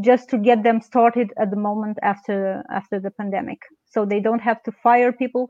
just 0.00 0.28
to 0.30 0.38
get 0.38 0.62
them 0.62 0.80
started 0.80 1.32
at 1.38 1.50
the 1.50 1.56
moment 1.56 1.98
after 2.02 2.62
after 2.70 2.98
the 3.00 3.10
pandemic. 3.10 3.58
So 3.86 4.04
they 4.04 4.20
don't 4.20 4.40
have 4.40 4.62
to 4.64 4.72
fire 4.72 5.12
people. 5.12 5.48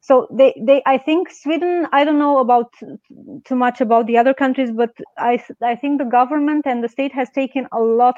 So 0.00 0.28
they 0.30 0.54
they 0.60 0.82
i 0.86 0.98
think 0.98 1.30
sweden 1.30 1.86
i 1.92 2.04
don't 2.04 2.18
know 2.18 2.38
about 2.38 2.72
too 3.44 3.56
much 3.56 3.80
about 3.80 4.06
the 4.06 4.18
other 4.18 4.34
countries 4.34 4.70
but 4.70 4.90
i 5.18 5.42
i 5.62 5.74
think 5.74 5.98
the 5.98 6.04
government 6.18 6.64
and 6.64 6.84
the 6.84 6.88
state 6.88 7.12
has 7.12 7.28
taken 7.30 7.66
a 7.72 7.80
lot 7.80 8.16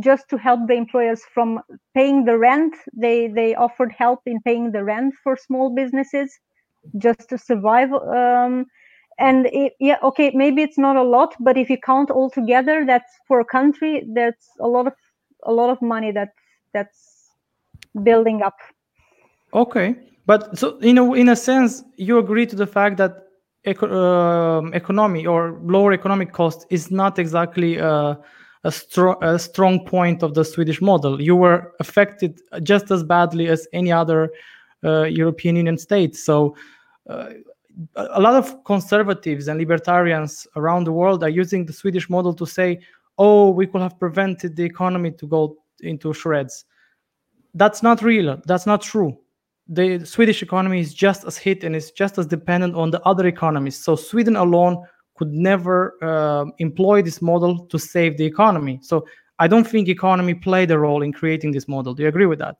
just 0.00 0.28
to 0.30 0.36
help 0.36 0.66
the 0.66 0.74
employers 0.74 1.22
from 1.34 1.60
paying 1.94 2.24
the 2.24 2.38
rent. 2.38 2.74
They 2.92 3.28
they 3.28 3.54
offered 3.54 3.92
help 3.92 4.20
in 4.26 4.40
paying 4.42 4.72
the 4.72 4.84
rent 4.84 5.14
for 5.22 5.36
small 5.36 5.74
businesses 5.74 6.38
just 6.98 7.28
to 7.28 7.38
survive 7.38 7.92
um, 7.92 8.66
and 9.18 9.46
it, 9.46 9.74
yeah 9.80 9.98
okay 10.02 10.30
maybe 10.34 10.62
it's 10.62 10.78
not 10.78 10.96
a 10.96 11.02
lot 11.02 11.34
but 11.40 11.56
if 11.56 11.68
you 11.68 11.76
count 11.78 12.10
all 12.10 12.30
together 12.30 12.84
that's 12.86 13.12
for 13.26 13.40
a 13.40 13.44
country 13.44 14.06
that's 14.14 14.48
a 14.60 14.66
lot 14.66 14.86
of 14.86 14.94
a 15.44 15.52
lot 15.52 15.70
of 15.70 15.80
money 15.82 16.10
that 16.12 16.30
that's 16.72 17.18
building 18.02 18.42
up. 18.42 18.58
Okay. 19.54 19.96
But 20.26 20.58
so 20.58 20.78
in 20.78 20.98
a, 20.98 21.12
in 21.14 21.28
a 21.28 21.36
sense 21.36 21.82
you 21.96 22.18
agree 22.18 22.46
to 22.46 22.56
the 22.56 22.66
fact 22.66 22.98
that 22.98 23.28
eco- 23.64 23.88
uh, 23.88 24.70
economy 24.70 25.26
or 25.26 25.58
lower 25.62 25.92
economic 25.92 26.32
cost 26.32 26.66
is 26.70 26.90
not 26.90 27.18
exactly 27.18 27.76
a, 27.76 28.18
a, 28.64 28.70
stro- 28.70 29.22
a 29.22 29.38
strong 29.38 29.84
point 29.84 30.22
of 30.22 30.34
the 30.34 30.44
swedish 30.44 30.82
model. 30.82 31.20
You 31.20 31.34
were 31.36 31.72
affected 31.80 32.40
just 32.62 32.90
as 32.90 33.02
badly 33.02 33.48
as 33.48 33.66
any 33.72 33.90
other 33.90 34.30
uh, 34.84 35.04
european 35.04 35.56
union 35.56 35.78
state. 35.78 36.14
So 36.14 36.54
uh, 37.08 37.30
a 37.96 38.20
lot 38.20 38.34
of 38.34 38.64
conservatives 38.64 39.48
and 39.48 39.58
libertarians 39.58 40.46
around 40.56 40.84
the 40.84 40.92
world 40.92 41.22
are 41.22 41.28
using 41.28 41.64
the 41.64 41.72
Swedish 41.72 42.10
model 42.10 42.34
to 42.34 42.46
say, 42.46 42.80
oh, 43.18 43.50
we 43.50 43.66
could 43.66 43.80
have 43.80 43.98
prevented 43.98 44.56
the 44.56 44.64
economy 44.64 45.10
to 45.12 45.26
go 45.26 45.56
into 45.80 46.12
shreds. 46.12 46.64
That's 47.54 47.82
not 47.82 48.02
real. 48.02 48.40
That's 48.46 48.66
not 48.66 48.82
true. 48.82 49.18
The 49.68 50.04
Swedish 50.04 50.42
economy 50.42 50.80
is 50.80 50.94
just 50.94 51.24
as 51.24 51.36
hit 51.36 51.62
and 51.62 51.76
is 51.76 51.90
just 51.90 52.18
as 52.18 52.26
dependent 52.26 52.74
on 52.74 52.90
the 52.90 53.02
other 53.02 53.26
economies. 53.26 53.76
So 53.76 53.96
Sweden 53.96 54.36
alone 54.36 54.82
could 55.14 55.32
never 55.32 55.96
uh, 56.02 56.46
employ 56.58 57.02
this 57.02 57.20
model 57.20 57.66
to 57.66 57.78
save 57.78 58.16
the 58.16 58.24
economy. 58.24 58.78
So 58.82 59.06
I 59.38 59.48
don't 59.48 59.66
think 59.66 59.88
economy 59.88 60.34
played 60.34 60.70
a 60.70 60.78
role 60.78 61.02
in 61.02 61.12
creating 61.12 61.52
this 61.52 61.68
model. 61.68 61.94
Do 61.94 62.02
you 62.02 62.08
agree 62.08 62.26
with 62.26 62.38
that? 62.38 62.56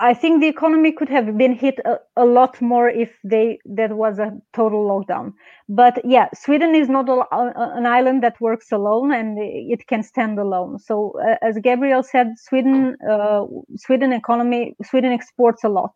I 0.00 0.12
think 0.12 0.40
the 0.40 0.48
economy 0.48 0.90
could 0.90 1.08
have 1.08 1.38
been 1.38 1.54
hit 1.54 1.78
a, 1.84 1.98
a, 2.16 2.24
lot 2.24 2.60
more 2.60 2.88
if 2.88 3.16
they 3.22 3.60
that 3.64 3.92
was 3.92 4.18
a 4.18 4.32
total 4.52 4.84
lockdown. 4.88 5.34
But 5.68 6.04
yeah, 6.04 6.28
Sweden 6.34 6.74
is 6.74 6.88
not 6.88 7.08
a, 7.08 7.22
an 7.30 7.86
island 7.86 8.22
that 8.24 8.40
works 8.40 8.72
alone, 8.72 9.12
and 9.12 9.38
it 9.38 9.86
can 9.86 10.02
stand 10.02 10.38
alone. 10.40 10.80
So 10.80 11.14
uh, 11.24 11.36
as 11.42 11.58
Gabriel 11.58 12.02
said, 12.02 12.32
Sweden 12.36 12.96
uh, 13.08 13.44
Sweden 13.76 14.12
economy 14.12 14.74
Sweden 14.82 15.12
exports 15.12 15.62
a 15.62 15.68
lot, 15.68 15.94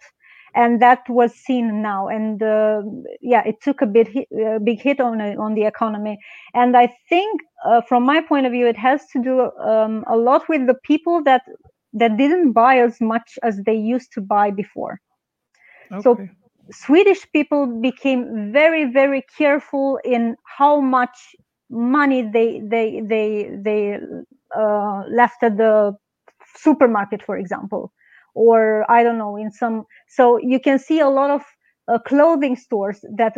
and 0.54 0.80
that 0.80 1.00
was 1.08 1.34
seen 1.34 1.82
now. 1.82 2.06
And 2.06 2.40
uh, 2.40 2.82
yeah, 3.20 3.42
it 3.44 3.60
took 3.60 3.82
a 3.82 3.86
bit 3.86 4.08
a 4.30 4.60
big 4.60 4.80
hit 4.80 5.00
on 5.00 5.20
on 5.20 5.54
the 5.54 5.64
economy. 5.64 6.18
And 6.54 6.76
I 6.76 6.94
think 7.08 7.40
uh, 7.64 7.80
from 7.80 8.04
my 8.04 8.20
point 8.20 8.46
of 8.46 8.52
view, 8.52 8.68
it 8.68 8.76
has 8.76 9.06
to 9.08 9.20
do 9.20 9.50
um, 9.60 10.04
a 10.06 10.16
lot 10.16 10.48
with 10.48 10.68
the 10.68 10.74
people 10.84 11.20
that 11.24 11.42
that 11.92 12.16
didn't 12.16 12.52
buy 12.52 12.78
as 12.78 13.00
much 13.00 13.38
as 13.42 13.58
they 13.64 13.74
used 13.74 14.12
to 14.12 14.20
buy 14.20 14.50
before. 14.50 15.00
Okay. 15.92 16.02
So 16.02 16.28
Swedish 16.70 17.30
people 17.32 17.66
became 17.80 18.52
very, 18.52 18.84
very 18.84 19.24
careful 19.36 19.98
in 20.04 20.36
how 20.44 20.80
much 20.80 21.34
money 21.70 22.22
they 22.22 22.60
they 22.60 23.00
they 23.00 23.50
they 23.62 23.98
uh, 24.56 25.02
left 25.10 25.42
at 25.42 25.56
the 25.56 25.96
supermarket, 26.56 27.22
for 27.22 27.36
example, 27.36 27.92
or 28.34 28.90
I 28.90 29.02
don't 29.02 29.18
know 29.18 29.36
in 29.36 29.50
some. 29.50 29.84
So 30.08 30.38
you 30.38 30.60
can 30.60 30.78
see 30.78 31.00
a 31.00 31.08
lot 31.08 31.30
of 31.30 31.42
uh, 31.88 31.98
clothing 32.00 32.56
stores 32.56 33.04
that 33.16 33.36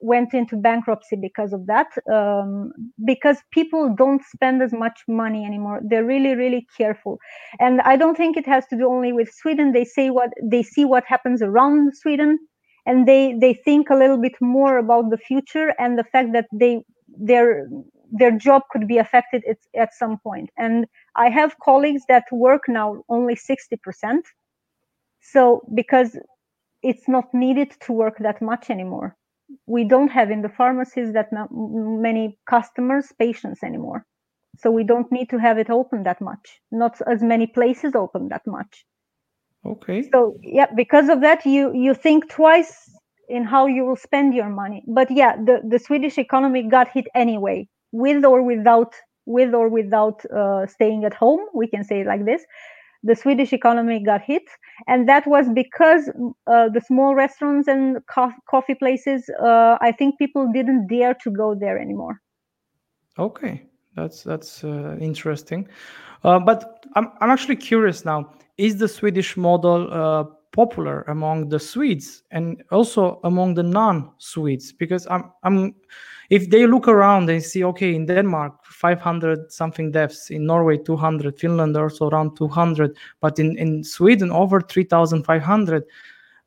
went 0.00 0.34
into 0.34 0.56
bankruptcy 0.56 1.16
because 1.16 1.52
of 1.52 1.66
that 1.66 1.88
um, 2.12 2.72
because 3.04 3.38
people 3.52 3.94
don't 3.94 4.22
spend 4.24 4.62
as 4.62 4.72
much 4.72 5.00
money 5.08 5.44
anymore. 5.44 5.80
They're 5.84 6.04
really 6.04 6.34
really 6.34 6.66
careful. 6.76 7.18
And 7.58 7.80
i 7.82 7.96
don't 7.96 8.16
think 8.16 8.36
it 8.36 8.46
has 8.46 8.66
to 8.68 8.76
do 8.76 8.88
only 8.88 9.12
with 9.12 9.32
sweden. 9.32 9.72
They 9.72 9.84
say 9.84 10.10
what 10.10 10.30
they 10.42 10.62
see 10.62 10.84
what 10.84 11.04
happens 11.04 11.42
around 11.42 11.96
sweden 11.96 12.38
and 12.86 13.06
they 13.06 13.34
they 13.40 13.54
think 13.54 13.90
a 13.90 13.96
little 13.96 14.18
bit 14.18 14.34
more 14.40 14.78
about 14.78 15.10
the 15.10 15.18
future 15.18 15.74
and 15.78 15.98
the 15.98 16.04
fact 16.04 16.32
that 16.32 16.46
they 16.52 16.82
their 17.08 17.68
their 18.12 18.32
job 18.32 18.62
could 18.72 18.88
be 18.88 18.98
affected 18.98 19.44
at, 19.48 19.58
at 19.76 19.94
some 19.94 20.18
point. 20.18 20.50
And 20.56 20.86
i 21.16 21.28
have 21.28 21.58
colleagues 21.62 22.02
that 22.08 22.24
work 22.32 22.62
now 22.68 23.02
only 23.08 23.34
60% 23.34 24.22
so 25.20 25.62
because 25.74 26.18
it's 26.82 27.06
not 27.08 27.32
needed 27.34 27.70
to 27.80 27.92
work 27.92 28.16
that 28.18 28.40
much 28.40 28.70
anymore 28.70 29.16
we 29.66 29.84
don't 29.84 30.10
have 30.10 30.30
in 30.30 30.42
the 30.42 30.48
pharmacies 30.48 31.12
that 31.12 31.28
many 31.50 32.38
customers, 32.48 33.12
patients 33.18 33.62
anymore. 33.62 34.04
So 34.58 34.70
we 34.70 34.84
don't 34.84 35.10
need 35.10 35.30
to 35.30 35.38
have 35.38 35.58
it 35.58 35.70
open 35.70 36.02
that 36.04 36.20
much. 36.20 36.60
Not 36.70 37.00
as 37.06 37.22
many 37.22 37.46
places 37.46 37.94
open 37.94 38.28
that 38.28 38.46
much. 38.46 38.84
Okay. 39.64 40.08
So 40.10 40.36
yeah, 40.42 40.66
because 40.74 41.08
of 41.08 41.20
that, 41.20 41.44
you 41.44 41.72
you 41.74 41.94
think 41.94 42.28
twice 42.30 42.90
in 43.28 43.44
how 43.44 43.66
you 43.66 43.84
will 43.84 43.96
spend 43.96 44.34
your 44.34 44.48
money. 44.48 44.82
But 44.86 45.10
yeah, 45.10 45.36
the 45.36 45.60
the 45.68 45.78
Swedish 45.78 46.18
economy 46.18 46.62
got 46.62 46.88
hit 46.88 47.06
anyway, 47.14 47.68
with 47.92 48.24
or 48.24 48.42
without 48.42 48.94
with 49.26 49.54
or 49.54 49.68
without 49.68 50.24
uh, 50.26 50.66
staying 50.66 51.04
at 51.04 51.14
home. 51.14 51.40
We 51.54 51.66
can 51.66 51.84
say 51.84 52.00
it 52.00 52.06
like 52.06 52.24
this 52.24 52.44
the 53.02 53.16
Swedish 53.16 53.52
economy 53.52 54.02
got 54.02 54.22
hit, 54.22 54.42
and 54.86 55.08
that 55.08 55.26
was 55.26 55.48
because 55.48 56.08
uh, 56.46 56.68
the 56.68 56.80
small 56.80 57.14
restaurants 57.14 57.68
and 57.68 57.98
co- 58.12 58.32
coffee 58.48 58.74
places. 58.74 59.28
Uh, 59.42 59.78
I 59.80 59.92
think 59.92 60.18
people 60.18 60.50
didn't 60.52 60.88
dare 60.88 61.14
to 61.22 61.30
go 61.30 61.54
there 61.54 61.78
anymore. 61.78 62.20
Okay, 63.18 63.62
that's 63.96 64.22
that's 64.22 64.64
uh, 64.64 64.96
interesting, 65.00 65.68
uh, 66.24 66.38
but 66.38 66.84
I'm 66.94 67.08
I'm 67.20 67.30
actually 67.30 67.56
curious 67.56 68.04
now. 68.04 68.32
Is 68.56 68.76
the 68.76 68.88
Swedish 68.88 69.36
model 69.36 69.88
uh, 69.92 70.24
popular 70.52 71.02
among 71.02 71.48
the 71.48 71.58
Swedes 71.58 72.22
and 72.30 72.62
also 72.70 73.20
among 73.24 73.54
the 73.54 73.62
non-Swedes? 73.62 74.72
Because 74.72 75.06
I'm 75.10 75.32
I'm 75.42 75.74
if 76.30 76.48
they 76.48 76.64
look 76.66 76.86
around 76.88 77.28
and 77.28 77.42
see 77.42 77.64
okay 77.64 77.94
in 77.94 78.06
denmark 78.06 78.64
500 78.64 79.52
something 79.52 79.90
deaths 79.90 80.30
in 80.30 80.46
norway 80.46 80.78
200 80.78 81.38
finland 81.38 81.76
also 81.76 82.08
around 82.08 82.36
200 82.36 82.96
but 83.20 83.38
in, 83.38 83.58
in 83.58 83.84
sweden 83.84 84.30
over 84.30 84.60
3500 84.60 85.84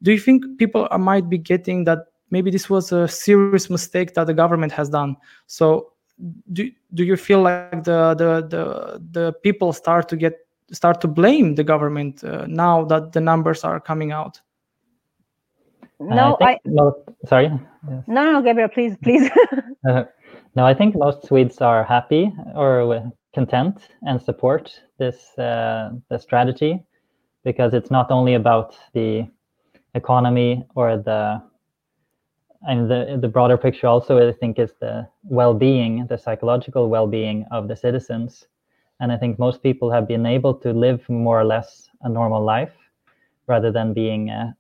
do 0.01 0.11
you 0.11 0.19
think 0.19 0.45
people 0.57 0.87
might 0.97 1.29
be 1.29 1.37
getting 1.37 1.83
that 1.83 1.99
maybe 2.31 2.49
this 2.49 2.69
was 2.69 2.91
a 2.91 3.07
serious 3.07 3.69
mistake 3.69 4.13
that 4.13 4.25
the 4.25 4.33
government 4.33 4.71
has 4.71 4.89
done 4.89 5.15
so 5.47 5.89
do, 6.53 6.69
do 6.93 7.03
you 7.03 7.17
feel 7.17 7.41
like 7.41 7.83
the, 7.83 8.13
the 8.15 8.47
the 8.47 9.01
the 9.11 9.33
people 9.43 9.73
start 9.73 10.07
to 10.07 10.15
get 10.15 10.42
start 10.73 10.99
to 11.01 11.07
blame 11.07 11.55
the 11.55 11.63
government 11.63 12.23
uh, 12.23 12.45
now 12.47 12.83
that 12.85 13.13
the 13.13 13.21
numbers 13.21 13.63
are 13.63 13.79
coming 13.79 14.11
out? 14.11 14.41
No 15.99 16.37
I, 16.41 16.53
I 16.53 16.59
no 16.65 17.03
sorry? 17.25 17.51
Yes. 17.89 18.03
no 18.07 18.31
no 18.31 18.41
gabriel 18.41 18.69
please 18.69 18.95
please. 19.01 19.29
Uh, 19.89 20.05
no 20.55 20.65
i 20.65 20.73
think 20.73 20.95
most 20.95 21.27
swedes 21.27 21.57
are 21.59 21.83
happy 21.83 22.31
or 22.55 23.11
content 23.33 23.89
and 24.03 24.21
support 24.21 24.79
this 24.97 25.37
uh, 25.37 25.91
the 26.09 26.17
strategy 26.17 26.81
because 27.43 27.73
it's 27.73 27.91
not 27.91 28.09
only 28.11 28.35
about 28.35 28.77
the 28.93 29.27
economy 29.95 30.63
or 30.75 30.97
the 30.97 31.41
and 32.61 32.89
the 32.89 33.17
the 33.21 33.27
broader 33.27 33.57
picture 33.57 33.87
also 33.87 34.29
i 34.29 34.31
think 34.31 34.57
is 34.57 34.73
the 34.79 35.05
well-being 35.23 36.07
the 36.07 36.17
psychological 36.17 36.87
well-being 36.87 37.45
of 37.51 37.67
the 37.67 37.75
citizens 37.75 38.47
and 39.03 39.11
i 39.11 39.17
think 39.17 39.37
most 39.37 39.61
people 39.61 39.91
have 39.91 40.07
been 40.07 40.25
able 40.25 40.53
to 40.53 40.73
live 40.73 41.07
more 41.09 41.39
or 41.39 41.43
less 41.45 41.89
a 42.03 42.09
normal 42.09 42.43
life 42.43 42.73
rather 43.47 43.71
than 43.71 43.93
being 43.93 44.29
uh, 44.29 44.51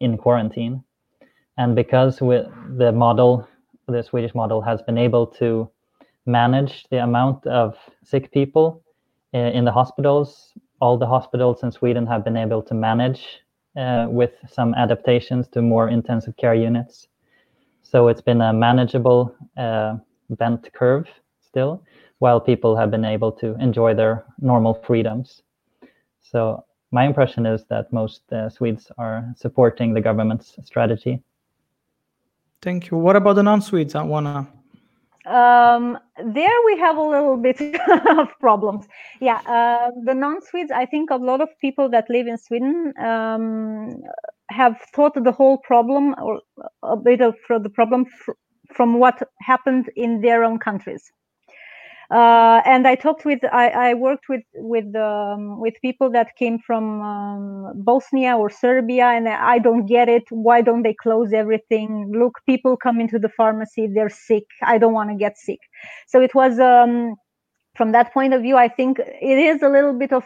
in 0.00 0.16
quarantine. 0.16 0.82
And 1.56 1.74
because 1.74 2.18
the 2.18 2.92
model, 2.94 3.48
the 3.86 4.02
Swedish 4.02 4.34
model, 4.34 4.60
has 4.60 4.82
been 4.82 4.98
able 4.98 5.26
to 5.38 5.70
manage 6.26 6.86
the 6.90 7.02
amount 7.02 7.46
of 7.46 7.76
sick 8.04 8.30
people 8.32 8.82
uh, 9.34 9.38
in 9.38 9.64
the 9.64 9.72
hospitals, 9.72 10.52
all 10.80 10.96
the 10.98 11.06
hospitals 11.06 11.62
in 11.62 11.72
Sweden 11.72 12.06
have 12.06 12.24
been 12.24 12.36
able 12.36 12.62
to 12.62 12.74
manage 12.74 13.40
uh, 13.76 14.06
with 14.08 14.32
some 14.48 14.74
adaptations 14.74 15.48
to 15.48 15.62
more 15.62 15.88
intensive 15.88 16.36
care 16.36 16.54
units. 16.54 17.08
So 17.82 18.08
it's 18.08 18.20
been 18.20 18.40
a 18.40 18.52
manageable 18.52 19.34
uh, 19.56 19.96
bent 20.30 20.72
curve 20.74 21.08
still, 21.40 21.82
while 22.18 22.40
people 22.40 22.76
have 22.76 22.90
been 22.90 23.04
able 23.04 23.32
to 23.32 23.54
enjoy 23.60 23.94
their 23.94 24.24
normal 24.40 24.74
freedoms. 24.74 25.42
So 26.20 26.64
my 26.90 27.04
impression 27.04 27.46
is 27.46 27.64
that 27.66 27.92
most 27.92 28.32
uh, 28.32 28.48
Swedes 28.48 28.90
are 28.98 29.32
supporting 29.36 29.94
the 29.94 30.00
government's 30.00 30.56
strategy. 30.64 31.22
Thank 32.60 32.90
you. 32.90 32.98
What 32.98 33.16
about 33.16 33.36
the 33.36 33.42
non-Swedes, 33.42 33.94
Oana? 33.94 34.48
Um, 35.26 35.98
there 36.24 36.58
we 36.64 36.78
have 36.78 36.96
a 36.96 37.02
little 37.02 37.36
bit 37.36 37.60
of 38.18 38.28
problems. 38.40 38.86
Yeah, 39.20 39.40
uh, 39.46 39.90
the 40.04 40.14
non-Swedes. 40.14 40.70
I 40.70 40.86
think 40.86 41.10
a 41.10 41.16
lot 41.16 41.40
of 41.40 41.50
people 41.60 41.88
that 41.90 42.08
live 42.08 42.26
in 42.26 42.38
Sweden 42.38 42.94
um, 42.98 44.02
have 44.50 44.80
thought 44.94 45.22
the 45.22 45.32
whole 45.32 45.58
problem, 45.58 46.14
or 46.20 46.40
a 46.82 46.96
bit 46.96 47.20
of 47.20 47.34
the 47.48 47.68
problem, 47.68 48.06
fr 48.06 48.32
from 48.72 48.98
what 48.98 49.22
happened 49.40 49.90
in 49.96 50.20
their 50.20 50.44
own 50.44 50.58
countries. 50.58 51.10
Uh, 52.10 52.62
and 52.64 52.88
I 52.88 52.94
talked 52.94 53.26
with 53.26 53.44
I, 53.52 53.68
I 53.68 53.94
worked 53.94 54.30
with 54.30 54.42
with 54.54 54.96
um, 54.96 55.60
with 55.60 55.74
people 55.82 56.10
that 56.12 56.36
came 56.36 56.58
from 56.58 57.02
um, 57.02 57.72
Bosnia 57.76 58.34
or 58.34 58.48
Serbia, 58.48 59.06
and 59.08 59.28
I 59.28 59.58
don't 59.58 59.84
get 59.84 60.08
it. 60.08 60.24
Why 60.30 60.62
don't 60.62 60.82
they 60.82 60.94
close 60.94 61.34
everything? 61.34 62.10
Look, 62.18 62.40
people 62.46 62.78
come 62.78 62.98
into 62.98 63.18
the 63.18 63.28
pharmacy, 63.28 63.88
they're 63.88 64.08
sick. 64.08 64.44
I 64.62 64.78
don't 64.78 64.94
want 64.94 65.10
to 65.10 65.16
get 65.16 65.36
sick. 65.36 65.60
So 66.06 66.22
it 66.22 66.34
was 66.34 66.58
um, 66.58 67.14
from 67.76 67.92
that 67.92 68.14
point 68.14 68.32
of 68.32 68.40
view. 68.40 68.56
I 68.56 68.68
think 68.68 69.00
it 69.00 69.38
is 69.38 69.62
a 69.62 69.68
little 69.68 69.92
bit 69.92 70.12
of 70.12 70.24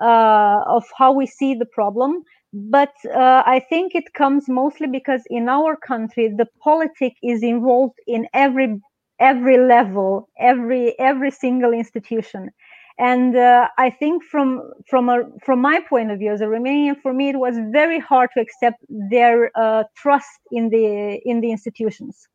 uh, 0.00 0.62
of 0.66 0.84
how 0.98 1.12
we 1.12 1.26
see 1.26 1.54
the 1.54 1.66
problem. 1.66 2.24
But 2.52 2.92
uh, 3.14 3.44
I 3.46 3.64
think 3.68 3.94
it 3.94 4.12
comes 4.14 4.48
mostly 4.48 4.88
because 4.88 5.22
in 5.30 5.48
our 5.48 5.76
country, 5.76 6.26
the 6.36 6.48
politic 6.60 7.12
is 7.22 7.44
involved 7.44 7.94
in 8.08 8.26
every 8.34 8.80
every 9.20 9.58
level 9.58 10.28
every 10.38 10.98
every 10.98 11.30
single 11.30 11.72
institution 11.72 12.50
and 12.98 13.36
uh, 13.36 13.68
i 13.78 13.90
think 13.90 14.24
from 14.24 14.62
from 14.88 15.08
a 15.08 15.22
from 15.44 15.60
my 15.60 15.80
point 15.88 16.10
of 16.10 16.18
view 16.18 16.32
as 16.32 16.40
a 16.40 16.46
romanian 16.46 16.96
for 17.02 17.12
me 17.12 17.28
it 17.30 17.38
was 17.38 17.56
very 17.72 17.98
hard 17.98 18.30
to 18.34 18.40
accept 18.40 18.78
their 19.10 19.50
uh, 19.56 19.84
trust 19.96 20.40
in 20.52 20.68
the 20.70 21.20
in 21.24 21.40
the 21.40 21.50
institutions 21.50 22.28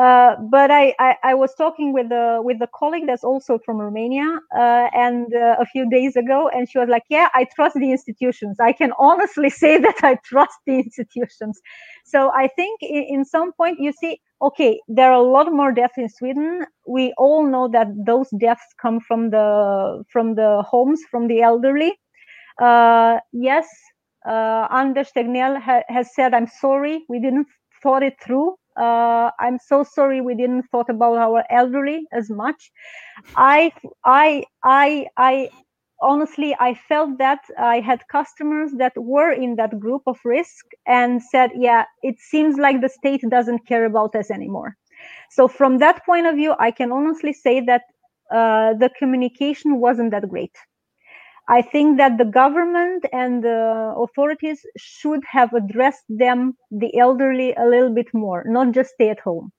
uh, 0.00 0.36
but 0.50 0.70
I, 0.70 0.94
I, 0.98 1.16
I 1.22 1.34
was 1.34 1.54
talking 1.54 1.92
with 1.92 2.10
a 2.12 2.40
with 2.42 2.62
a 2.62 2.68
colleague 2.74 3.04
that's 3.06 3.24
also 3.24 3.58
from 3.58 3.76
Romania, 3.78 4.26
uh, 4.56 4.88
and 4.94 5.34
uh, 5.34 5.56
a 5.60 5.66
few 5.66 5.88
days 5.90 6.16
ago, 6.16 6.48
and 6.48 6.66
she 6.70 6.78
was 6.78 6.88
like, 6.88 7.02
"Yeah, 7.10 7.28
I 7.34 7.44
trust 7.54 7.76
the 7.76 7.92
institutions. 7.92 8.58
I 8.58 8.72
can 8.72 8.92
honestly 8.98 9.50
say 9.62 9.78
that 9.78 9.96
I 10.02 10.16
trust 10.24 10.58
the 10.66 10.76
institutions." 10.78 11.60
So 12.06 12.30
I 12.32 12.48
think 12.48 12.80
in, 12.82 13.04
in 13.16 13.24
some 13.26 13.52
point, 13.52 13.80
you 13.80 13.92
see, 13.92 14.18
okay, 14.42 14.80
there 14.88 15.10
are 15.12 15.20
a 15.20 15.30
lot 15.36 15.52
more 15.52 15.72
deaths 15.72 15.98
in 15.98 16.08
Sweden. 16.08 16.64
We 16.86 17.12
all 17.18 17.46
know 17.46 17.68
that 17.68 17.88
those 18.06 18.28
deaths 18.38 18.74
come 18.80 19.00
from 19.00 19.30
the 19.30 20.04
from 20.12 20.34
the 20.34 20.62
homes, 20.68 21.00
from 21.10 21.28
the 21.28 21.42
elderly. 21.42 21.92
Uh, 22.60 23.18
yes, 23.32 23.68
Uh, 24.26 24.66
Anders 24.70 25.10
Tegnell 25.16 25.56
ha- 25.60 25.86
has 25.88 26.14
said, 26.14 26.34
"I'm 26.34 26.46
sorry, 26.46 27.04
we 27.08 27.18
didn't 27.20 27.48
thought 27.82 28.02
it 28.02 28.16
through. 28.24 28.54
Uh, 28.76 29.30
I'm 29.40 29.58
so 29.58 29.82
sorry 29.82 30.20
we 30.20 30.34
didn't 30.34 30.64
thought 30.70 30.90
about 30.90 31.16
our 31.18 31.44
elderly 31.50 32.06
as 32.12 32.30
much." 32.30 32.70
I, 33.36 33.72
I, 34.04 34.44
I, 34.64 35.06
I 35.16 35.50
honestly 36.02 36.56
i 36.60 36.74
felt 36.74 37.18
that 37.18 37.40
i 37.58 37.80
had 37.80 38.06
customers 38.08 38.72
that 38.78 38.92
were 38.96 39.32
in 39.32 39.56
that 39.56 39.78
group 39.80 40.02
of 40.06 40.18
risk 40.24 40.66
and 40.86 41.22
said 41.22 41.50
yeah 41.56 41.84
it 42.02 42.16
seems 42.20 42.58
like 42.58 42.80
the 42.80 42.88
state 42.88 43.22
doesn't 43.30 43.66
care 43.66 43.86
about 43.86 44.14
us 44.16 44.30
anymore. 44.30 44.76
So 45.30 45.48
from 45.48 45.78
that 45.78 46.04
point 46.06 46.26
of 46.26 46.36
view 46.36 46.54
i 46.60 46.70
can 46.70 46.92
honestly 46.92 47.32
say 47.32 47.60
that 47.60 47.82
uh, 48.30 48.74
the 48.74 48.90
communication 48.98 49.78
wasn't 49.80 50.10
that 50.12 50.28
great. 50.28 50.56
I 51.48 51.62
think 51.62 51.98
that 51.98 52.18
the 52.18 52.24
government 52.24 53.04
and 53.12 53.42
the 53.44 53.94
authorities 53.96 54.64
should 54.78 55.22
have 55.30 55.52
addressed 55.54 56.04
them 56.08 56.56
the 56.70 56.96
elderly 56.98 57.54
a 57.54 57.66
little 57.66 57.94
bit 57.94 58.08
more 58.14 58.44
not 58.46 58.72
just 58.72 58.90
stay 58.94 59.10
at 59.10 59.20
home 59.20 59.52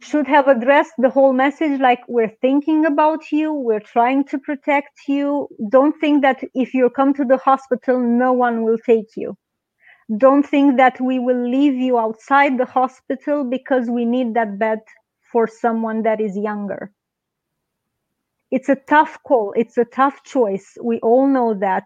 should 0.00 0.26
have 0.26 0.48
addressed 0.48 0.92
the 0.98 1.10
whole 1.10 1.32
message 1.32 1.80
like 1.80 2.00
we're 2.08 2.34
thinking 2.40 2.86
about 2.86 3.30
you 3.30 3.52
we're 3.52 3.80
trying 3.80 4.24
to 4.24 4.38
protect 4.38 5.00
you. 5.06 5.48
Don't 5.70 5.98
think 6.00 6.22
that 6.22 6.42
if 6.54 6.74
you 6.74 6.88
come 6.90 7.12
to 7.14 7.24
the 7.24 7.36
hospital 7.36 8.00
no 8.00 8.32
one 8.32 8.64
will 8.64 8.78
take 8.78 9.16
you. 9.16 9.36
Don't 10.16 10.44
think 10.46 10.76
that 10.78 11.00
we 11.00 11.18
will 11.18 11.48
leave 11.48 11.74
you 11.74 11.98
outside 11.98 12.58
the 12.58 12.64
hospital 12.64 13.44
because 13.44 13.88
we 13.88 14.04
need 14.04 14.34
that 14.34 14.58
bed 14.58 14.80
for 15.30 15.46
someone 15.46 16.02
that 16.02 16.20
is 16.20 16.36
younger. 16.36 16.90
It's 18.50 18.68
a 18.68 18.76
tough 18.88 19.18
call. 19.22 19.52
It's 19.56 19.78
a 19.78 19.84
tough 19.84 20.24
choice. 20.24 20.76
We 20.82 20.98
all 21.00 21.28
know 21.28 21.54
that. 21.54 21.84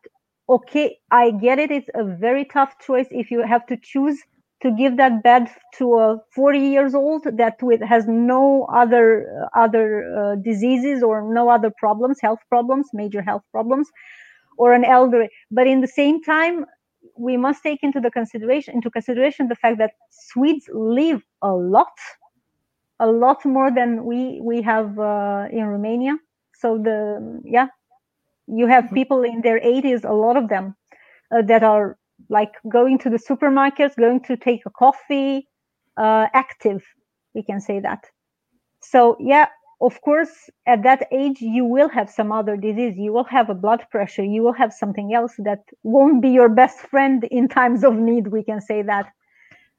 Okay 0.48 0.98
i 1.10 1.30
get 1.30 1.58
it. 1.58 1.70
It's 1.70 1.90
a 1.94 2.04
very 2.04 2.44
tough 2.44 2.78
choice 2.78 3.08
if 3.10 3.30
you 3.30 3.42
have 3.42 3.66
to 3.66 3.76
choose 3.76 4.22
to 4.62 4.70
give 4.70 4.96
that 4.96 5.22
bed 5.22 5.48
to 5.74 5.94
a 5.98 6.18
40 6.34 6.58
years 6.58 6.94
old 6.94 7.24
that 7.36 7.62
with 7.62 7.80
has 7.82 8.06
no 8.08 8.66
other 8.72 9.28
uh, 9.42 9.58
other 9.58 9.86
uh, 10.16 10.36
diseases 10.36 11.02
or 11.02 11.22
no 11.32 11.48
other 11.50 11.70
problems 11.78 12.18
health 12.20 12.40
problems 12.48 12.88
major 12.92 13.22
health 13.22 13.42
problems 13.52 13.90
or 14.56 14.72
an 14.72 14.84
elderly. 14.84 15.28
But 15.50 15.66
in 15.66 15.80
the 15.80 15.88
same 15.88 16.22
time 16.22 16.66
we 17.18 17.36
must 17.36 17.62
take 17.62 17.82
into 17.82 18.00
the 18.00 18.10
consideration 18.10 18.74
into 18.74 18.90
consideration 18.90 19.48
the 19.48 19.56
fact 19.56 19.78
that 19.78 19.92
swedes 20.10 20.68
live 20.72 21.22
a 21.42 21.52
lot 21.52 21.92
a 23.00 23.06
lot 23.06 23.44
more 23.44 23.70
than 23.70 24.04
we 24.04 24.40
we 24.42 24.62
have 24.62 24.98
uh, 24.98 25.46
in 25.50 25.66
romania. 25.66 26.16
So 26.54 26.78
the 26.78 27.40
yeah 27.44 27.68
you 28.46 28.66
have 28.66 28.90
people 28.92 29.22
in 29.24 29.40
their 29.42 29.60
80s 29.60 30.04
a 30.04 30.12
lot 30.12 30.36
of 30.36 30.48
them 30.48 30.76
uh, 31.34 31.42
that 31.42 31.62
are 31.62 31.98
like 32.28 32.52
going 32.68 32.98
to 32.98 33.10
the 33.10 33.18
supermarkets, 33.18 33.96
going 33.96 34.20
to 34.24 34.36
take 34.36 34.62
a 34.66 34.70
coffee, 34.70 35.48
uh, 35.96 36.26
active, 36.32 36.82
we 37.34 37.42
can 37.42 37.60
say 37.60 37.80
that. 37.80 38.04
So 38.82 39.16
yeah, 39.20 39.46
of 39.80 40.00
course, 40.02 40.50
at 40.66 40.82
that 40.82 41.06
age, 41.12 41.40
you 41.40 41.64
will 41.64 41.88
have 41.88 42.08
some 42.08 42.32
other 42.32 42.56
disease. 42.56 42.94
You 42.96 43.12
will 43.12 43.24
have 43.24 43.50
a 43.50 43.54
blood 43.54 43.84
pressure. 43.90 44.24
You 44.24 44.42
will 44.42 44.52
have 44.52 44.72
something 44.72 45.12
else 45.14 45.34
that 45.38 45.60
won't 45.82 46.22
be 46.22 46.30
your 46.30 46.48
best 46.48 46.78
friend 46.78 47.24
in 47.30 47.48
times 47.48 47.84
of 47.84 47.94
need. 47.94 48.28
We 48.28 48.42
can 48.44 48.60
say 48.60 48.82
that. 48.82 49.06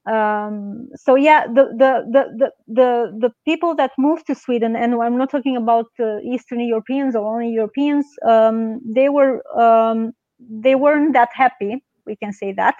Um, 0.05 0.89
so 0.95 1.15
yeah, 1.15 1.47
the, 1.47 1.65
the 1.81 2.05
the 2.11 2.23
the 2.37 2.51
the 2.67 3.17
the 3.21 3.31
people 3.43 3.73
that 3.75 3.91
moved 3.97 4.27
to 4.27 4.35
Sweden, 4.35 4.75
and 4.75 4.93
I'm 5.01 5.17
not 5.17 5.31
talking 5.31 5.57
about 5.57 5.87
uh, 5.99 6.19
Eastern 6.19 6.59
Europeans 6.59 7.15
or 7.15 7.25
only 7.25 7.49
Europeans. 7.49 8.05
Um, 8.23 8.81
they 8.85 9.09
were 9.09 9.41
um, 9.59 10.11
they 10.39 10.75
weren't 10.75 11.13
that 11.13 11.29
happy 11.33 11.83
we 12.05 12.15
can 12.15 12.33
say 12.33 12.51
that 12.53 12.75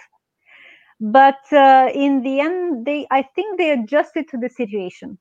but 1.00 1.42
uh, 1.52 1.90
in 1.94 2.22
the 2.24 2.40
end 2.40 2.86
they 2.86 3.06
i 3.12 3.22
think 3.36 3.58
they 3.58 3.72
adjusted 3.72 4.28
to 4.30 4.38
the 4.38 4.50
situation 4.50 5.18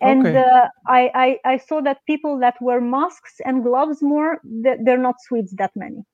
and 0.00 0.26
Okay. 0.26 0.38
uh, 0.38 0.68
I, 0.86 1.10
I 1.14 1.52
i 1.52 1.56
saw 1.58 1.80
that 1.82 1.98
people 2.06 2.38
that 2.40 2.54
wear 2.60 2.80
masks 2.80 3.34
and 3.44 3.62
gloves 3.64 4.02
more 4.02 4.40
th- 4.64 4.78
they're 4.84 5.04
not 5.08 5.16
swedes 5.26 5.52
that 5.58 5.72
many 5.74 6.04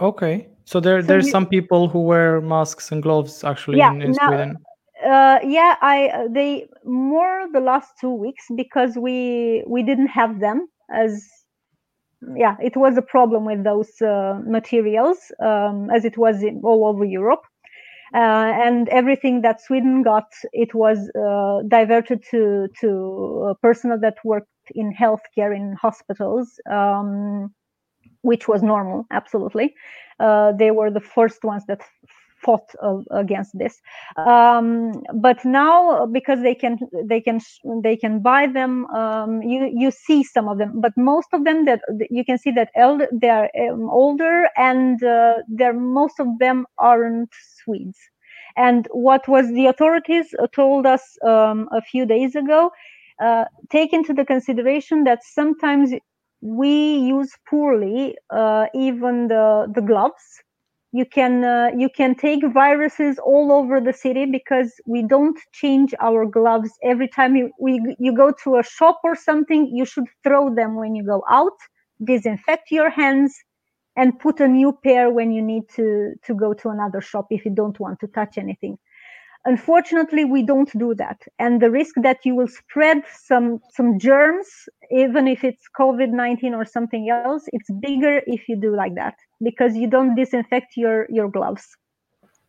Okay. 0.00 0.48
So 0.64 0.80
there 0.80 1.02
So 1.02 1.08
there's 1.08 1.26
you- 1.26 1.30
some 1.32 1.46
people 1.46 1.88
who 1.88 2.00
wear 2.00 2.40
masks 2.40 2.90
and 2.92 3.02
gloves 3.02 3.44
actually 3.44 3.78
Yeah, 3.78 3.92
in, 3.92 4.02
in 4.02 4.12
now- 4.12 4.28
Sweden. 4.28 4.56
uh, 5.04 5.38
yeah 5.42 5.76
i 5.80 6.26
they 6.36 6.68
more 6.84 7.48
the 7.52 7.60
last 7.60 7.90
two 8.00 8.14
weeks 8.24 8.44
because 8.62 8.92
we 9.06 9.64
we 9.66 9.82
didn't 9.82 10.08
have 10.20 10.40
them 10.40 10.68
as 11.02 11.10
yeah 12.36 12.56
it 12.62 12.76
was 12.76 12.96
a 12.96 13.02
problem 13.02 13.44
with 13.44 13.64
those 13.64 14.00
uh, 14.02 14.40
materials 14.46 15.32
um, 15.40 15.90
as 15.90 16.04
it 16.04 16.16
was 16.18 16.42
in, 16.42 16.60
all 16.64 16.86
over 16.86 17.04
europe. 17.04 17.42
Uh, 18.12 18.50
and 18.66 18.88
everything 18.88 19.40
that 19.42 19.60
sweden 19.60 20.02
got 20.02 20.26
it 20.52 20.74
was 20.74 20.98
uh, 21.14 21.62
diverted 21.68 22.20
to 22.28 22.66
to 22.80 23.46
uh, 23.48 23.54
personnel 23.62 24.00
that 24.00 24.16
worked 24.24 24.48
in 24.74 24.92
healthcare 24.92 25.54
in 25.54 25.76
hospitals 25.80 26.58
um, 26.70 27.54
which 28.22 28.48
was 28.48 28.62
normal 28.62 29.06
absolutely. 29.10 29.74
Uh, 30.18 30.52
they 30.52 30.70
were 30.70 30.90
the 30.90 31.00
first 31.00 31.44
ones 31.44 31.64
that 31.66 31.80
fought 32.42 32.68
uh, 32.82 32.98
against 33.10 33.56
this. 33.58 33.80
Um, 34.16 34.92
but 35.14 35.44
now 35.44 36.06
because 36.06 36.40
they 36.42 36.54
can 36.54 36.78
they 37.04 37.20
can 37.20 37.40
they 37.82 37.96
can 37.96 38.20
buy 38.20 38.46
them 38.46 38.86
um, 38.86 39.42
you 39.42 39.70
you 39.72 39.90
see 39.90 40.22
some 40.22 40.48
of 40.48 40.58
them 40.58 40.80
but 40.80 40.92
most 40.96 41.28
of 41.32 41.44
them 41.44 41.64
that 41.64 41.80
you 42.10 42.24
can 42.24 42.38
see 42.38 42.50
that 42.52 42.70
elder 42.74 43.08
they 43.12 43.28
are 43.28 43.50
um, 43.60 43.88
older 43.90 44.48
and 44.56 45.02
uh, 45.02 45.34
they're 45.48 45.72
most 45.72 46.18
of 46.20 46.26
them 46.38 46.66
aren't 46.78 47.32
swedes. 47.62 47.98
And 48.56 48.88
what 48.90 49.28
was 49.28 49.48
the 49.52 49.66
authorities 49.66 50.34
uh, 50.38 50.46
told 50.48 50.86
us 50.86 51.02
um, 51.24 51.68
a 51.72 51.80
few 51.80 52.04
days 52.04 52.34
ago 52.34 52.70
uh, 53.20 53.44
take 53.70 53.92
into 53.92 54.12
the 54.12 54.24
consideration 54.24 55.04
that 55.04 55.22
sometimes 55.22 55.92
we 56.40 56.96
use 56.96 57.32
poorly 57.48 58.16
uh, 58.30 58.66
even 58.74 59.28
the 59.28 59.70
the 59.74 59.82
gloves 59.82 60.42
you 60.92 61.04
can 61.04 61.44
uh, 61.44 61.70
you 61.76 61.88
can 61.88 62.14
take 62.14 62.44
viruses 62.52 63.18
all 63.18 63.52
over 63.52 63.80
the 63.80 63.92
city 63.92 64.26
because 64.26 64.72
we 64.86 65.02
don't 65.02 65.38
change 65.52 65.94
our 66.00 66.26
gloves. 66.26 66.70
Every 66.82 67.08
time 67.08 67.36
you 67.36 67.50
we, 67.60 67.94
you 67.98 68.14
go 68.14 68.32
to 68.44 68.56
a 68.56 68.62
shop 68.64 69.00
or 69.04 69.14
something 69.14 69.70
you 69.72 69.84
should 69.84 70.06
throw 70.24 70.54
them 70.54 70.74
when 70.74 70.94
you 70.94 71.04
go 71.04 71.22
out 71.30 71.58
disinfect 72.02 72.70
your 72.70 72.88
hands 72.88 73.36
and 73.96 74.18
put 74.18 74.40
a 74.40 74.48
new 74.48 74.72
pair 74.82 75.10
when 75.10 75.30
you 75.30 75.42
need 75.42 75.68
to 75.76 76.14
to 76.24 76.34
go 76.34 76.54
to 76.54 76.70
another 76.70 77.00
shop 77.00 77.26
if 77.30 77.44
you 77.44 77.52
don't 77.52 77.78
want 77.78 78.00
to 78.00 78.06
touch 78.08 78.36
anything. 78.36 78.76
Unfortunately 79.44 80.24
we 80.24 80.42
don't 80.42 80.76
do 80.76 80.94
that. 80.96 81.22
And 81.38 81.62
the 81.62 81.70
risk 81.70 81.94
that 82.02 82.18
you 82.24 82.34
will 82.34 82.48
spread 82.48 83.02
some 83.22 83.60
some 83.70 83.98
germs 83.98 84.48
even 84.90 85.28
if 85.28 85.44
it's 85.44 85.64
covid-19 85.78 86.56
or 86.56 86.64
something 86.64 87.08
else 87.10 87.44
it's 87.52 87.70
bigger 87.80 88.22
if 88.26 88.48
you 88.48 88.56
do 88.56 88.74
like 88.74 88.96
that 88.96 89.14
because 89.42 89.76
you 89.76 89.88
don't 89.88 90.14
disinfect 90.14 90.76
your 90.76 91.06
your 91.10 91.28
gloves 91.28 91.76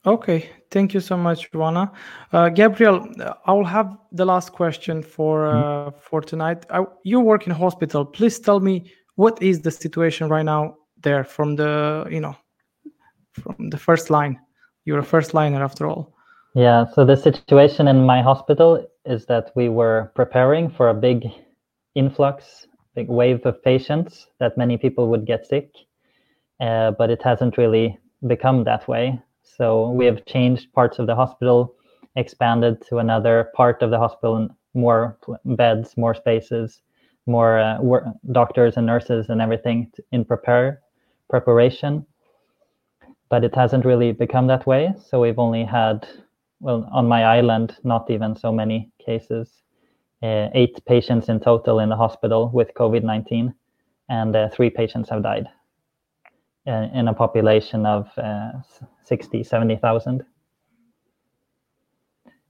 Okay, 0.06 0.50
thank 0.72 0.96
you 0.96 1.00
so 1.00 1.16
much, 1.16 1.52
Oana. 1.52 1.92
Uh, 2.34 2.50
Gabriel, 2.50 3.08
uh, 3.20 3.34
I 3.46 3.54
will 3.54 3.66
have 3.66 3.96
the 4.12 4.26
last 4.26 4.52
question 4.52 5.04
for 5.04 5.46
uh, 5.46 5.92
for 5.92 6.22
tonight. 6.22 6.66
I, 6.72 6.86
you 7.04 7.20
work 7.20 7.46
in 7.46 7.52
a 7.52 7.56
hospital. 7.56 8.04
Please 8.04 8.40
tell 8.40 8.60
me 8.60 8.92
what 9.16 9.40
is 9.44 9.62
the 9.62 9.70
situation 9.70 10.28
right 10.28 10.46
now 10.46 10.78
there 11.04 11.24
from 11.24 11.56
the 11.56 12.08
you 12.10 12.20
know 12.20 12.36
from 13.34 13.70
the 13.70 13.78
first 13.78 14.10
line. 14.10 14.40
You're 14.86 15.00
a 15.00 15.04
first 15.04 15.36
liner 15.36 15.64
after 15.64 15.86
all. 15.86 16.16
Yeah, 16.56 16.86
so 16.94 17.06
the 17.06 17.16
situation 17.16 17.88
in 17.88 18.04
my 18.04 18.24
hospital 18.24 18.84
is 19.06 19.28
that 19.28 19.52
we 19.56 19.70
were 19.70 20.12
preparing 20.16 20.72
for 20.72 20.90
a 20.90 20.96
big 20.96 21.28
influx, 21.94 22.66
big 22.96 23.08
wave 23.08 23.46
of 23.46 23.62
patients 23.64 24.28
that 24.40 24.58
many 24.58 24.78
people 24.78 25.08
would 25.10 25.28
get 25.28 25.46
sick, 25.46 25.70
uh, 26.62 26.92
but 26.92 27.10
it 27.10 27.22
hasn't 27.24 27.58
really 27.58 27.98
become 28.28 28.64
that 28.64 28.88
way. 28.88 29.20
So 29.42 29.90
we 29.90 30.06
have 30.06 30.26
changed 30.26 30.72
parts 30.74 31.00
of 31.00 31.08
the 31.08 31.16
hospital, 31.16 31.76
expanded 32.16 32.86
to 32.88 33.00
another 33.00 33.50
part 33.56 33.82
of 33.82 33.90
the 33.90 33.98
hospital, 33.98 34.36
and 34.36 34.52
more 34.74 35.18
beds, 35.44 35.98
more 35.98 36.14
spaces, 36.14 36.82
more 37.26 37.60
uh, 37.60 37.80
doctors 38.32 38.78
and 38.78 38.86
nurses 38.86 39.30
and 39.30 39.42
everything 39.42 39.92
in 40.12 40.24
prepare 40.24 40.82
preparation. 41.30 42.06
But 43.30 43.44
it 43.44 43.56
hasn't 43.56 43.86
really 43.86 44.12
become 44.12 44.48
that 44.48 44.68
way. 44.68 44.94
So 45.04 45.22
we've 45.22 45.40
only 45.40 45.64
had 45.64 46.08
well, 46.60 46.88
on 46.92 47.08
my 47.08 47.24
island, 47.24 47.78
not 47.84 48.10
even 48.12 48.36
so 48.36 48.52
many 48.52 48.92
cases. 49.04 49.64
Uh, 50.22 50.50
eight 50.54 50.80
patients 50.86 51.30
in 51.30 51.40
total 51.40 51.80
in 51.80 51.90
the 51.90 51.96
hospital 51.96 52.52
with 52.54 52.72
COVID 52.76 53.04
19, 53.04 53.52
and 54.10 54.36
uh, 54.36 54.50
three 54.50 54.70
patients 54.70 55.10
have 55.10 55.24
died 55.24 55.48
in 56.66 57.08
a 57.08 57.14
population 57.14 57.86
of 57.86 58.08
uh, 58.18 58.52
60, 59.04 59.44
70,000. 59.44 60.26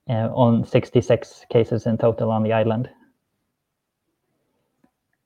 Uh, 0.09 0.13
on 0.33 0.65
66 0.65 1.45
cases 1.49 1.85
in 1.85 1.97
total 1.97 2.31
on 2.31 2.43
the 2.43 2.51
island. 2.51 2.89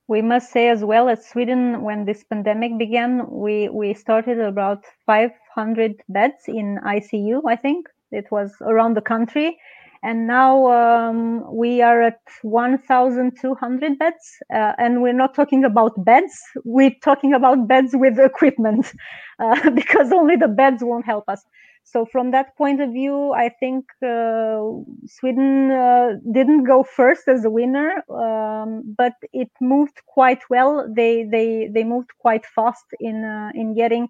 we 0.08 0.22
must 0.22 0.52
say 0.52 0.70
as 0.70 0.84
well 0.84 1.10
as 1.10 1.26
Sweden, 1.26 1.82
when 1.82 2.06
this 2.06 2.24
pandemic 2.24 2.78
began, 2.78 3.28
we, 3.30 3.70
we 3.70 3.94
started 3.94 4.40
about 4.40 4.84
500 5.06 6.02
beds 6.10 6.44
in 6.48 6.80
ICU, 6.86 7.42
I 7.48 7.56
think. 7.56 7.88
It 8.12 8.32
was 8.32 8.54
around 8.62 8.96
the 8.96 9.02
country. 9.02 9.58
And 10.06 10.28
now 10.28 10.52
um, 10.72 11.44
we 11.52 11.82
are 11.82 12.02
at 12.02 12.20
1,200 12.44 14.00
beds. 14.00 14.26
Uh, 14.54 14.74
and 14.78 15.02
we're 15.02 15.14
not 15.14 15.34
talking 15.34 15.66
about 15.66 15.94
beds, 16.06 16.36
we're 16.64 16.96
talking 17.04 17.34
about 17.34 17.68
beds 17.68 17.92
with 17.94 18.20
equipment 18.20 18.94
uh, 19.40 19.70
because 19.72 20.12
only 20.12 20.36
the 20.36 20.48
beds 20.48 20.84
won't 20.84 21.06
help 21.06 21.26
us 21.28 21.44
so 21.86 22.04
from 22.12 22.32
that 22.32 22.58
point 22.58 22.82
of 22.82 22.90
view 22.92 23.32
i 23.34 23.48
think 23.48 23.86
uh, 24.04 24.60
sweden 25.08 25.72
uh, 25.72 26.14
didn't 26.34 26.64
go 26.64 26.84
first 26.84 27.28
as 27.28 27.46
a 27.46 27.50
winner 27.50 27.92
um, 28.10 28.84
but 28.98 29.14
it 29.34 29.50
moved 29.62 29.98
quite 30.08 30.42
well 30.50 30.88
they 30.96 31.24
they 31.32 31.70
they 31.74 31.84
moved 31.84 32.10
quite 32.20 32.46
fast 32.46 32.86
in 33.00 33.24
uh, 33.24 33.52
in 33.54 33.76
getting 33.76 34.08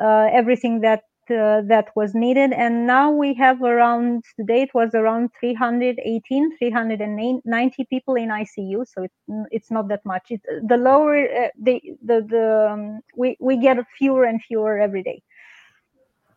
uh, 0.00 0.28
everything 0.32 0.80
that 0.80 1.02
uh, 1.32 1.62
that 1.66 1.88
was 1.96 2.14
needed. 2.14 2.52
And 2.52 2.86
now 2.86 3.10
we 3.10 3.34
have 3.34 3.62
around 3.62 4.24
today 4.36 4.62
it 4.62 4.74
was 4.74 4.90
around 4.94 5.30
318 5.40 6.56
390 6.58 7.84
people 7.84 8.14
in 8.16 8.28
icu 8.28 8.86
so 8.86 9.02
it, 9.04 9.12
it's 9.50 9.70
not 9.70 9.88
that 9.88 10.04
much. 10.04 10.30
It, 10.30 10.42
the 10.66 10.76
lower 10.76 11.16
uh, 11.24 11.48
the 11.60 11.80
the, 12.04 12.26
the 12.28 12.68
um, 12.70 13.00
we 13.16 13.36
we 13.40 13.56
get 13.56 13.78
fewer 13.98 14.24
and 14.24 14.40
fewer 14.42 14.78
every 14.78 15.02
day. 15.02 15.22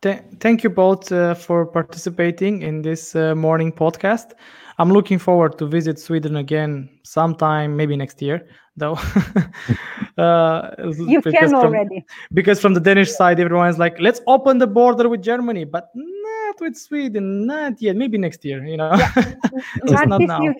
Th- 0.02 0.22
thank 0.38 0.62
you 0.62 0.70
both 0.70 1.10
uh, 1.10 1.34
for 1.34 1.64
participating 1.64 2.62
in 2.62 2.82
this 2.82 3.16
uh, 3.16 3.34
morning 3.34 3.72
podcast. 3.72 4.32
I'm 4.78 4.90
looking 4.90 5.18
forward 5.18 5.56
to 5.58 5.66
visit 5.66 5.98
Sweden 5.98 6.36
again 6.36 6.90
sometime, 7.04 7.74
maybe 7.76 7.96
next 7.96 8.20
year, 8.20 8.46
though. 8.76 8.94
uh, 10.18 10.70
you 10.78 11.20
can 11.22 11.50
from, 11.50 11.54
already. 11.54 12.04
Because 12.32 12.60
from 12.60 12.74
the 12.74 12.80
Danish 12.80 13.10
side, 13.10 13.40
everyone's 13.40 13.78
like, 13.78 13.98
let's 14.00 14.20
open 14.26 14.58
the 14.58 14.66
border 14.66 15.08
with 15.08 15.22
Germany, 15.22 15.64
but 15.64 15.90
not 15.94 16.60
with 16.60 16.76
Sweden, 16.76 17.46
not 17.46 17.80
yet. 17.80 17.96
Maybe 17.96 18.18
next 18.18 18.44
year, 18.44 18.64
you 18.64 18.76
know. 18.76 18.94
Yeah. 18.94 19.12
Just 19.86 20.06
not 20.06 20.20
now. 20.20 20.42
You, 20.42 20.54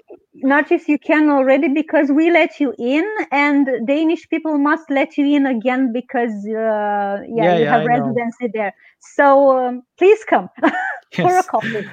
Narcis, 0.44 0.88
you 0.88 0.98
can 0.98 1.30
already 1.30 1.68
because 1.68 2.10
we 2.10 2.30
let 2.30 2.60
you 2.60 2.74
in, 2.78 3.08
and 3.30 3.68
Danish 3.86 4.28
people 4.28 4.58
must 4.58 4.90
let 4.90 5.16
you 5.16 5.36
in 5.36 5.46
again 5.46 5.92
because 5.92 6.32
uh, 6.46 6.50
yeah, 6.50 7.22
yeah, 7.28 7.56
you 7.56 7.64
yeah, 7.64 7.70
have 7.70 7.82
I 7.82 7.86
residency 7.86 8.46
know. 8.46 8.50
there. 8.52 8.74
So 8.98 9.56
um, 9.56 9.82
please 9.96 10.22
come 10.24 10.50
for 11.14 11.38
a 11.38 11.42
coffee. 11.42 11.86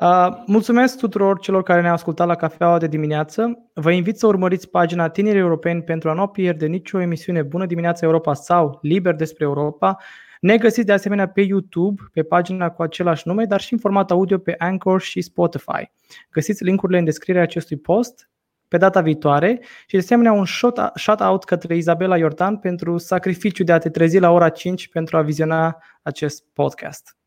Uh, 0.00 0.28
mulțumesc 0.46 0.98
tuturor 0.98 1.38
celor 1.38 1.62
care 1.62 1.80
ne-au 1.80 1.94
ascultat 1.94 2.26
la 2.26 2.34
cafeaua 2.34 2.78
de 2.78 2.86
dimineață. 2.86 3.68
Vă 3.74 3.90
invit 3.90 4.18
să 4.18 4.26
urmăriți 4.26 4.70
pagina 4.70 5.08
Tinerii 5.08 5.40
Europeni 5.40 5.82
pentru 5.82 6.10
a 6.10 6.12
nu 6.12 6.26
pierde 6.26 6.66
nicio 6.66 7.00
emisiune 7.00 7.42
Bună 7.42 7.66
dimineața 7.66 8.06
Europa 8.06 8.34
sau 8.34 8.78
Liber 8.82 9.14
despre 9.14 9.44
Europa. 9.44 9.96
Ne 10.40 10.56
găsiți 10.56 10.86
de 10.86 10.92
asemenea 10.92 11.28
pe 11.28 11.40
YouTube, 11.40 12.02
pe 12.12 12.22
pagina 12.22 12.70
cu 12.70 12.82
același 12.82 13.22
nume, 13.28 13.44
dar 13.44 13.60
și 13.60 13.72
în 13.72 13.78
format 13.78 14.10
audio 14.10 14.38
pe 14.38 14.54
Anchor 14.58 15.00
și 15.00 15.20
Spotify. 15.20 15.90
Găsiți 16.30 16.64
linkurile 16.64 16.98
în 16.98 17.04
descrierea 17.04 17.42
acestui 17.42 17.76
post 17.76 18.30
pe 18.68 18.76
data 18.76 19.00
viitoare 19.00 19.60
și 19.86 19.94
de 19.94 19.98
asemenea 19.98 20.32
un 20.32 20.44
shout-out 20.94 21.44
către 21.44 21.76
Izabela 21.76 22.16
Iordan 22.16 22.56
pentru 22.56 22.98
sacrificiul 22.98 23.66
de 23.66 23.72
a 23.72 23.78
te 23.78 23.90
trezi 23.90 24.18
la 24.18 24.30
ora 24.30 24.48
5 24.48 24.88
pentru 24.88 25.16
a 25.16 25.22
viziona 25.22 25.82
acest 26.02 26.44
podcast. 26.52 27.19